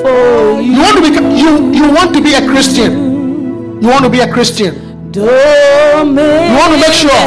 for 0.02 0.60
you. 0.60 0.72
You 0.72 0.82
want 0.82 0.96
to 0.96 1.02
be 1.06 1.10
you 1.38 1.70
you 1.72 1.92
want 1.94 2.12
to 2.16 2.20
be 2.20 2.34
a 2.34 2.44
Christian. 2.44 3.80
You 3.80 3.88
want 3.88 4.02
to 4.02 4.10
be 4.10 4.18
a 4.18 4.26
Christian. 4.32 4.74
You 5.14 5.22
You 5.22 6.56
want 6.58 6.72
to 6.74 6.78
make 6.82 6.94
sure 6.94 7.22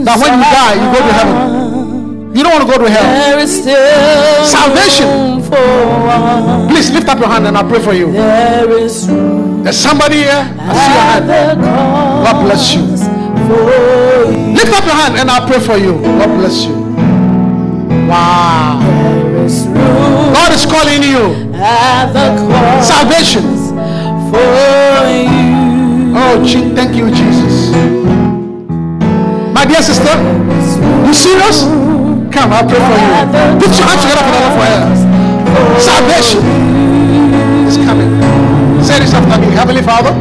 that 0.00 0.16
when 0.16 0.32
you 0.38 0.44
die, 0.48 0.74
you 0.80 0.88
go 0.96 1.00
to 1.06 1.12
heaven. 1.12 1.61
You 2.34 2.42
don't 2.42 2.52
want 2.52 2.64
to 2.64 2.78
go 2.78 2.84
to 2.84 2.90
hell. 2.90 3.02
There 3.04 3.38
is 3.40 3.60
still 3.60 4.44
Salvation. 4.44 5.06
room 5.06 5.42
for 5.42 5.60
one. 5.60 6.68
Please 6.68 6.90
lift 6.90 7.06
up 7.08 7.18
your 7.18 7.28
hand 7.28 7.46
and 7.46 7.56
I'll 7.58 7.68
pray 7.68 7.80
for 7.80 7.92
you. 7.92 8.10
There 8.10 8.70
is 8.72 9.06
room 9.08 9.62
There's 9.62 9.76
somebody 9.76 10.16
here. 10.24 10.40
I 10.58 10.72
see 10.72 10.92
your 10.96 11.28
hand. 11.28 11.60
God 11.60 12.44
bless 12.44 12.74
you. 12.74 12.82
Lift 14.56 14.72
up 14.72 14.84
your 14.84 14.94
hand 14.94 15.16
and 15.20 15.30
I'll 15.30 15.46
pray 15.46 15.60
for 15.60 15.76
you. 15.76 16.00
God 16.00 16.38
bless 16.38 16.64
you. 16.64 16.74
Wow. 18.08 18.80
There 18.80 19.44
is 19.44 19.66
room 19.66 20.32
God 20.32 20.52
is 20.52 20.64
calling 20.64 21.02
you. 21.02 21.52
Salvation. 22.82 23.42
for 24.32 24.40
you. 25.12 26.16
Oh, 26.16 26.44
thank 26.74 26.96
you, 26.96 27.10
Jesus. 27.10 27.72
My 29.52 29.64
My 29.64 29.64
dear 29.66 29.82
sister, 29.82 30.16
you 31.06 31.12
serious? 31.14 32.01
Come, 32.32 32.50
I'll 32.52 32.66
pray 32.66 32.80
for 32.80 32.96
you. 32.96 33.60
Put 33.60 33.76
your 33.76 33.86
hands 33.86 34.02
together 34.02 34.24
for 34.24 34.32
the 34.32 34.40
Lord 34.40 34.54
for 34.56 34.64
her. 34.64 34.82
Salvation 35.78 36.42
is 37.68 37.76
coming. 37.76 38.10
Say 38.82 38.98
this 39.00 39.12
after 39.12 39.38
me. 39.40 39.48
Heavenly 39.54 39.82
Father, 39.82 40.12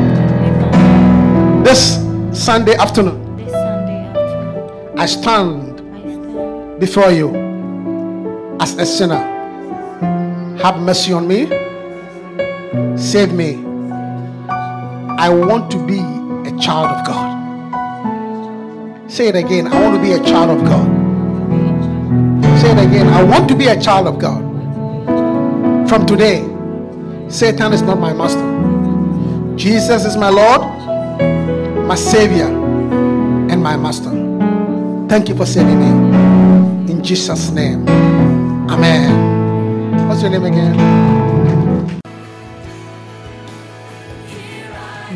this 1.63 1.99
Sunday 2.33 2.75
afternoon, 2.75 3.37
This 3.37 3.51
Sunday 3.51 4.05
afternoon, 4.05 4.99
I 4.99 5.05
stand 5.05 6.79
before 6.81 7.11
you 7.11 7.29
as 8.59 8.77
a 8.77 8.85
sinner. 8.85 9.23
Have 10.61 10.79
mercy 10.81 11.13
on 11.13 11.27
me. 11.27 11.47
Save 12.97 13.31
me. 13.33 13.55
I 14.49 15.29
want 15.29 15.71
to 15.71 15.77
be 15.85 15.99
a 16.49 16.57
child 16.59 16.87
of 16.97 17.05
God. 17.05 17.31
Say 19.09 19.27
it 19.27 19.35
again. 19.35 19.67
I 19.67 19.79
want 19.81 19.95
to 19.95 20.01
be 20.01 20.11
a 20.13 20.19
child 20.23 20.49
of 20.59 20.65
God. 20.65 21.10
Say 22.61 22.73
it 22.73 22.77
again. 22.77 23.07
I 23.07 23.23
want 23.23 23.49
to 23.49 23.55
be 23.55 23.65
a 23.65 23.81
child 23.81 24.05
of 24.05 24.19
God. 24.19 24.39
From 25.89 26.05
today, 26.05 26.41
Satan 27.27 27.73
is 27.73 27.81
not 27.81 27.97
my 27.99 28.13
master. 28.13 29.57
Jesus 29.57 30.05
is 30.05 30.15
my 30.15 30.29
Lord, 30.29 30.61
my 31.87 31.95
Savior, 31.95 32.45
and 32.45 33.63
my 33.63 33.75
Master. 33.77 34.11
Thank 35.09 35.27
you 35.27 35.35
for 35.35 35.47
saving 35.47 35.79
me. 35.79 36.91
In 36.91 37.03
Jesus' 37.03 37.49
name. 37.49 37.89
Amen. 38.69 40.07
What's 40.07 40.21
your 40.21 40.29
name 40.29 40.45
again? 40.45 40.77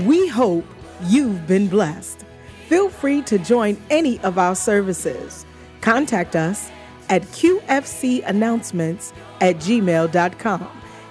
We 0.07 0.27
hope 0.29 0.65
you've 1.03 1.45
been 1.45 1.67
blessed. 1.67 2.25
Feel 2.69 2.89
free 2.89 3.21
to 3.21 3.37
join 3.37 3.77
any 3.91 4.19
of 4.21 4.39
our 4.39 4.55
services. 4.55 5.45
Contact 5.81 6.35
us 6.35 6.71
at 7.09 7.23
qfcannouncements 7.23 9.11
at 9.41 9.57
gmail.com. 9.57 10.67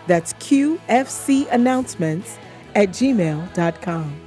That's 0.07 0.33
qfcannouncements 0.35 2.39
at 2.75 2.91
gmail.com. 2.91 4.24